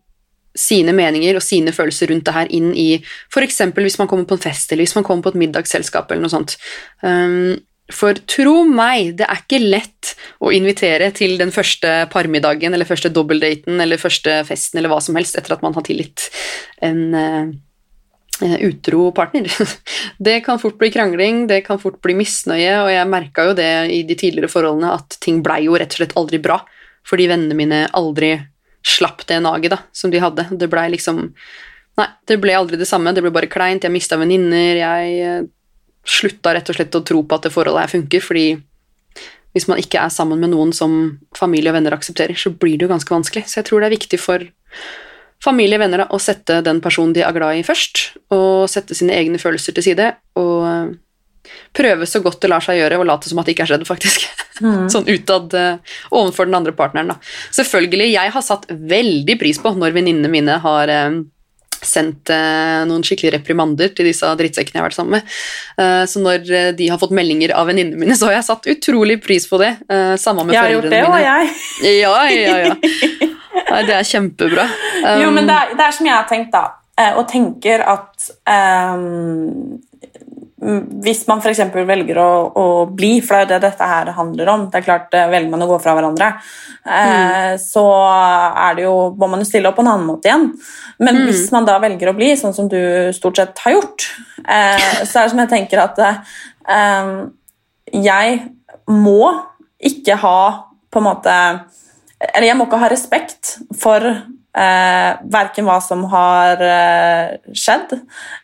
sine 0.57 0.93
meninger 0.97 1.37
og 1.39 1.45
sine 1.45 1.73
følelser 1.73 2.11
rundt 2.11 2.27
det 2.27 2.35
her 2.35 2.49
inn 2.51 2.73
i 2.75 2.89
f.eks. 2.99 3.61
hvis 3.77 3.99
man 4.01 4.09
kommer 4.11 4.27
på 4.27 4.35
en 4.35 4.43
fest 4.43 4.73
eller 4.73 4.83
hvis 4.83 4.97
man 4.99 5.07
kommer 5.07 5.23
på 5.23 5.35
et 5.35 5.43
middagsselskap 5.45 6.11
eller 6.11 6.25
noe 6.27 6.33
sånt. 6.33 6.57
Um, 7.07 7.55
for 7.95 8.19
tro 8.31 8.63
meg, 8.69 9.17
det 9.19 9.27
er 9.27 9.41
ikke 9.43 9.61
lett 9.63 10.13
å 10.43 10.53
invitere 10.55 11.11
til 11.17 11.37
den 11.41 11.53
første 11.55 12.05
parmiddagen 12.13 12.75
eller 12.75 12.89
første 12.89 13.11
dobbeltdaten 13.13 13.83
eller 13.83 14.01
første 14.01 14.41
festen 14.49 14.81
eller 14.81 14.93
hva 14.93 15.01
som 15.05 15.19
helst 15.19 15.39
etter 15.39 15.57
at 15.57 15.65
man 15.65 15.75
har 15.77 15.85
tilgitt 15.87 16.29
en 16.87 17.03
uh, 17.15 17.51
utro 18.65 19.11
partner. 19.17 19.51
Det 20.19 20.39
kan 20.47 20.61
fort 20.63 20.79
bli 20.81 20.91
krangling, 20.93 21.47
det 21.51 21.63
kan 21.67 21.81
fort 21.81 21.99
bli 22.05 22.15
misnøye, 22.19 22.75
og 22.83 22.91
jeg 22.93 23.09
merka 23.09 23.47
jo 23.49 23.57
det 23.57 23.73
i 23.93 24.03
de 24.09 24.17
tidligere 24.17 24.53
forholdene 24.53 24.93
at 24.97 25.17
ting 25.21 25.43
blei 25.45 25.63
jo 25.67 25.77
rett 25.81 25.93
og 25.97 26.01
slett 26.03 26.17
aldri 26.21 26.41
bra. 26.43 26.61
fordi 27.09 27.27
vennene 27.31 27.57
mine 27.57 27.79
aldri 27.97 28.35
slapp 28.85 29.27
det 29.27 29.41
naget 29.41 29.77
som 29.93 30.11
de 30.13 30.21
hadde. 30.21 30.47
Det 30.53 30.69
blei 30.71 30.91
liksom 30.93 31.31
Nei, 31.99 32.07
det 32.29 32.37
ble 32.41 32.55
aldri 32.55 32.79
det 32.81 32.87
samme. 32.89 33.13
Det 33.13 33.21
ble 33.21 33.33
bare 33.35 33.49
kleint. 33.51 33.85
Jeg 33.85 33.93
mista 33.93 34.17
venninner. 34.17 34.79
Jeg 34.79 35.17
eh, 35.21 35.41
slutta 36.07 36.55
rett 36.57 36.71
og 36.73 36.79
slett 36.79 36.97
å 36.97 37.05
tro 37.07 37.23
på 37.23 37.37
at 37.37 37.47
det 37.47 37.55
forholdet 37.55 37.87
her 37.87 37.95
funker, 37.99 38.25
fordi 38.25 38.47
hvis 39.55 39.67
man 39.67 39.81
ikke 39.83 40.01
er 40.01 40.13
sammen 40.15 40.41
med 40.41 40.53
noen 40.53 40.73
som 40.75 40.97
familie 41.37 41.73
og 41.73 41.79
venner 41.79 41.97
aksepterer, 41.97 42.39
så 42.39 42.53
blir 42.55 42.79
det 42.79 42.87
jo 42.87 42.93
ganske 42.93 43.15
vanskelig. 43.15 43.49
Så 43.51 43.61
jeg 43.61 43.69
tror 43.69 43.83
det 43.83 43.91
er 43.91 43.97
viktig 43.97 44.21
for 44.23 44.45
familie 45.43 45.79
og 45.79 45.85
venner 45.85 46.05
da, 46.05 46.09
å 46.13 46.21
sette 46.23 46.61
den 46.65 46.83
personen 46.85 47.15
de 47.17 47.25
er 47.27 47.35
glad 47.35 47.59
i, 47.59 47.65
først, 47.67 48.11
og 48.35 48.69
sette 48.71 48.97
sine 48.97 49.17
egne 49.17 49.41
følelser 49.43 49.75
til 49.77 49.89
side, 49.89 50.11
og 50.39 50.57
eh, 50.69 50.93
prøve 51.77 52.07
så 52.07 52.21
godt 52.23 52.43
det 52.45 52.53
lar 52.53 52.65
seg 52.65 52.79
gjøre, 52.79 53.01
og 53.01 53.09
late 53.09 53.31
som 53.31 53.41
at 53.41 53.49
det 53.49 53.57
ikke 53.57 53.67
er 53.67 53.73
skjedd, 53.73 53.89
faktisk. 53.89 54.29
Mm. 54.61 54.87
sånn 54.93 55.09
utad 55.09 55.57
uh, 55.57 55.99
overfor 56.13 56.49
den 56.49 56.59
andre 56.61 56.77
partneren, 56.77 57.15
da. 57.15 57.19
Selvfølgelig, 57.57 58.11
jeg 58.13 58.35
har 58.37 58.45
satt 58.45 58.69
veldig 58.69 59.39
pris 59.41 59.59
på 59.63 59.73
når 59.75 59.97
venninnene 59.97 60.31
mine 60.33 60.59
har 60.63 60.93
uh, 60.93 61.23
sendt 61.87 62.31
eh, 62.33 62.83
noen 62.89 63.05
skikkelig 63.07 63.35
reprimander 63.39 63.93
til 63.97 64.09
disse 64.11 64.29
drittsekkene 64.41 64.79
jeg 64.79 64.83
har 64.83 64.89
vært 64.89 64.99
sammen 64.99 65.17
med. 65.19 65.37
Eh, 65.81 66.05
så 66.11 66.23
når 66.23 66.53
eh, 66.57 66.71
de 66.77 66.89
har 66.93 67.01
fått 67.01 67.15
meldinger 67.17 67.55
av 67.57 67.71
venninnene 67.71 68.01
mine, 68.01 68.17
så 68.19 68.31
har 68.31 68.39
jeg 68.39 68.49
satt 68.51 68.71
utrolig 68.75 69.21
pris 69.25 69.49
på 69.51 69.61
det. 69.63 69.75
Samme 70.21 70.47
med 70.47 70.57
foreldrene 70.57 70.57
mine. 70.57 70.57
Jeg 70.57 70.63
har 70.63 70.75
gjort 70.77 70.91
det, 70.91 71.03
og 71.09 71.21
jeg. 71.25 71.53
Ja, 72.01 72.15
ja, 72.35 72.57
ja. 72.69 73.31
Nei, 73.71 73.83
det 73.87 73.95
er 73.95 74.07
kjempebra. 74.07 74.65
Um, 75.05 75.21
jo, 75.23 75.31
men 75.35 75.47
det 75.47 75.55
er, 75.55 75.75
det 75.79 75.85
er, 75.85 75.95
som 75.95 76.07
jeg 76.09 76.15
har 76.15 76.27
tenkt, 76.31 76.55
da, 76.55 77.11
og 77.19 77.25
tenker 77.31 77.83
at 77.87 78.31
um, 78.51 79.79
hvis 80.61 81.23
man 81.29 81.41
f.eks. 81.41 81.63
velger 81.73 82.19
å, 82.21 82.31
å, 82.53 82.65
bli, 82.93 83.15
for 83.25 83.39
det 83.39 83.41
er 83.41 83.49
det 83.55 83.71
dette 83.71 83.87
her 83.89 84.11
handler 84.17 84.51
om 84.53 84.67
det 84.69 84.81
er 84.81 84.85
klart, 84.85 85.15
Velger 85.33 85.49
man 85.53 85.65
å 85.65 85.69
gå 85.71 85.79
fra 85.81 85.95
hverandre, 85.97 86.29
eh, 86.85 87.15
mm. 87.55 87.63
så 87.63 87.85
er 88.05 88.77
det 88.77 88.85
jo, 88.85 88.95
må 89.17 89.31
man 89.33 89.41
jo 89.41 89.49
stille 89.49 89.71
opp 89.71 89.79
på 89.79 89.85
en 89.87 89.93
annen 89.95 90.09
måte 90.09 90.29
igjen. 90.29 90.51
Men 91.01 91.23
mm. 91.23 91.25
hvis 91.31 91.47
man 91.55 91.69
da 91.69 91.79
velger 91.81 92.13
å 92.13 92.17
bli, 92.19 92.35
sånn 92.37 92.57
som 92.57 92.69
du 92.69 92.81
stort 93.17 93.41
sett 93.41 93.65
har 93.65 93.79
gjort, 93.79 94.11
eh, 94.45 94.89
så 95.09 95.23
er 95.23 95.23
det 95.23 95.33
som 95.33 95.43
jeg 95.45 95.53
tenker 95.55 95.85
at 95.87 96.03
eh, 96.05 97.15
jeg 97.97 98.41
må 98.93 99.33
ikke 99.81 100.19
ha 100.21 100.41
på 100.91 101.01
en 101.01 101.07
måte 101.07 101.35
Eller 102.21 102.51
jeg 102.51 102.57
må 102.59 102.67
ikke 102.67 102.81
ha 102.83 102.89
respekt 102.93 103.55
for 103.81 104.05
eh, 104.57 105.11
verken 105.33 105.67
hva 105.69 105.79
som 105.85 106.05
har 106.13 106.63
eh, 106.65 107.37
skjedd, 107.57 107.95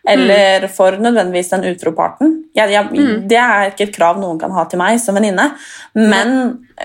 eller 0.09 0.66
mm. 0.66 0.74
for 0.76 0.98
nødvendigvis 1.00 1.52
den 1.54 1.66
utroparten. 1.72 2.34
Jeg, 2.57 2.72
jeg, 2.72 2.90
mm. 2.92 3.26
Det 3.30 3.40
er 3.40 3.72
ikke 3.72 3.88
et 3.88 3.96
krav 3.96 4.20
noen 4.20 4.40
kan 4.40 4.54
ha 4.57 4.66
til 4.70 4.80
meg 4.80 5.00
som 5.02 5.18
venninne. 5.18 5.50
Men 5.98 6.36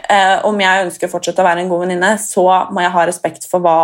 eh, 0.04 0.38
om 0.48 0.58
jeg 0.62 0.88
ønsker 0.88 1.10
å 1.10 1.14
fortsette 1.16 1.44
å 1.44 1.48
være 1.48 1.66
en 1.66 1.72
god 1.72 1.86
venninne, 1.86 2.16
så 2.22 2.48
må 2.74 2.84
jeg 2.86 2.96
ha 2.96 3.06
respekt 3.10 3.48
for 3.52 3.64
hva 3.64 3.78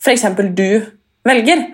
f.eks. 0.00 0.26
du 0.56 0.82
velger. 1.26 1.68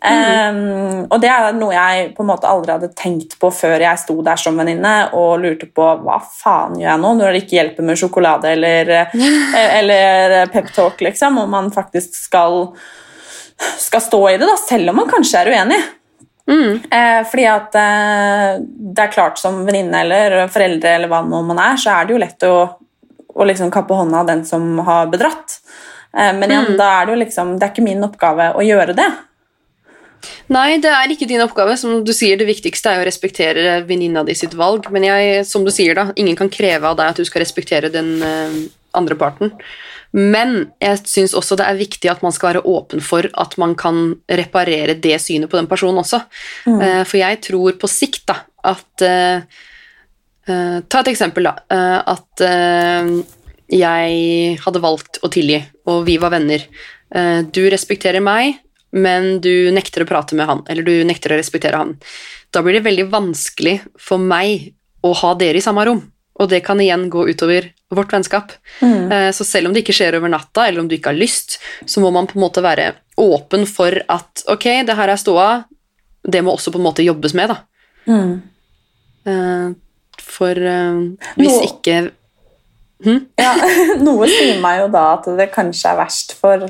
Mm. 0.00 0.56
Um, 0.56 1.00
og 1.12 1.18
det 1.20 1.28
er 1.28 1.50
noe 1.52 1.74
jeg 1.74 2.06
på 2.16 2.24
en 2.24 2.30
måte 2.30 2.48
aldri 2.48 2.72
hadde 2.72 2.88
tenkt 2.96 3.34
på 3.40 3.50
før 3.52 3.82
jeg 3.84 4.00
sto 4.00 4.14
der 4.24 4.40
som 4.40 4.56
venninne 4.56 4.94
og 5.12 5.42
lurte 5.42 5.68
på 5.68 5.90
hva 6.00 6.16
faen 6.24 6.78
gjør 6.80 6.88
jeg 6.88 7.02
nå 7.02 7.10
når 7.18 7.36
det 7.36 7.42
ikke 7.42 7.58
hjelper 7.58 7.84
med 7.84 8.00
sjokolade 8.00 8.54
eller, 8.54 8.94
eh, 9.04 9.76
eller 9.82 10.36
peptalk, 10.54 11.04
liksom, 11.04 11.42
om 11.44 11.52
man 11.52 11.68
faktisk 11.74 12.16
skal, 12.16 12.70
skal 13.76 14.04
stå 14.06 14.22
i 14.30 14.36
det, 14.40 14.48
da, 14.48 14.56
selv 14.62 14.94
om 14.94 15.02
man 15.02 15.12
kanskje 15.12 15.44
er 15.44 15.52
uenig. 15.52 15.80
Mm. 16.50 16.80
Eh, 16.90 17.20
fordi 17.30 17.46
at 17.46 17.76
eh, 17.78 18.56
det 18.64 19.04
er 19.04 19.12
klart 19.12 19.38
som 19.38 19.62
venninne 19.66 20.00
eller 20.02 20.42
foreldre 20.50 20.96
eller 20.96 21.10
hva 21.12 21.22
man 21.28 21.58
er, 21.60 21.76
så 21.78 21.94
er 21.94 22.08
det 22.08 22.16
jo 22.16 22.22
lett 22.24 22.46
å, 22.48 22.56
å 23.36 23.46
liksom 23.46 23.70
kappe 23.74 24.00
hånda 24.00 24.24
av 24.24 24.32
den 24.32 24.46
som 24.48 24.78
har 24.86 25.12
bedratt. 25.12 25.60
Eh, 26.16 26.32
men 26.34 26.48
igjen, 26.50 26.72
mm. 26.72 26.78
da 26.80 26.88
er 26.96 27.06
det 27.06 27.14
jo 27.14 27.20
liksom 27.20 27.52
Det 27.58 27.66
er 27.66 27.74
ikke 27.74 27.86
min 27.86 28.06
oppgave 28.06 28.50
å 28.56 28.64
gjøre 28.66 28.96
det. 28.98 29.10
Nei, 30.52 30.78
det 30.82 30.90
er 30.92 31.12
ikke 31.12 31.28
din 31.28 31.42
oppgave. 31.44 31.76
Som 31.80 32.02
du 32.04 32.12
sier, 32.16 32.38
Det 32.40 32.48
viktigste 32.48 32.92
er 32.92 33.02
å 33.02 33.06
respektere 33.08 33.78
venninna 33.86 34.24
di 34.26 34.34
sitt 34.34 34.54
valg. 34.58 34.90
Men 34.92 35.06
jeg, 35.06 35.46
som 35.48 35.64
du 35.64 35.72
sier 35.74 35.96
da, 35.96 36.10
ingen 36.16 36.36
kan 36.38 36.50
kreve 36.52 36.88
av 36.88 36.98
deg 36.98 37.12
at 37.12 37.20
du 37.20 37.24
skal 37.28 37.44
respektere 37.44 37.92
den 37.92 38.18
uh, 38.22 38.58
andre 38.96 39.16
parten. 39.18 39.54
Men 40.12 40.72
jeg 40.82 41.04
syns 41.06 41.36
også 41.38 41.54
det 41.60 41.68
er 41.70 41.78
viktig 41.78 42.10
at 42.10 42.22
man 42.24 42.34
skal 42.34 42.50
være 42.50 42.66
åpen 42.66 43.02
for 43.04 43.28
at 43.38 43.54
man 43.62 43.76
kan 43.78 44.16
reparere 44.26 44.98
det 44.98 45.20
synet 45.22 45.50
på 45.50 45.60
den 45.60 45.70
personen 45.70 46.02
også. 46.02 46.24
Mm. 46.66 46.80
Uh, 46.80 47.02
for 47.04 47.20
jeg 47.22 47.42
tror 47.46 47.80
på 47.80 47.90
sikt 47.90 48.26
da, 48.30 48.40
at 48.74 49.06
uh, 49.06 49.66
Ta 50.50 51.02
et 51.04 51.08
eksempel, 51.12 51.46
da. 51.46 52.00
at 52.10 52.42
jeg 53.70 54.54
hadde 54.64 54.80
valgt 54.82 55.20
å 55.22 55.28
tilgi, 55.30 55.60
og 55.86 56.00
vi 56.08 56.16
var 56.18 56.32
venner. 56.32 56.64
du 57.54 57.60
respekterer 57.70 58.24
meg, 58.24 58.56
men 58.90 59.40
du 59.44 59.70
nekter 59.74 60.04
å 60.04 60.08
prate 60.08 60.36
med 60.38 60.48
han, 60.50 60.62
eller 60.70 60.86
du 60.86 61.04
nekter 61.06 61.34
å 61.34 61.40
respektere 61.40 61.80
han. 61.80 61.96
Da 62.50 62.62
blir 62.64 62.78
det 62.78 62.86
veldig 62.86 63.08
vanskelig 63.12 63.78
for 64.00 64.22
meg 64.22 64.72
å 65.06 65.12
ha 65.22 65.34
dere 65.38 65.60
i 65.60 65.64
samme 65.64 65.84
rom, 65.86 66.02
og 66.40 66.48
det 66.50 66.62
kan 66.66 66.80
igjen 66.80 67.08
gå 67.12 67.26
utover 67.28 67.70
vårt 67.94 68.12
vennskap. 68.14 68.52
Mm. 68.80 69.12
Eh, 69.12 69.30
så 69.36 69.44
selv 69.44 69.68
om 69.68 69.74
det 69.74 69.84
ikke 69.84 69.96
skjer 69.96 70.16
over 70.18 70.32
natta, 70.32 70.66
eller 70.66 70.82
om 70.82 70.88
du 70.88 70.96
ikke 70.96 71.12
har 71.12 71.20
lyst, 71.20 71.58
så 71.86 72.02
må 72.02 72.12
man 72.14 72.28
på 72.30 72.38
en 72.38 72.44
måte 72.46 72.64
være 72.64 72.92
åpen 73.20 73.66
for 73.68 73.94
at 74.08 74.44
ok, 74.50 74.66
det 74.88 74.96
her 74.96 75.12
er 75.12 75.20
ståa, 75.20 75.50
det 76.22 76.42
må 76.44 76.54
også 76.54 76.72
på 76.72 76.80
en 76.80 76.86
måte 76.86 77.04
jobbes 77.04 77.34
med, 77.36 77.52
da. 77.52 77.60
Mm. 78.10 78.32
Eh, 79.30 79.68
for 80.20 80.56
eh, 80.72 81.00
hvis 81.36 81.58
ikke 81.66 81.96
hm? 83.04 83.18
ja, 83.40 83.52
Noe 84.06 84.28
sier 84.30 84.60
meg 84.62 84.82
jo 84.82 84.86
da 84.94 85.04
at 85.18 85.28
det 85.36 85.50
kanskje 85.52 85.92
er 85.92 85.98
verst 86.00 86.34
for 86.38 86.64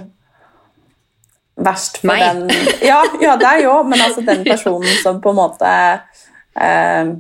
verst 1.65 2.01
for 2.01 2.11
Meg. 2.11 2.25
den 2.25 2.51
Ja, 2.91 3.01
ja 3.23 3.37
deg 3.41 3.67
òg, 3.71 3.89
men 3.91 4.03
altså 4.03 4.25
den 4.27 4.45
personen 4.47 5.01
som 5.03 5.21
på 5.23 5.33
en 5.35 5.41
måte 5.41 5.73
eh, 5.73 7.13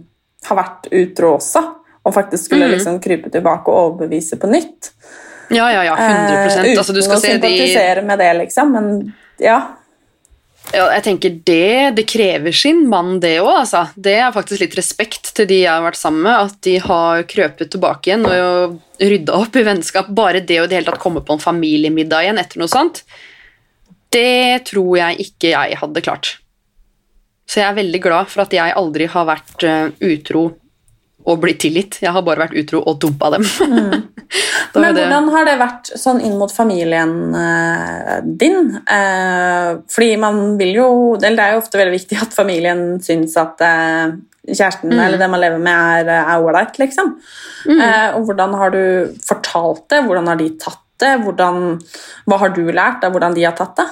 har 0.49 0.61
vært 0.63 0.89
utro 0.91 1.35
også, 1.39 1.65
og 2.01 2.17
faktisk 2.17 2.49
skulle 2.49 2.69
mm. 2.71 2.77
liksom 2.77 3.01
krype 3.05 3.33
tilbake 3.33 3.73
og 3.73 3.91
overbevise 3.91 4.41
på 4.41 4.51
nytt. 4.51 4.93
Ja, 5.51 5.67
ja, 5.75 5.83
ja, 5.85 5.99
100 5.99 6.15
eh, 6.15 6.71
Uten 6.71 6.79
altså, 6.79 6.95
å 6.95 7.21
sympatisere 7.21 8.01
de... 8.01 8.07
med 8.07 8.23
det, 8.23 8.33
liksom, 8.45 8.73
men 8.77 8.91
ja. 9.43 9.59
Ja, 10.71 10.85
jeg 10.95 11.03
tenker 11.03 11.33
det, 11.49 11.97
det 11.97 12.05
krever 12.07 12.55
sin 12.55 12.85
mann, 12.91 13.17
det 13.23 13.41
òg. 13.43 13.65
Altså. 13.65 13.85
Det 13.97 14.15
er 14.21 14.35
faktisk 14.35 14.63
litt 14.63 14.77
respekt 14.79 15.33
til 15.35 15.49
de 15.51 15.63
jeg 15.65 15.73
har 15.73 15.83
vært 15.83 15.99
sammen 15.99 16.23
med. 16.29 16.51
At 16.51 16.61
de 16.67 16.77
har 16.85 17.25
krøpet 17.31 17.73
tilbake 17.73 18.13
igjen 18.13 18.29
og 18.29 18.77
rydda 19.01 19.41
opp 19.41 19.59
i 19.59 19.65
vennskap. 19.67 20.13
Bare 20.15 20.45
det 20.47 20.61
å 20.61 20.69
i 20.69 20.71
det 20.71 20.79
hele 20.79 20.93
tatt 20.93 21.03
komme 21.03 21.25
på 21.27 21.35
en 21.35 21.43
familiemiddag 21.43 22.29
igjen 22.29 22.43
etter 22.43 22.63
noe 22.63 22.71
sånt, 22.71 23.03
det 24.15 24.67
tror 24.71 24.97
jeg 24.99 25.27
ikke 25.27 25.53
jeg 25.55 25.81
hadde 25.81 26.05
klart. 26.05 26.35
Så 27.51 27.61
jeg 27.63 27.67
er 27.67 27.79
veldig 27.81 28.01
glad 28.03 28.31
for 28.31 28.45
at 28.45 28.55
jeg 28.55 28.79
aldri 28.79 29.09
har 29.11 29.27
vært 29.27 29.67
uh, 29.67 29.91
utro 30.07 30.45
og 31.21 31.41
blitt 31.43 31.61
tilgitt. 31.61 31.99
Jeg 32.01 32.15
har 32.15 32.23
bare 32.25 32.47
vært 32.47 32.57
utro 32.63 32.81
og 32.87 33.01
dumpa 33.03 33.35
dem. 33.37 33.47
Mm. 34.71 34.85
Men 34.85 34.95
hvordan 34.95 35.27
har 35.35 35.47
det 35.49 35.55
vært 35.59 35.89
sånn 35.99 36.21
inn 36.23 36.37
mot 36.39 36.53
familien 36.55 37.33
eh, 37.35 38.21
din? 38.23 38.69
Eh, 38.79 39.71
fordi 39.91 40.11
man 40.23 40.37
vil 40.61 40.77
jo 40.77 40.87
Det 41.19 41.33
er 41.33 41.57
jo 41.57 41.59
ofte 41.59 41.81
veldig 41.81 41.97
viktig 41.97 42.21
at 42.23 42.37
familien 42.37 43.01
syns 43.03 43.35
at 43.41 43.59
kjæresten 43.59 44.93
mm. 44.93 45.01
eller 45.03 45.19
det 45.19 45.31
man 45.33 45.43
lever 45.43 45.65
med, 45.65 46.13
er 46.15 46.31
ålreit, 46.37 46.79
liksom. 46.79 47.17
Mm. 47.67 47.83
og 48.15 48.29
hvordan 48.29 48.55
har 48.61 48.71
du 48.77 48.85
fortalt 49.27 49.89
det? 49.91 50.05
Hvordan 50.07 50.31
har 50.31 50.39
de 50.39 50.53
tatt 50.63 50.85
det? 51.03 51.17
Hvordan, 51.25 51.81
hva 52.31 52.41
har 52.45 52.55
du 52.55 52.63
lært 52.71 53.03
av 53.03 53.17
hvordan 53.17 53.35
de 53.35 53.49
har 53.49 53.59
tatt 53.59 53.75
det? 53.83 53.89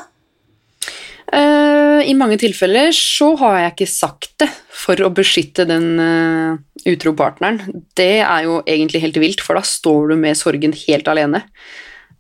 Uh, 1.29 2.01
I 2.09 2.15
mange 2.17 2.39
tilfeller 2.41 2.89
så 2.97 3.35
har 3.43 3.59
jeg 3.59 3.75
ikke 3.75 3.91
sagt 3.91 4.31
det 4.41 4.49
for 4.73 5.01
å 5.05 5.11
beskytte 5.13 5.67
den 5.69 5.99
uh, 6.01 6.57
utro 6.89 7.13
partneren. 7.19 7.83
Det 7.99 8.23
er 8.23 8.47
jo 8.47 8.63
egentlig 8.65 9.03
helt 9.05 9.21
vilt, 9.21 9.45
for 9.45 9.59
da 9.59 9.65
står 9.67 10.15
du 10.15 10.17
med 10.23 10.39
sorgen 10.41 10.73
helt 10.87 11.11
alene. 11.11 11.43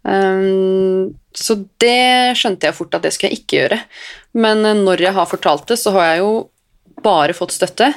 Um, 0.02 1.16
så 1.36 1.56
det 1.80 2.36
skjønte 2.38 2.68
jeg 2.68 2.76
fort 2.76 2.98
at 2.98 3.06
det 3.06 3.14
skal 3.16 3.30
jeg 3.30 3.42
ikke 3.42 3.60
gjøre. 3.62 3.80
Men 4.36 4.64
når 4.84 5.06
jeg 5.08 5.16
har 5.16 5.30
fortalt 5.30 5.68
det, 5.70 5.78
så 5.80 5.94
har 5.96 6.12
jeg 6.12 6.22
jo 6.24 6.32
bare 7.04 7.36
fått 7.36 7.54
støtte. 7.54 7.92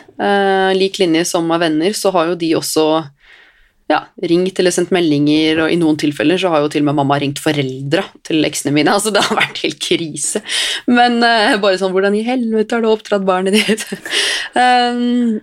lik 0.78 1.00
linje 1.02 1.24
som 1.26 1.48
av 1.52 1.64
venner, 1.64 1.96
så 1.98 2.12
har 2.14 2.30
jo 2.30 2.36
de 2.38 2.52
også 2.60 2.84
ja, 3.90 4.00
ringt 4.30 4.60
eller 4.62 4.74
sendt 4.74 4.92
meldinger, 4.96 5.66
og 5.66 5.74
i 5.74 5.78
noen 5.80 5.98
tilfeller 6.00 6.40
så 6.40 6.52
har 6.54 6.64
jo 6.64 6.72
til 6.72 6.84
og 6.84 6.90
med 6.92 7.00
mamma 7.02 7.18
ringt 7.22 7.42
foreldra 7.44 8.06
til 8.28 8.46
eksene 8.48 8.74
mine. 8.76 8.94
altså 8.96 9.14
Det 9.14 9.24
har 9.26 9.40
vært 9.40 9.64
helt 9.66 9.82
krise. 9.84 10.44
Men 10.90 11.20
uh, 11.24 11.58
bare 11.62 11.80
sånn 11.82 11.94
Hvordan 11.96 12.18
i 12.18 12.26
helvete 12.28 12.78
har 12.78 12.84
du 12.84 12.92
oppdratt 12.92 13.26
barnet 13.28 13.58
ditt? 13.58 13.88
um, 14.60 15.40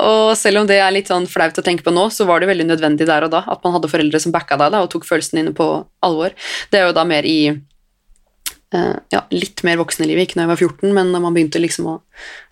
og 0.00 0.30
selv 0.38 0.62
om 0.62 0.68
det 0.68 0.78
er 0.80 0.94
litt 0.94 1.10
sånn 1.10 1.28
flaut 1.28 1.58
å 1.60 1.64
tenke 1.64 1.84
på 1.84 1.92
nå, 1.92 2.06
så 2.14 2.24
var 2.28 2.40
det 2.40 2.48
veldig 2.48 2.70
nødvendig 2.70 3.08
der 3.08 3.26
og 3.26 3.34
da 3.34 3.42
at 3.52 3.60
man 3.66 3.74
hadde 3.76 3.90
foreldre 3.92 4.20
som 4.22 4.32
backa 4.32 4.56
deg 4.60 4.72
da, 4.72 4.80
og 4.80 4.88
tok 4.92 5.04
følelsene 5.08 5.42
dine 5.42 5.56
på 5.56 5.66
alvor. 6.06 6.32
Det 6.72 6.80
er 6.80 6.88
jo 6.88 6.96
da 6.96 7.04
mer 7.08 7.28
i 7.28 7.52
uh, 7.52 8.96
ja, 9.12 9.24
litt 9.34 9.64
mer 9.66 9.80
voksen 9.82 10.06
i 10.06 10.10
livet, 10.10 10.28
ikke 10.28 10.40
når 10.40 10.46
jeg 10.46 10.52
var 10.54 10.62
14, 10.64 10.94
men 10.96 11.12
da 11.14 11.22
man 11.22 11.36
begynte 11.36 11.62
liksom 11.62 11.90
å 11.92 11.96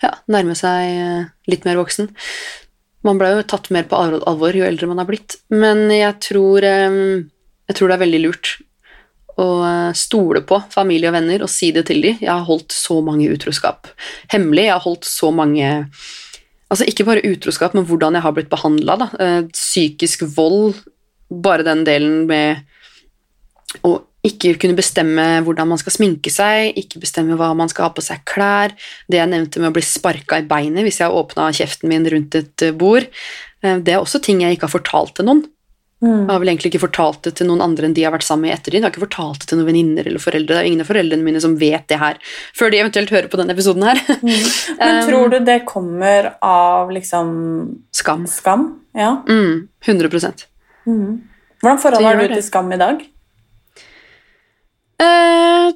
ja, 0.04 0.12
nærme 0.30 0.56
seg 0.58 0.98
uh, 1.00 1.30
litt 1.50 1.64
mer 1.68 1.80
voksen. 1.80 2.12
Man 3.06 3.18
ble 3.20 3.30
jo 3.36 3.42
tatt 3.46 3.68
mer 3.74 3.86
på 3.88 3.98
alvor 3.98 4.56
jo 4.56 4.66
eldre 4.66 4.88
man 4.90 4.98
har 5.02 5.08
blitt. 5.08 5.38
Men 5.54 5.86
jeg 5.92 6.16
tror 6.24 6.64
jeg 7.68 7.76
tror 7.76 7.90
det 7.90 7.98
er 7.98 8.04
veldig 8.06 8.22
lurt 8.24 8.54
å 9.38 9.48
eh, 9.62 9.90
stole 9.96 10.42
på 10.46 10.60
familie 10.72 11.10
og 11.10 11.16
venner 11.18 11.44
og 11.44 11.52
si 11.52 11.70
det 11.74 11.86
til 11.88 12.02
dem. 12.04 12.22
Jeg 12.22 12.32
har 12.32 12.46
holdt 12.48 12.74
så 12.74 12.98
mange 13.04 13.28
utroskap 13.30 13.90
hemmelig. 14.32 14.66
Jeg 14.68 14.74
har 14.76 14.86
holdt 14.86 15.08
så 15.08 15.34
mange 15.34 15.74
Altså 16.68 16.84
ikke 16.84 17.06
bare 17.08 17.24
utroskap, 17.24 17.72
men 17.72 17.86
hvordan 17.88 18.18
jeg 18.18 18.20
har 18.26 18.32
blitt 18.36 18.50
behandla. 18.52 19.06
Eh, 19.16 19.38
psykisk 19.56 20.26
vold, 20.36 20.74
bare 21.32 21.64
den 21.64 21.80
delen 21.86 22.26
med 22.28 22.60
å 23.88 23.94
ikke 24.26 24.56
kunne 24.58 24.76
bestemme 24.78 25.26
hvordan 25.46 25.70
man 25.70 25.78
skal 25.80 25.94
sminke 25.94 26.32
seg, 26.32 26.72
ikke 26.80 27.02
bestemme 27.02 27.36
hva 27.38 27.52
man 27.56 27.70
skal 27.70 27.86
ha 27.88 27.92
på 27.94 28.02
seg 28.04 28.24
klær, 28.28 28.74
det 29.06 29.20
jeg 29.20 29.30
nevnte 29.30 29.62
med 29.62 29.70
å 29.70 29.76
bli 29.76 29.84
sparka 29.86 30.40
i 30.40 30.48
beinet 30.48 30.86
hvis 30.86 30.98
jeg 31.02 31.14
åpna 31.14 31.52
kjeften 31.54 31.92
min 31.92 32.08
rundt 32.10 32.34
et 32.38 32.66
eh, 32.66 32.74
bord, 32.74 33.06
det 33.62 33.94
er 33.94 33.98
også 33.98 34.20
ting 34.22 34.42
jeg 34.44 34.54
ikke 34.54 34.68
har 34.68 34.76
fortalt 34.76 35.16
til 35.18 35.26
noen. 35.26 35.46
Mm. 35.98 36.28
Jeg 36.28 36.30
har 36.30 36.42
vel 36.44 36.50
egentlig 36.52 36.70
ikke 36.70 36.84
fortalt 36.84 37.24
det 37.26 37.32
til 37.40 37.48
noen 37.48 37.62
andre 37.64 37.88
enn 37.88 37.94
de 37.96 38.04
har 38.06 38.12
vært 38.14 38.26
sammen 38.26 38.46
med 38.46 38.52
i 38.52 38.54
ettertid. 38.54 38.76
Jeg 38.78 38.86
har 38.86 38.92
ikke 38.92 39.02
fortalt 39.02 39.42
det 39.42 39.48
til 39.50 39.58
noen 39.58 39.66
venninner 39.66 40.06
eller 40.06 40.22
foreldre. 40.22 40.54
Det 40.54 40.60
er 40.60 40.68
ingen 40.70 40.84
av 40.84 40.90
foreldrene 40.92 41.26
mine 41.26 41.42
som 41.42 41.56
vet 41.58 41.88
det 41.90 41.98
her, 41.98 42.20
før 42.54 42.70
de 42.70 42.80
eventuelt 42.84 43.14
hører 43.14 43.26
på 43.32 43.40
denne 43.40 43.56
episoden 43.56 43.86
her. 43.88 44.02
Mm. 44.22 44.36
Men 44.78 45.00
um, 45.00 45.08
tror 45.08 45.32
du 45.34 45.38
det 45.48 45.58
kommer 45.66 46.30
av 46.44 46.92
liksom 46.94 47.32
Skam. 47.98 48.28
Skam? 48.30 48.68
Ja. 48.94 49.16
Mm, 49.26 49.66
100 49.82 50.22
mm. 50.86 51.10
Hvordan 51.58 51.82
forhold 51.82 52.06
har 52.06 52.22
du 52.22 52.28
til 52.30 52.46
skam 52.46 52.70
i 52.72 52.78
dag? 52.78 53.02
Uh, 54.98 55.70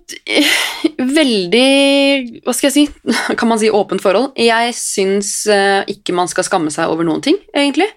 veldig 1.18 2.42
Hva 2.42 2.54
skal 2.56 2.68
jeg 2.68 2.74
si? 2.74 3.12
Kan 3.38 3.50
man 3.50 3.60
si 3.62 3.70
åpent 3.70 4.02
forhold? 4.02 4.32
Jeg 4.40 4.74
syns 4.74 5.44
uh, 5.46 5.86
ikke 5.90 6.16
man 6.16 6.30
skal 6.30 6.48
skamme 6.48 6.72
seg 6.74 6.90
over 6.90 7.06
noen 7.06 7.22
ting, 7.24 7.38
egentlig. 7.54 7.90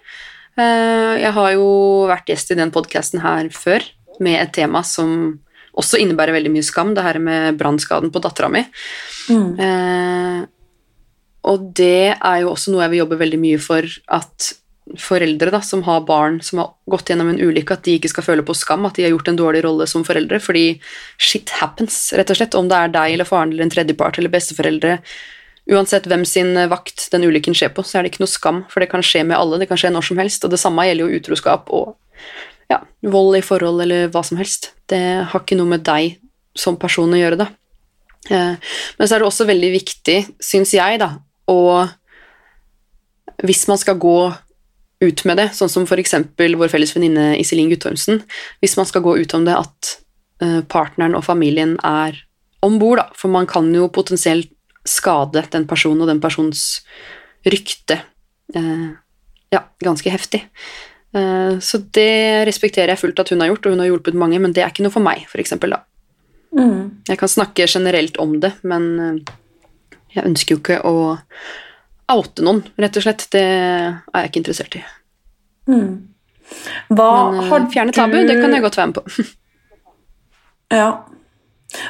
Eh, 0.56 1.14
jeg 1.20 1.32
har 1.36 1.50
jo 1.52 1.68
vært 2.08 2.30
gjest 2.32 2.54
i 2.54 2.58
den 2.58 2.72
podkasten 2.72 3.20
her 3.20 3.50
før 3.52 3.84
med 4.24 4.38
et 4.40 4.54
tema 4.56 4.80
som 4.86 5.36
også 5.76 6.00
innebærer 6.00 6.32
veldig 6.38 6.52
mye 6.54 6.64
skam, 6.64 6.94
det 6.96 7.04
her 7.04 7.18
med 7.20 7.58
brannskaden 7.60 8.12
på 8.12 8.22
dattera 8.24 8.48
mi. 8.52 8.62
Mm. 9.28 9.50
Eh, 9.60 10.38
og 11.46 11.66
det 11.76 12.14
er 12.16 12.38
jo 12.42 12.54
også 12.54 12.72
noe 12.72 12.86
jeg 12.86 12.94
vil 12.94 13.02
jobbe 13.04 13.20
veldig 13.20 13.40
mye 13.42 13.58
for 13.62 13.84
at 14.16 14.54
foreldre 15.00 15.50
da, 15.50 15.60
som 15.66 15.82
har 15.86 16.04
barn 16.06 16.38
som 16.46 16.60
har 16.62 16.68
gått 16.90 17.10
gjennom 17.10 17.32
en 17.32 17.40
ulykke, 17.42 17.74
at 17.74 17.86
de 17.86 17.96
ikke 17.98 18.12
skal 18.12 18.26
føle 18.28 18.44
på 18.46 18.54
skam, 18.54 18.86
at 18.86 18.98
de 18.98 19.06
har 19.06 19.14
gjort 19.14 19.32
en 19.32 19.38
dårlig 19.38 19.64
rolle 19.66 19.88
som 19.90 20.04
foreldre, 20.06 20.38
fordi 20.42 20.66
shit 21.18 21.50
happens, 21.58 22.12
rett 22.14 22.30
og 22.30 22.38
slett. 22.38 22.54
Om 22.54 22.70
det 22.70 22.78
er 22.78 22.94
deg 22.94 23.16
eller 23.16 23.28
faren 23.28 23.54
eller 23.54 23.66
en 23.66 23.74
tredjepart 23.74 24.20
eller 24.20 24.32
besteforeldre 24.32 25.00
uansett 25.66 26.06
hvem 26.06 26.24
sin 26.28 26.54
vakt 26.70 27.08
den 27.12 27.26
ulykken 27.26 27.56
skjer 27.56 27.72
på, 27.74 27.82
så 27.82 27.98
er 27.98 28.06
det 28.06 28.14
ikke 28.14 28.22
noe 28.22 28.30
skam, 28.30 28.62
for 28.70 28.82
det 28.82 28.90
kan 28.92 29.02
skje 29.04 29.24
med 29.26 29.38
alle, 29.38 29.58
det 29.58 29.68
kan 29.70 29.80
skje 29.80 29.90
når 29.90 30.06
som 30.08 30.20
helst, 30.22 30.46
og 30.46 30.52
det 30.52 30.60
samme 30.62 30.86
gjelder 30.86 31.08
jo 31.08 31.20
utroskap 31.20 31.72
og 31.74 31.96
ja, 32.70 32.80
vold 33.06 33.38
i 33.38 33.44
forhold 33.44 33.82
eller 33.82 34.10
hva 34.14 34.22
som 34.26 34.38
helst. 34.38 34.72
Det 34.90 35.02
har 35.26 35.42
ikke 35.42 35.58
noe 35.58 35.74
med 35.74 35.84
deg 35.86 36.16
som 36.56 36.78
person 36.80 37.12
å 37.12 37.18
gjøre, 37.18 37.40
da. 37.42 37.50
Eh, 38.30 38.54
men 38.98 39.08
så 39.08 39.16
er 39.16 39.22
det 39.22 39.28
også 39.28 39.46
veldig 39.48 39.72
viktig, 39.74 40.18
syns 40.42 40.74
jeg, 40.74 41.02
da, 41.02 41.16
å 41.50 41.86
Hvis 43.44 43.66
man 43.68 43.76
skal 43.76 43.98
gå 44.00 44.32
ut 45.04 45.24
med 45.28 45.36
det, 45.40 45.50
sånn 45.56 45.70
som 45.70 45.84
f.eks. 45.84 46.14
vår 46.38 46.72
felles 46.72 46.94
venninne 46.96 47.34
Iselin 47.40 47.70
Guttormsen, 47.72 48.22
hvis 48.64 48.76
man 48.78 48.88
skal 48.88 49.04
gå 49.04 49.16
ut 49.20 49.34
om 49.36 49.44
det 49.44 49.56
at 49.58 49.92
eh, 50.44 50.60
partneren 50.64 51.16
og 51.18 51.26
familien 51.26 51.76
er 51.84 52.16
om 52.64 52.78
bord, 52.80 53.02
da, 53.02 53.10
for 53.18 53.32
man 53.32 53.48
kan 53.48 53.68
jo 53.74 53.90
potensielt 53.92 54.52
skade 54.86 55.42
den 55.52 55.66
personen 55.68 56.04
og 56.04 56.10
den 56.10 56.22
persons 56.22 56.80
rykte 57.46 58.00
eh, 58.56 58.88
ja, 59.52 59.62
ganske 59.84 60.10
heftig. 60.10 60.46
Eh, 61.12 61.58
så 61.60 61.82
det 61.94 62.46
respekterer 62.48 62.94
jeg 62.94 63.02
fullt 63.04 63.20
at 63.20 63.34
hun 63.34 63.44
har 63.44 63.52
gjort, 63.52 63.68
og 63.68 63.76
hun 63.76 63.84
har 63.84 63.92
hjulpet 63.92 64.16
mange, 64.16 64.40
men 64.40 64.56
det 64.56 64.64
er 64.64 64.72
ikke 64.72 64.86
noe 64.86 64.96
for 64.96 65.04
meg, 65.04 65.28
f.eks. 65.28 65.58
da. 65.60 65.82
Mm. 66.56 67.04
Jeg 67.10 67.20
kan 67.20 67.28
snakke 67.28 67.68
generelt 67.68 68.16
om 68.22 68.38
det, 68.40 68.54
men 68.64 69.20
jeg 70.14 70.24
ønsker 70.24 70.56
jo 70.56 70.62
ikke 70.62 70.80
å 70.88 70.96
oute 72.12 72.44
noen, 72.46 72.62
rett 72.78 72.98
og 72.98 73.04
slett. 73.06 73.26
Det 73.32 73.42
er 73.42 74.22
jeg 74.22 74.30
ikke 74.30 74.42
interessert 74.42 74.78
i. 74.78 74.82
Mm. 75.70 75.90
Hva 76.94 77.10
men, 77.32 77.40
eh, 77.40 77.50
har 77.50 77.66
fjerne 77.72 77.94
tabu, 77.94 78.16
det 78.28 78.38
kan 78.40 78.54
jeg 78.54 78.64
godt 78.64 78.78
være 78.78 78.90
med 78.92 78.98
på. 79.00 79.26
ja. 80.80 80.90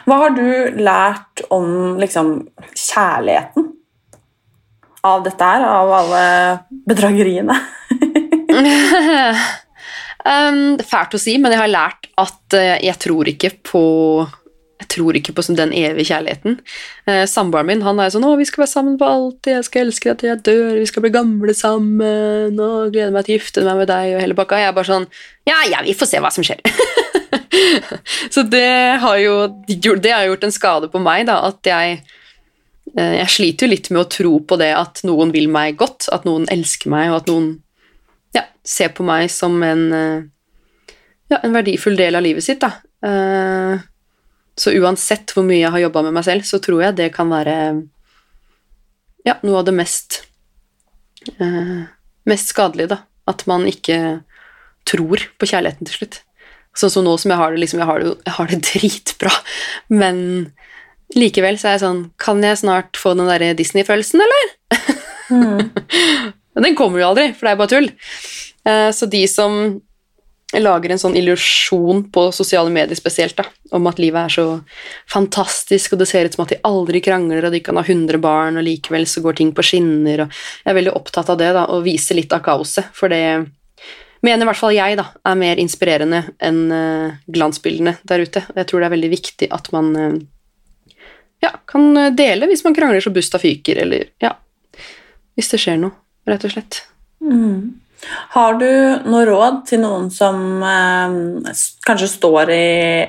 Hva 0.09 0.19
har 0.25 0.37
du 0.37 0.47
lært 0.81 1.45
om 1.53 1.99
liksom, 2.01 2.39
kjærligheten 2.73 3.73
av 5.07 5.23
dette 5.27 5.51
her, 5.51 5.67
av 5.69 5.93
alle 6.01 6.25
bedrageriene? 6.89 7.59
um, 10.25 10.63
fælt 10.93 11.15
å 11.15 11.21
si, 11.21 11.37
men 11.39 11.53
jeg 11.55 11.63
har 11.63 11.71
lært 11.71 12.11
at 12.19 12.57
uh, 12.57 12.75
jeg 12.83 12.97
tror 13.05 13.31
ikke 13.31 13.53
på 13.69 13.85
jeg 14.77 14.89
tror 14.93 15.17
ikke 15.17 15.33
på 15.33 15.45
den 15.57 15.73
evige 15.73 16.11
kjærligheten. 16.11 16.59
Eh, 17.09 17.25
Samboeren 17.29 17.67
min 17.67 17.83
han 17.83 18.01
er 18.01 18.11
sånn 18.13 18.25
'Å, 18.25 18.37
vi 18.37 18.45
skal 18.45 18.65
være 18.65 18.75
sammen 18.75 18.99
på 18.99 19.09
alltid. 19.09 19.53
Jeg 19.55 19.65
skal 19.65 19.87
elske 19.87 20.11
deg 20.11 20.19
til 20.19 20.29
jeg 20.29 20.43
dør. 20.45 20.79
Vi 20.79 20.87
skal 20.87 21.03
bli 21.03 21.11
gamle 21.11 21.55
sammen. 21.55 22.61
Og 22.61 22.93
gleder 22.93 23.13
meg 23.13 23.25
til 23.25 23.37
å 23.37 23.39
gifte 23.41 23.65
meg 23.65 23.77
med 23.77 23.89
deg.' 23.89 24.17
Og 24.17 24.21
hele 24.21 24.35
pakka. 24.35 24.59
Jeg 24.61 24.69
er 24.69 24.73
bare 24.73 24.93
sånn 24.93 25.07
'Ja, 25.47 25.57
ja, 25.71 25.83
vi 25.83 25.95
får 25.95 26.07
se 26.07 26.19
hva 26.21 26.31
som 26.31 26.45
skjer'. 26.45 26.61
så 28.35 28.43
det 28.43 29.01
har 29.01 29.17
jo 29.17 29.49
det 29.67 30.13
har 30.13 30.27
gjort 30.27 30.45
en 30.45 30.53
skade 30.53 30.89
på 30.93 31.01
meg, 31.01 31.27
da, 31.27 31.41
at 31.49 31.63
jeg 31.65 32.03
eh, 32.99 33.17
Jeg 33.25 33.29
sliter 33.29 33.67
jo 33.67 33.71
litt 33.71 33.91
med 33.91 34.01
å 34.05 34.09
tro 34.09 34.39
på 34.41 34.59
det 34.59 34.75
at 34.77 35.01
noen 35.05 35.33
vil 35.33 35.49
meg 35.49 35.77
godt, 35.77 36.09
at 36.13 36.25
noen 36.25 36.47
elsker 36.53 36.91
meg, 36.91 37.11
og 37.11 37.17
at 37.17 37.27
noen 37.29 37.63
ja, 38.35 38.45
ser 38.63 38.89
på 38.89 39.03
meg 39.03 39.31
som 39.31 39.63
en 39.63 39.93
eh, 39.93 40.23
ja, 41.33 41.41
en 41.43 41.53
verdifull 41.53 41.97
del 41.97 42.15
av 42.15 42.23
livet 42.23 42.45
sitt, 42.45 42.61
da. 42.61 42.77
Eh, 43.03 43.81
så 44.57 44.73
uansett 44.81 45.35
hvor 45.35 45.45
mye 45.47 45.61
jeg 45.61 45.73
har 45.75 45.85
jobba 45.87 46.03
med 46.07 46.17
meg 46.17 46.27
selv, 46.27 46.47
så 46.49 46.61
tror 46.63 46.83
jeg 46.85 46.97
det 46.99 47.11
kan 47.15 47.29
være 47.33 47.57
ja, 49.27 49.37
noe 49.43 49.61
av 49.61 49.67
det 49.69 49.75
mest 49.77 50.23
mest 52.27 52.53
skadelige, 52.53 52.95
da. 52.95 53.03
At 53.31 53.45
man 53.51 53.67
ikke 53.69 54.21
tror 54.87 55.25
på 55.39 55.49
kjærligheten 55.51 55.89
til 55.89 56.01
slutt. 56.01 56.21
Sånn 56.77 56.93
som 56.93 57.07
nå 57.07 57.17
som 57.19 57.33
jeg 57.33 57.41
har 57.41 57.55
det, 57.55 57.63
liksom, 57.63 57.81
jeg 57.83 57.89
har 57.89 58.03
det, 58.03 58.13
jeg 58.27 58.37
har 58.37 58.53
det 58.53 58.61
dritbra, 58.71 59.35
men 59.89 60.19
likevel 61.17 61.59
så 61.59 61.69
er 61.69 61.77
jeg 61.77 61.85
sånn 61.85 62.01
Kan 62.19 62.41
jeg 62.43 62.59
snart 62.59 62.99
få 62.99 63.13
den 63.15 63.31
derre 63.31 63.55
Disney-følelsen, 63.59 64.23
eller? 64.25 64.55
Mm. 65.31 65.71
den 66.67 66.79
kommer 66.79 67.03
jo 67.03 67.11
aldri, 67.13 67.31
for 67.35 67.47
det 67.47 67.55
er 67.55 67.61
bare 67.63 67.73
tull. 67.73 67.91
Eh, 68.67 68.91
så 68.95 69.09
de 69.11 69.23
som 69.31 69.79
lager 70.55 70.93
en 70.93 71.01
sånn 71.01 71.17
illusjon 71.19 72.05
på 72.15 72.29
sosiale 72.35 72.71
medier 72.71 72.99
spesielt, 72.99 73.35
da, 73.39 73.47
om 73.75 73.87
at 73.91 73.99
livet 73.99 74.29
er 74.29 74.35
så 74.37 74.45
fantastisk, 75.11 75.93
og 75.93 76.01
det 76.01 76.07
ser 76.11 76.29
ut 76.29 76.37
som 76.37 76.45
at 76.45 76.55
de 76.55 76.61
aldri 76.69 77.03
krangler, 77.03 77.49
og 77.49 77.55
de 77.55 77.61
kan 77.67 77.79
ha 77.79 77.83
100 77.83 78.21
barn, 78.23 78.59
og 78.59 78.67
likevel 78.67 79.09
så 79.11 79.23
går 79.25 79.41
ting 79.41 79.51
på 79.57 79.65
skinner, 79.67 80.23
og 80.23 80.39
jeg 80.63 80.71
er 80.71 80.79
veldig 80.79 80.95
opptatt 80.95 81.33
av 81.35 81.41
det, 81.41 81.51
da, 81.57 81.67
og 81.75 81.83
viser 81.87 82.19
litt 82.19 82.35
av 82.37 82.45
kaoset, 82.47 82.93
for 82.95 83.11
det 83.13 83.25
mener 84.25 84.47
i 84.47 84.49
hvert 84.49 84.61
fall 84.61 84.77
jeg 84.77 84.99
da, 84.99 85.09
er 85.27 85.39
mer 85.39 85.61
inspirerende 85.63 86.23
enn 86.43 86.63
uh, 86.73 87.19
glansbildene 87.31 87.99
der 88.07 88.25
ute. 88.25 88.43
Jeg 88.57 88.69
tror 88.71 88.83
det 88.83 88.89
er 88.89 88.95
veldig 88.97 89.11
viktig 89.13 89.49
at 89.55 89.71
man 89.75 89.91
uh, 89.99 90.17
ja, 91.45 91.53
kan 91.69 91.91
dele 92.17 92.49
hvis 92.51 92.65
man 92.67 92.75
krangler 92.75 93.05
så 93.05 93.13
busta 93.15 93.39
fyker, 93.43 93.83
eller 93.85 94.09
ja 94.23 94.33
Hvis 95.37 95.51
det 95.53 95.61
skjer 95.61 95.77
noe, 95.83 95.93
rett 96.27 96.47
og 96.49 96.55
slett. 96.55 96.81
Mm. 97.21 97.77
Har 98.37 98.59
du 98.61 98.69
noe 99.09 99.23
råd 99.27 99.63
til 99.71 99.81
noen 99.83 100.11
som 100.13 100.63
eh, 100.63 101.15
kanskje 101.87 102.11
står 102.13 102.53
i 102.55 102.67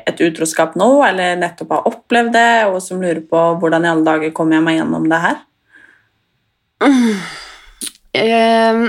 et 0.08 0.22
utroskap 0.24 0.78
nå, 0.80 0.90
eller 1.08 1.36
nettopp 1.42 1.74
har 1.76 1.90
opplevd 1.92 2.32
det, 2.38 2.54
og 2.72 2.80
som 2.84 3.02
lurer 3.04 3.24
på 3.28 3.44
hvordan 3.62 3.86
i 3.86 3.92
alle 3.92 4.08
dager 4.08 4.32
kommer 4.36 4.58
jeg 4.58 4.68
meg 4.68 4.80
gjennom 4.80 5.10
det 5.12 5.20
her? 5.26 5.44
Um 8.18 8.88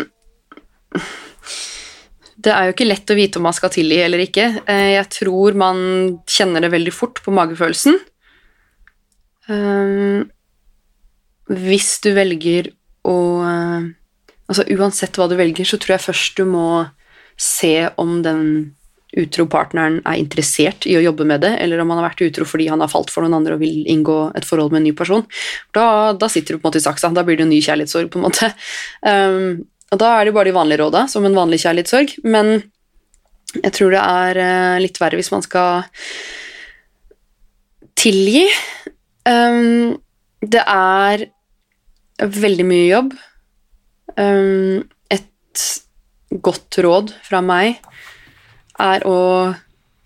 det 2.38 2.54
er 2.54 2.68
jo 2.68 2.74
ikke 2.74 2.86
lett 2.86 3.10
å 3.10 3.16
vite 3.18 3.40
om 3.40 3.48
man 3.48 3.56
skal 3.56 3.72
tilgi 3.74 3.98
eller 4.04 4.22
ikke. 4.22 4.46
Eh, 4.70 4.94
jeg 4.94 5.06
tror 5.10 5.56
man 5.58 5.78
kjenner 6.30 6.62
det 6.62 6.70
veldig 6.74 6.94
fort 6.94 7.18
på 7.24 7.34
magefølelsen. 7.34 7.98
Eh, 9.50 10.18
hvis 11.58 11.90
du 12.04 12.12
velger 12.14 12.70
å 13.08 13.18
eh, 13.48 13.88
Altså 14.48 14.64
uansett 14.72 15.18
hva 15.18 15.28
du 15.28 15.36
velger, 15.38 15.68
så 15.68 15.78
tror 15.80 15.96
jeg 15.96 16.06
først 16.08 16.40
du 16.40 16.46
må 16.48 16.68
se 17.38 17.88
om 18.00 18.18
den 18.24 18.42
utro 19.16 19.46
partneren 19.48 20.02
er 20.04 20.18
interessert 20.20 20.84
i 20.88 20.96
å 20.98 21.02
jobbe 21.02 21.24
med 21.28 21.40
det, 21.40 21.54
eller 21.62 21.80
om 21.80 21.92
han 21.92 22.02
har 22.02 22.10
vært 22.10 22.26
utro 22.26 22.44
fordi 22.48 22.66
han 22.68 22.82
har 22.84 22.90
falt 22.92 23.12
for 23.12 23.24
noen 23.24 23.38
andre 23.38 23.56
og 23.56 23.62
vil 23.62 23.86
inngå 23.88 24.18
et 24.36 24.46
forhold 24.48 24.74
med 24.74 24.82
en 24.82 24.88
ny 24.90 24.94
person. 24.96 25.24
Da, 25.76 26.12
da 26.18 26.28
sitter 26.32 26.54
du 26.54 26.60
på 26.60 26.66
en 26.66 26.70
måte 26.70 26.82
i 26.82 26.84
saksa. 26.84 27.10
Da 27.16 27.24
blir 27.24 27.38
det 27.38 27.46
en 27.46 27.52
ny 27.52 27.60
kjærlighetssorg, 27.64 28.10
på 28.12 28.20
en 28.20 28.26
måte. 28.26 28.50
Um, 29.00 29.64
og 29.88 30.02
da 30.02 30.10
er 30.16 30.28
det 30.28 30.34
bare 30.36 30.50
de 30.50 30.56
vanlige 30.58 30.82
råda, 30.82 31.06
som 31.08 31.24
en 31.24 31.38
vanlig 31.38 31.62
kjærlighetssorg, 31.64 32.18
men 32.28 32.58
jeg 33.62 33.72
tror 33.78 33.94
det 33.94 34.02
er 34.02 34.42
uh, 34.44 34.82
litt 34.84 35.00
verre 35.00 35.16
hvis 35.16 35.32
man 35.32 35.44
skal 35.44 35.86
tilgi. 37.98 38.44
Um, 39.24 39.96
det 40.44 40.62
er 40.68 41.24
veldig 42.18 42.68
mye 42.68 42.86
jobb. 42.90 43.16
Um, 44.18 44.84
et 45.14 45.64
godt 46.44 46.80
råd 46.84 47.14
fra 47.24 47.40
meg 47.44 47.78
er 48.78 49.04
å 49.08 49.54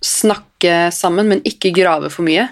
snakke 0.03 0.91
sammen, 0.95 1.31
men 1.31 1.45
ikke 1.49 1.75
grave 1.75 2.11
for 2.13 2.27
mye. 2.27 2.49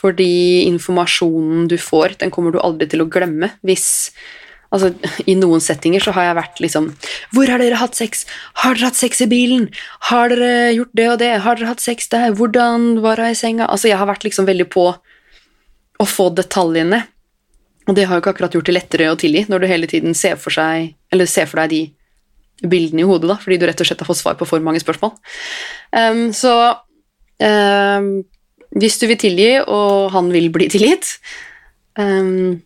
Fordi 0.00 0.64
informasjonen 0.66 1.68
du 1.70 1.76
får, 1.80 2.18
den 2.22 2.32
kommer 2.32 2.54
du 2.54 2.60
aldri 2.62 2.88
til 2.90 3.04
å 3.04 3.10
glemme 3.10 3.52
hvis 3.66 3.90
Altså, 4.70 4.92
I 5.26 5.34
noen 5.34 5.58
settinger 5.58 5.98
så 6.04 6.12
har 6.14 6.28
jeg 6.28 6.36
vært 6.38 6.60
liksom 6.62 6.84
Hvor 7.34 7.50
har 7.50 7.58
dere 7.58 7.80
hatt 7.80 7.96
sex? 7.98 8.22
Har 8.62 8.76
dere 8.76 8.92
hatt 8.92 9.00
sex 9.00 9.18
i 9.24 9.26
bilen? 9.26 9.64
Har 10.10 10.30
dere 10.30 10.70
gjort 10.76 10.92
det 10.94 11.06
og 11.10 11.16
det? 11.22 11.30
Har 11.42 11.58
dere 11.58 11.72
hatt 11.72 11.82
sex 11.82 12.06
der? 12.12 12.30
Hvordan 12.38 13.00
var 13.02 13.18
hun 13.18 13.32
i 13.32 13.38
senga? 13.38 13.66
Altså, 13.66 13.90
Jeg 13.90 13.98
har 13.98 14.06
vært 14.06 14.28
liksom 14.28 14.46
veldig 14.46 14.68
på 14.70 14.84
å 16.00 16.06
få 16.06 16.28
detaljene. 16.38 17.02
Og 17.90 17.96
det 17.98 18.06
har 18.06 18.16
jo 18.16 18.22
ikke 18.22 18.34
akkurat 18.36 18.54
gjort 18.54 18.68
det 18.70 18.76
lettere 18.76 19.10
å 19.10 19.18
tilgi 19.18 19.48
når 19.50 19.64
du 19.64 19.70
hele 19.70 19.88
tiden 19.90 20.14
ser 20.14 20.38
for, 20.38 20.54
seg, 20.54 20.92
ser 21.26 21.50
for 21.50 21.64
deg 21.64 21.72
de 21.74 22.70
bildene 22.70 23.02
i 23.02 23.08
hodet, 23.08 23.26
da, 23.30 23.38
fordi 23.40 23.56
du 23.58 23.64
rett 23.66 23.80
og 23.82 23.88
slett 23.88 24.02
har 24.04 24.08
fått 24.08 24.20
svar 24.20 24.36
på 24.38 24.46
for 24.46 24.62
mange 24.62 24.82
spørsmål. 24.82 25.14
Um, 25.96 26.26
så 26.36 26.52
um, 27.40 28.10
hvis 28.76 28.98
du 29.00 29.06
vil 29.10 29.18
tilgi, 29.18 29.48
og 29.64 30.12
han 30.14 30.28
vil 30.30 30.50
bli 30.54 30.68
tilgitt, 30.70 31.16
um, 31.98 32.60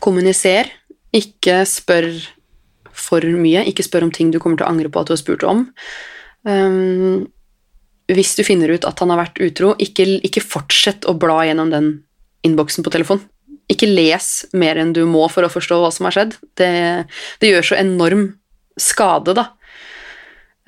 kommuniser 0.00 0.70
ikke 1.12 1.62
spør 1.68 2.08
for 2.92 3.26
mye. 3.36 3.66
Ikke 3.68 3.84
spør 3.84 4.06
om 4.06 4.14
ting 4.14 4.30
du 4.32 4.40
kommer 4.40 4.60
til 4.60 4.66
å 4.68 4.72
angre 4.72 4.92
på 4.92 5.02
at 5.02 5.10
du 5.10 5.16
har 5.16 5.20
spurt 5.20 5.44
om. 5.44 5.66
Um, 6.48 7.26
hvis 8.12 8.32
du 8.38 8.46
finner 8.46 8.72
ut 8.72 8.86
at 8.88 9.02
han 9.02 9.12
har 9.12 9.20
vært 9.20 9.42
utro, 9.44 9.74
ikke, 9.82 10.06
ikke 10.24 10.44
fortsett 10.44 11.04
å 11.08 11.16
bla 11.18 11.42
gjennom 11.46 11.74
den 11.74 11.92
innboksen 12.46 12.86
på 12.86 12.92
telefon. 12.94 13.20
Ikke 13.70 13.88
les 13.88 14.28
mer 14.56 14.80
enn 14.80 14.92
du 14.96 15.04
må 15.08 15.26
for 15.32 15.46
å 15.46 15.52
forstå 15.52 15.78
hva 15.80 15.90
som 15.94 16.08
har 16.08 16.16
skjedd. 16.16 16.36
Det, 16.58 16.72
det 17.40 17.50
gjør 17.50 17.68
så 17.72 17.78
enorm 17.80 18.32
skade, 18.80 19.36
da. 19.38 19.50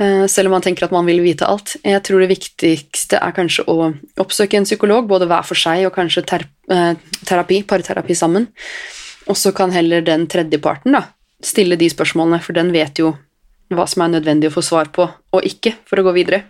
Uh, 0.01 0.25
selv 0.27 0.51
om 0.51 0.57
man 0.57 0.65
tenker 0.65 0.87
at 0.87 0.95
man 0.95 1.07
vil 1.07 1.23
vite 1.23 1.47
alt. 1.47 1.77
Jeg 1.85 2.03
tror 2.07 2.23
det 2.23 2.33
viktigste 2.33 3.21
er 3.23 3.35
kanskje 3.37 3.67
å 3.71 3.93
oppsøke 4.23 4.59
en 4.59 4.67
psykolog, 4.67 5.07
både 5.11 5.29
hver 5.31 5.47
for 5.47 5.59
seg 5.59 5.87
og 5.87 5.95
kanskje 5.95 6.25
ter 6.27 6.47
uh, 6.73 6.95
terapi, 7.27 7.63
parterapi 7.69 8.17
sammen. 8.19 8.49
Og 9.31 9.39
så 9.39 9.55
kan 9.57 9.73
heller 9.73 10.05
den 10.05 10.27
tredjeparten 10.31 10.97
da, 10.97 11.07
stille 11.45 11.79
de 11.81 11.89
spørsmålene, 11.93 12.43
for 12.45 12.57
den 12.57 12.73
vet 12.75 12.99
jo 13.01 13.15
hva 13.75 13.87
som 13.89 14.05
er 14.05 14.17
nødvendig 14.17 14.51
å 14.51 14.57
få 14.57 14.65
svar 14.65 14.91
på, 14.95 15.07
og 15.07 15.47
ikke, 15.47 15.77
for 15.89 16.01
å 16.01 16.07
gå 16.09 16.15
videre. 16.19 16.43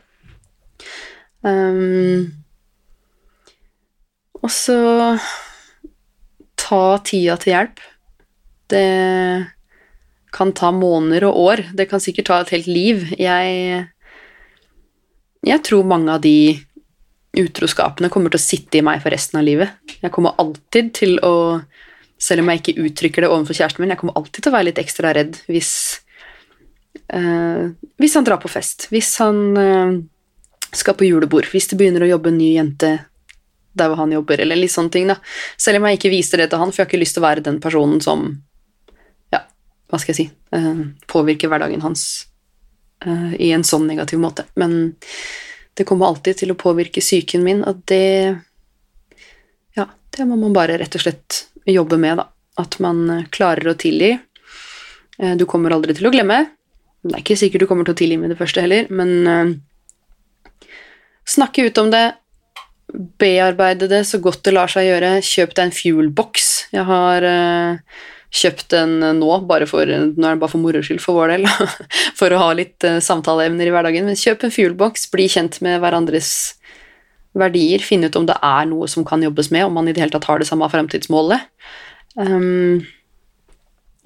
Um, 1.45 2.32
og 4.40 4.51
så 4.53 4.76
ta 6.64 6.84
tida 7.04 7.36
til 7.40 7.54
hjelp. 7.54 7.82
Det 8.72 8.84
kan 10.34 10.52
ta 10.56 10.72
måneder 10.74 11.28
og 11.28 11.40
år. 11.44 11.64
Det 11.76 11.88
kan 11.90 12.02
sikkert 12.02 12.30
ta 12.30 12.40
et 12.42 12.54
helt 12.56 12.70
liv. 12.70 13.04
Jeg, 13.20 13.84
jeg 15.46 15.64
tror 15.68 15.86
mange 15.86 16.16
av 16.16 16.24
de 16.24 16.56
utroskapene 17.34 18.10
kommer 18.14 18.32
til 18.32 18.40
å 18.40 18.46
sitte 18.46 18.78
i 18.78 18.84
meg 18.86 19.02
for 19.02 19.14
resten 19.14 19.40
av 19.40 19.46
livet. 19.46 19.74
Jeg 20.00 20.12
kommer 20.14 20.38
alltid 20.40 20.92
til 20.96 21.18
å 21.26 21.34
selv 22.24 22.44
om 22.44 22.50
jeg 22.50 22.62
ikke 22.62 22.86
uttrykker 22.86 23.24
det 23.24 23.30
overfor 23.30 23.58
kjæresten 23.58 23.82
min, 23.82 23.92
jeg 23.92 24.00
kommer 24.00 24.16
alltid 24.18 24.40
til 24.40 24.52
å 24.52 24.54
være 24.54 24.68
litt 24.70 24.80
ekstra 24.80 25.12
redd 25.16 25.38
hvis 25.50 25.72
uh, 27.12 27.74
Hvis 28.00 28.14
han 28.16 28.26
drar 28.26 28.40
på 28.40 28.50
fest, 28.52 28.86
hvis 28.94 29.10
han 29.20 29.40
uh, 29.58 29.98
skal 30.74 30.96
på 30.98 31.08
julebord, 31.08 31.50
hvis 31.52 31.68
det 31.70 31.78
begynner 31.80 32.06
å 32.06 32.12
jobbe 32.14 32.30
en 32.32 32.38
ny 32.40 32.54
jente 32.54 32.92
der 33.74 33.90
hvor 33.90 34.02
han 34.02 34.12
jobber, 34.14 34.40
eller 34.40 34.58
litt 34.58 34.72
sånne 34.74 34.94
ting, 34.94 35.08
da. 35.10 35.18
Selv 35.60 35.80
om 35.80 35.88
jeg 35.88 36.00
ikke 36.00 36.12
viser 36.14 36.42
det 36.42 36.50
til 36.50 36.62
han, 36.62 36.72
for 36.72 36.82
jeg 36.82 36.86
har 36.86 36.92
ikke 36.92 37.02
lyst 37.02 37.18
til 37.18 37.24
å 37.24 37.28
være 37.28 37.46
den 37.46 37.62
personen 37.64 38.02
som 38.04 38.28
Ja, 39.34 39.44
hva 39.90 39.98
skal 40.00 40.14
jeg 40.14 40.20
si 40.20 40.28
uh, 40.54 40.84
Påvirker 41.10 41.50
hverdagen 41.52 41.84
hans 41.84 42.28
i 43.04 43.50
en 43.52 43.60
sånn 43.66 43.82
negativ 43.84 44.16
måte. 44.16 44.46
Men 44.56 44.94
det 45.76 45.84
kommer 45.84 46.08
alltid 46.08 46.38
til 46.40 46.54
å 46.54 46.58
påvirke 46.58 47.02
psyken 47.02 47.42
min, 47.44 47.64
og 47.66 47.82
det 47.90 48.40
Ja, 49.74 49.88
det 50.16 50.26
må 50.28 50.38
man 50.38 50.54
bare 50.54 50.78
rett 50.78 50.94
og 50.94 51.02
slett 51.02 51.40
jobbe 51.66 51.98
med, 51.98 52.20
da. 52.20 52.28
At 52.60 52.78
man 52.78 53.08
eh, 53.10 53.26
klarer 53.34 53.72
å 53.72 53.78
tilgi. 53.78 54.12
Uh, 55.18 55.34
du 55.38 55.46
kommer 55.50 55.74
aldri 55.74 55.96
til 55.96 56.06
å 56.06 56.12
glemme. 56.14 56.44
Det 57.02 57.12
er 57.16 57.24
ikke 57.24 57.38
sikkert 57.38 57.64
du 57.64 57.68
kommer 57.68 57.88
til 57.88 57.96
å 57.96 57.98
tilgi 57.98 58.18
med 58.20 58.30
det 58.32 58.38
første 58.38 58.62
heller, 58.62 58.86
men 58.94 59.10
uh, 59.26 60.68
snakke 61.26 61.66
ut 61.66 61.80
om 61.82 61.90
det. 61.92 62.04
Bearbeide 62.95 63.88
det 63.90 64.05
så 64.07 64.20
godt 64.22 64.45
det 64.47 64.55
lar 64.55 64.70
seg 64.70 64.88
gjøre. 64.88 65.16
Kjøp 65.24 65.55
deg 65.57 65.68
en 65.68 65.74
fuelbox. 65.74 66.51
Jeg 66.74 66.86
har 66.86 67.26
uh, 67.26 68.03
kjøpt 68.34 68.68
den 68.74 68.99
nå, 69.18 69.30
bare 69.49 69.66
for, 69.70 69.86
nå 69.86 70.26
er 70.28 70.36
det 70.36 70.42
bare 70.42 70.53
for 70.53 70.62
moro 70.62 70.82
skyld 70.84 71.03
for 71.03 71.18
vår 71.18 71.34
del, 71.34 71.49
for 72.18 72.34
å 72.34 72.40
ha 72.42 72.51
litt 72.57 72.86
uh, 72.86 73.01
samtaleevner 73.03 73.70
i 73.70 73.74
hverdagen. 73.74 74.07
Men 74.07 74.18
kjøp 74.18 74.47
en 74.47 74.55
fuelbox, 74.55 75.09
bli 75.14 75.26
kjent 75.32 75.61
med 75.66 75.80
hverandres 75.82 76.30
verdier, 77.34 77.82
finne 77.82 78.11
ut 78.11 78.18
om 78.20 78.28
det 78.28 78.36
er 78.47 78.66
noe 78.70 78.86
som 78.90 79.07
kan 79.07 79.22
jobbes 79.24 79.51
med, 79.55 79.66
om 79.66 79.74
man 79.74 79.90
i 79.90 79.95
det 79.95 80.05
hele 80.05 80.14
tatt 80.14 80.28
har 80.30 80.38
det 80.38 80.47
samme 80.47 80.70
fremtidsmålet. 80.70 81.51
Um, 82.14 82.84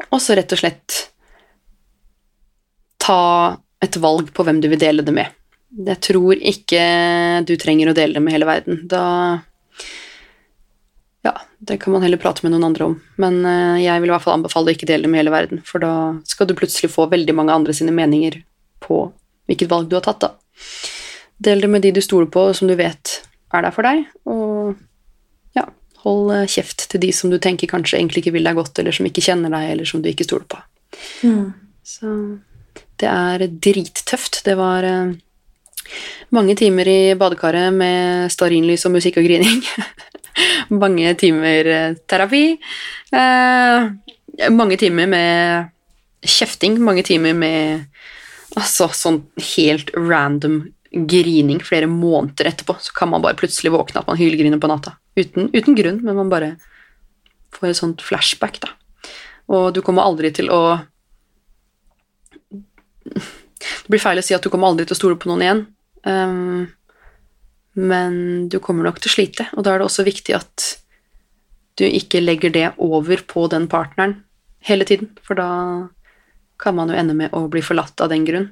og 0.08 0.20
så 0.22 0.36
rett 0.38 0.52
og 0.54 0.60
slett 0.62 1.00
ta 3.02 3.20
et 3.84 3.98
valg 4.00 4.32
på 4.34 4.44
hvem 4.46 4.62
du 4.62 4.70
vil 4.72 4.80
dele 4.80 5.04
det 5.04 5.14
med. 5.14 5.37
Jeg 5.68 6.00
tror 6.00 6.40
ikke 6.40 6.80
du 7.44 7.52
trenger 7.60 7.90
å 7.90 7.96
dele 7.96 8.16
det 8.16 8.24
med 8.24 8.34
hele 8.34 8.48
verden. 8.48 8.82
Da 8.88 9.04
Ja, 11.26 11.34
det 11.58 11.76
kan 11.82 11.92
man 11.92 12.02
heller 12.02 12.20
prate 12.20 12.44
med 12.44 12.54
noen 12.54 12.70
andre 12.70 12.88
om. 12.88 12.96
Men 13.20 13.42
uh, 13.44 13.76
jeg 13.76 14.00
vil 14.00 14.08
i 14.08 14.14
hvert 14.14 14.24
fall 14.24 14.38
anbefale 14.38 14.72
å 14.72 14.76
ikke 14.76 14.88
dele 14.88 15.04
det 15.04 15.12
med 15.12 15.20
hele 15.20 15.34
verden, 15.34 15.60
for 15.66 15.82
da 15.82 15.92
skal 16.28 16.48
du 16.48 16.56
plutselig 16.56 16.92
få 16.94 17.08
veldig 17.12 17.34
mange 17.36 17.52
andre 17.52 17.76
sine 17.76 17.92
meninger 17.92 18.40
på 18.84 19.08
hvilket 19.48 19.70
valg 19.70 19.90
du 19.90 19.98
har 19.98 20.06
tatt, 20.06 20.24
da. 20.24 20.32
Del 21.38 21.62
det 21.62 21.70
med 21.70 21.84
de 21.84 21.92
du 21.94 22.00
stoler 22.02 22.30
på, 22.32 22.48
som 22.56 22.70
du 22.70 22.74
vet 22.78 23.20
er 23.54 23.64
der 23.64 23.74
for 23.74 23.86
deg. 23.86 24.08
Og 24.28 24.74
ja, 25.56 25.68
hold 26.04 26.32
eh, 26.34 26.48
kjeft 26.50 26.88
til 26.90 27.02
de 27.04 27.12
som 27.14 27.32
du 27.32 27.38
tenker 27.42 27.70
kanskje 27.70 28.00
egentlig 28.00 28.24
ikke 28.24 28.34
vil 28.38 28.48
deg 28.48 28.58
godt, 28.58 28.78
eller 28.80 28.94
som 28.94 29.06
ikke 29.08 29.24
kjenner 29.24 29.52
deg, 29.54 29.70
eller 29.74 29.88
som 29.88 30.02
du 30.02 30.10
ikke 30.10 30.26
stoler 30.26 30.48
på. 30.50 30.60
Mm. 31.22 31.46
Så 31.86 32.12
det 33.00 33.08
er 33.12 33.46
drittøft. 33.48 34.42
Det 34.46 34.56
var 34.58 34.86
uh, 34.86 35.14
mange 36.34 36.56
timer 36.58 36.88
i 36.90 37.00
badekaret 37.18 37.72
med 37.74 38.32
stearinlys 38.32 38.86
og 38.88 38.94
musikk 38.96 39.20
og 39.20 39.28
grining. 39.28 39.62
mange 40.82 41.14
timer 41.20 41.72
uh, 41.72 41.98
terapi. 42.10 42.44
Eh, 43.12 44.50
mange 44.54 44.78
timer 44.80 45.10
med 45.10 45.70
kjefting. 46.22 46.78
Mange 46.84 47.04
timer 47.06 47.36
med 47.38 47.86
altså 48.58 48.88
sånn 48.94 49.22
helt 49.54 49.92
random 49.96 50.62
grining 50.90 51.60
flere 51.60 51.86
måneder 51.86 52.48
etterpå, 52.48 52.78
så 52.80 52.94
kan 52.96 53.10
man 53.12 53.22
bare 53.22 53.36
plutselig 53.36 53.72
våkne 53.74 54.00
at 54.00 54.08
man 54.08 54.18
hylgriner 54.18 54.60
på 54.60 54.70
natta. 54.70 54.94
Uten, 55.18 55.50
uten, 55.52 55.76
grunn, 55.76 56.00
men 56.04 56.16
man 56.16 56.30
bare 56.32 56.54
får 57.54 57.68
et 57.68 57.78
sånt 57.78 58.04
flashback, 58.04 58.60
da. 58.62 58.72
Og 59.52 59.74
du 59.76 59.82
kommer 59.84 60.06
aldri 60.08 60.32
til 60.34 60.50
å 60.52 60.78
Det 63.58 63.90
blir 63.90 64.00
feil 64.00 64.20
å 64.20 64.22
si 64.22 64.34
at 64.36 64.44
du 64.44 64.50
kommer 64.52 64.68
aldri 64.68 64.84
til 64.86 64.94
å 64.94 64.98
stole 64.98 65.16
på 65.18 65.30
noen 65.30 65.42
igjen, 65.42 65.62
um, 66.04 66.68
men 67.78 68.48
du 68.50 68.58
kommer 68.62 68.86
nok 68.86 69.00
til 69.00 69.10
å 69.10 69.14
slite, 69.14 69.48
og 69.54 69.64
da 69.64 69.74
er 69.74 69.80
det 69.80 69.88
også 69.88 70.06
viktig 70.06 70.34
at 70.36 70.68
du 71.78 71.84
ikke 71.86 72.22
legger 72.24 72.50
det 72.50 72.66
over 72.82 73.22
på 73.30 73.46
den 73.52 73.68
partneren 73.70 74.16
hele 74.66 74.86
tiden, 74.88 75.12
for 75.22 75.38
da 75.38 75.50
kan 76.58 76.74
man 76.74 76.90
jo 76.90 76.98
ende 76.98 77.14
med 77.14 77.34
å 77.36 77.46
bli 77.50 77.62
forlatt 77.62 78.00
av 78.02 78.10
den 78.10 78.26
grunn. 78.26 78.48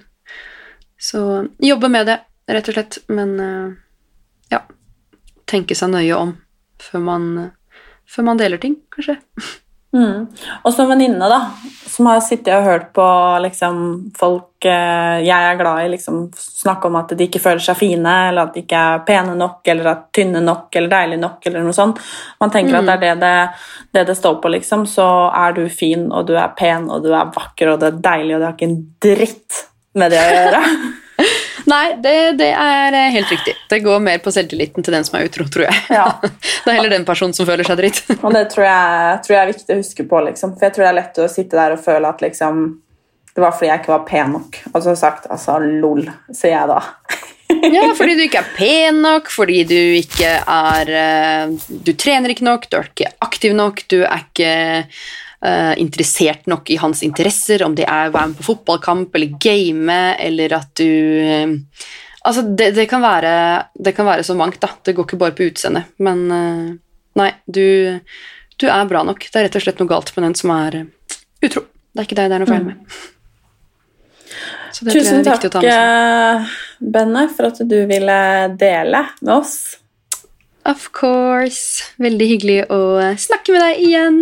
Så 0.98 1.48
jobbe 1.58 1.90
med 1.90 2.06
det, 2.06 2.20
rett 2.46 2.70
og 2.70 2.76
slett. 2.76 2.98
Men 3.12 3.36
eh, 3.42 3.74
ja 4.54 4.62
Tenke 5.46 5.76
seg 5.78 5.92
nøye 5.92 6.16
om 6.18 6.32
før 6.82 7.02
man, 7.06 7.26
før 8.10 8.24
man 8.30 8.40
deler 8.40 8.58
ting, 8.62 8.80
kanskje. 8.94 9.18
Mm. 9.94 10.26
Og 10.66 10.72
som 10.74 10.88
venninne, 10.90 11.28
da, 11.30 11.38
som 11.88 12.08
har 12.10 12.18
sittet 12.24 12.52
og 12.56 12.66
hørt 12.66 12.88
på 12.96 13.04
liksom, 13.44 13.78
folk 14.18 14.66
eh, 14.68 15.22
jeg 15.24 15.46
er 15.50 15.60
glad 15.60 15.84
i, 15.84 15.92
liksom, 15.94 16.26
snakke 16.34 16.90
om 16.90 16.98
at 17.00 17.14
de 17.16 17.28
ikke 17.28 17.40
føler 17.40 17.62
seg 17.64 17.78
fine, 17.78 18.16
eller 18.30 18.48
at 18.48 18.56
de 18.56 18.64
ikke 18.64 18.82
er 18.82 19.06
pene 19.08 19.36
nok, 19.38 19.62
eller 19.72 19.92
at 19.92 20.04
tynne 20.16 20.42
nok, 20.44 20.68
eller 20.76 20.92
deilige 20.92 21.22
nok, 21.22 21.38
eller 21.48 21.64
noe 21.64 21.76
sånt. 21.76 22.02
Man 22.42 22.52
tenker 22.52 22.76
mm. 22.76 22.80
at 22.82 22.90
det 22.90 22.96
er 22.96 23.04
det 23.04 23.14
det, 23.22 23.32
det 23.96 24.04
det, 24.10 24.18
står 24.18 24.36
på, 24.42 24.52
liksom. 24.58 24.84
Så 24.90 25.06
er 25.30 25.56
du 25.56 25.64
fin, 25.72 26.10
og 26.10 26.28
du 26.28 26.34
er 26.36 26.52
pen, 26.58 26.90
og 26.90 27.06
du 27.06 27.12
er 27.14 27.32
vakker, 27.32 27.72
og 27.72 27.80
det 27.80 27.92
er 27.92 28.04
deilig, 28.10 28.36
og 28.36 28.42
det 28.42 28.50
har 28.50 28.58
ikke 28.58 28.70
en 28.72 28.78
dritt 29.06 29.64
med 29.96 30.12
det 30.12 30.22
å 30.22 30.38
gjøre. 30.40 30.62
Nei, 31.66 31.96
det, 32.02 32.14
det, 32.38 32.52
er 32.54 32.94
eh, 32.94 33.10
helt 33.16 33.30
riktig. 33.32 33.56
Det 33.68 33.80
går 33.82 34.00
mer 34.02 34.18
på 34.22 34.30
selvtilliten 34.34 34.86
til 34.86 34.94
den 34.94 35.06
som 35.06 35.18
er 35.18 35.26
utro, 35.26 35.46
tror 35.50 35.66
jeg. 35.66 35.78
Ja. 35.90 36.06
det 36.22 36.70
er 36.70 36.78
heller 36.78 36.94
den 36.94 37.06
personen 37.08 37.34
som 37.34 37.48
føler 37.48 37.66
seg 37.66 37.80
dritt. 37.80 38.02
og 38.20 38.30
det 38.34 38.46
tror 38.54 38.68
jeg, 38.68 39.20
tror 39.26 39.36
jeg, 39.36 39.42
er 39.42 39.52
viktig 39.52 39.74
å 39.74 39.80
huske 39.82 40.06
på, 40.06 40.24
liksom. 40.28 40.54
for 40.54 40.68
jeg 40.68 40.76
tror 40.76 40.86
det 40.86 40.90
er 40.92 40.98
lett 41.00 41.22
å 41.22 41.30
sitte 41.32 41.58
der 41.58 41.74
og 41.74 41.82
føle 41.82 42.12
at 42.14 42.22
liksom, 42.22 42.66
det 43.34 43.44
var 43.44 43.56
fordi 43.56 43.72
jeg 43.72 43.82
ikke 43.82 43.94
var 43.96 44.06
pen 44.08 44.34
nok. 44.38 44.60
Og 44.72 44.84
så 44.86 44.94
sagt 44.98 45.26
altså 45.32 45.58
lol, 45.62 46.06
sier 46.30 46.54
jeg 46.54 46.70
da. 46.70 46.80
ja, 47.76 47.90
fordi 47.98 48.14
du 48.14 48.24
ikke 48.28 48.44
er 48.44 48.54
pen 48.56 49.02
nok, 49.02 49.30
fordi 49.34 49.60
du 49.66 49.78
ikke 49.98 50.32
er 50.40 50.90
eh, 50.90 51.68
Du 51.68 51.92
trener 51.98 52.34
ikke 52.34 52.46
nok, 52.46 52.70
du 52.70 52.78
er 52.78 52.90
ikke 52.90 53.12
aktiv 53.26 53.54
nok, 53.58 53.84
du 53.90 54.00
er 54.04 54.22
ikke 54.22 54.50
interessert 55.76 56.46
nok 56.48 56.70
i 56.72 56.78
hans 56.80 57.02
interesser, 57.04 57.62
om 57.62 57.74
det 57.76 57.84
er 57.84 58.08
å 58.08 58.14
være 58.14 58.30
med 58.30 58.38
på 58.38 58.46
fotballkamp 58.48 59.14
eller 59.14 59.34
game, 59.42 59.98
eller 60.16 60.56
at 60.56 60.72
du 60.80 60.88
uh, 61.22 61.84
Altså, 62.26 62.42
det, 62.42 62.72
det, 62.74 62.88
kan 62.90 63.04
være, 63.04 63.32
det 63.78 63.92
kan 63.94 64.06
være 64.08 64.24
så 64.26 64.34
mangt, 64.34 64.58
da. 64.58 64.72
Det 64.82 64.96
går 64.96 65.06
ikke 65.06 65.18
bare 65.20 65.34
på 65.38 65.44
utseendet. 65.46 65.92
Men 66.02 66.24
uh, 66.26 66.72
nei, 67.20 67.28
du, 67.46 68.00
du, 68.58 68.66
er 68.66 68.88
bra 68.90 69.04
nok. 69.06 69.28
Det 69.28 69.38
er 69.38 69.46
rett 69.46 69.58
og 69.60 69.62
slett 69.62 69.78
noe 69.78 69.92
galt 69.92 70.10
med 70.16 70.26
den 70.26 70.34
som 70.34 70.50
er 70.56 70.80
utro. 71.46 71.62
Det 71.94 72.02
er 72.02 72.08
ikke 72.08 72.18
deg 72.18 72.32
det 72.32 72.38
er 72.40 72.42
noe 72.42 72.50
feil 72.50 72.64
mm. 72.64 72.72
med. 72.72 72.98
Tusen 74.76 75.22
takk, 75.24 75.46
Benne, 76.82 77.22
for 77.32 77.48
at 77.48 77.62
du 77.64 77.78
ville 77.88 78.18
dele 78.58 79.06
med 79.22 79.32
oss. 79.38 79.54
Of 80.66 80.88
course. 80.92 81.92
Veldig 82.02 82.26
hyggelig 82.26 82.56
å 82.74 82.78
snakke 83.22 83.54
med 83.54 83.62
deg 83.62 83.82
igjen. 83.86 84.16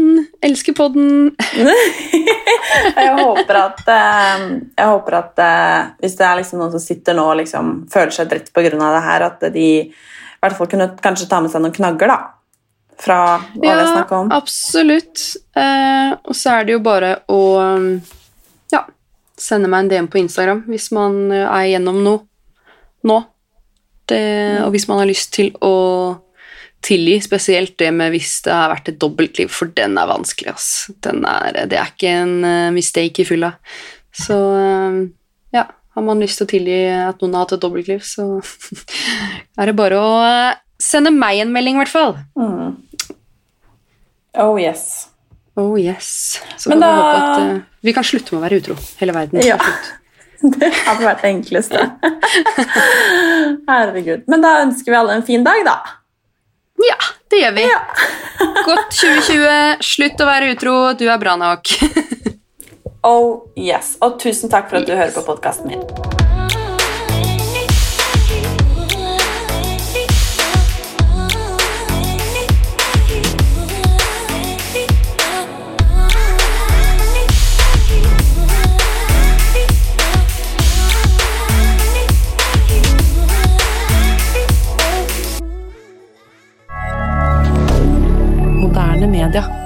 Elsker 0.45 0.75
podden. 0.77 1.31
jeg 3.01 3.15
håper 3.17 3.59
at, 3.63 3.81
eh, 3.89 4.43
jeg 4.77 4.91
håper 4.91 5.17
at 5.23 5.41
eh, 5.41 5.87
hvis 6.05 6.17
det 6.19 6.27
er 6.29 6.43
liksom 6.43 6.61
noen 6.61 6.75
som 6.75 6.83
sitter 6.85 7.17
nå 7.17 7.25
og 7.31 7.39
liksom 7.41 7.71
føler 7.93 8.13
seg 8.13 8.29
dritt 8.29 8.51
pga. 8.53 8.75
det 8.77 9.05
her, 9.07 9.25
at 9.31 9.47
de 9.55 9.69
i 9.89 10.45
hvert 10.45 10.57
fall 10.59 10.69
kunne 10.69 10.91
kanskje 11.01 11.31
ta 11.31 11.39
med 11.41 11.53
seg 11.53 11.65
noen 11.65 11.73
knagger 11.73 12.13
da, 12.13 12.19
fra 13.01 13.21
hva 13.39 13.65
ja, 13.65 13.79
det 13.79 13.87
er 13.87 13.93
snakk 13.95 14.13
om. 14.13 14.35
Absolutt. 14.37 15.23
Eh, 15.57 16.11
og 16.13 16.37
så 16.37 16.59
er 16.59 16.69
det 16.69 16.77
jo 16.77 16.83
bare 16.85 17.15
å 17.33 17.41
ja, 18.75 18.83
sende 19.41 19.73
meg 19.73 19.87
en 19.87 19.95
DM 19.95 20.11
på 20.13 20.21
Instagram 20.21 20.67
hvis 20.69 20.91
man 20.93 21.23
er 21.33 21.71
igjennom 21.71 22.05
noe 22.05 22.21
nå. 23.09 23.23
Det, 24.05 24.21
og 24.61 24.75
hvis 24.75 24.85
man 24.91 24.99
har 25.01 25.09
lyst 25.09 25.31
til 25.33 25.55
å 25.65 25.73
tilgi, 26.85 27.19
spesielt 27.25 27.77
det 27.81 27.91
med 27.97 28.13
hvis 28.15 28.37
det 28.45 28.53
har 28.55 28.73
vært 28.73 28.91
et 28.93 29.01
dobbeltliv, 29.01 29.51
for 29.53 29.73
den 29.77 29.97
er 30.01 30.11
vanskelig. 30.11 30.55
Ass. 30.55 30.69
Den 31.05 31.25
er, 31.29 31.65
det 31.71 31.81
er 31.81 31.93
ikke 31.93 32.13
en 32.25 32.37
uh, 32.45 32.75
mistake 32.75 33.25
i 33.25 33.29
fylla. 33.29 33.55
Så 34.15 34.37
uh, 34.37 35.01
ja, 35.55 35.65
har 35.67 36.07
man 36.07 36.23
lyst 36.23 36.41
til 36.41 36.49
å 36.49 36.53
tilgi 36.53 36.79
at 36.93 37.23
noen 37.23 37.39
har 37.39 37.47
hatt 37.47 37.57
et 37.57 37.65
dobbeltliv, 37.65 38.05
så 38.05 38.29
er 39.61 39.71
det 39.71 39.79
bare 39.79 40.01
å 40.01 40.15
uh, 40.21 40.61
sende 40.81 41.15
meg 41.15 41.43
en 41.43 41.55
melding, 41.55 41.79
i 41.79 41.85
hvert 41.85 41.95
fall. 41.95 42.17
Mm. 42.39 42.77
Oh 44.45 44.57
yes. 44.59 45.09
Oh 45.57 45.77
yes. 45.79 46.41
Så 46.59 46.73
Men 46.73 46.83
da... 46.83 46.95
At, 47.15 47.61
vi 47.85 47.93
kan 47.95 48.07
slutte 48.07 48.35
med 48.35 48.41
å 48.41 48.45
være 48.47 48.59
utro. 48.63 48.79
Hele 49.01 49.15
verden. 49.17 49.45
Ja. 49.45 49.59
Det 50.45 50.69
hadde 50.85 51.07
vært 51.07 51.23
det 51.23 51.29
enkleste. 51.31 51.81
Herregud. 53.71 54.27
Men 54.29 54.43
da 54.45 54.59
ønsker 54.61 54.93
vi 54.93 54.99
alle 54.99 55.15
en 55.17 55.25
fin 55.25 55.45
dag, 55.47 55.63
da. 55.65 55.77
Ja, 56.89 56.99
det 57.31 57.41
gjør 57.43 57.57
vi. 57.59 57.69
Ja. 57.69 57.81
Godt 58.69 58.91
2020. 58.99 59.85
Slutt 59.85 60.21
å 60.21 60.29
være 60.29 60.53
utro. 60.55 60.75
Du 60.99 61.07
er 61.09 61.21
bra 61.23 61.37
nok. 61.41 61.75
oh 63.13 63.47
yes. 63.59 63.97
Og 64.05 64.19
tusen 64.23 64.53
takk 64.53 64.71
for 64.71 64.83
at 64.83 64.89
du 64.89 64.97
hører 64.97 65.15
på 65.15 65.27
podkasten 65.27 65.73
min. 65.73 66.24
Media. 88.75 89.64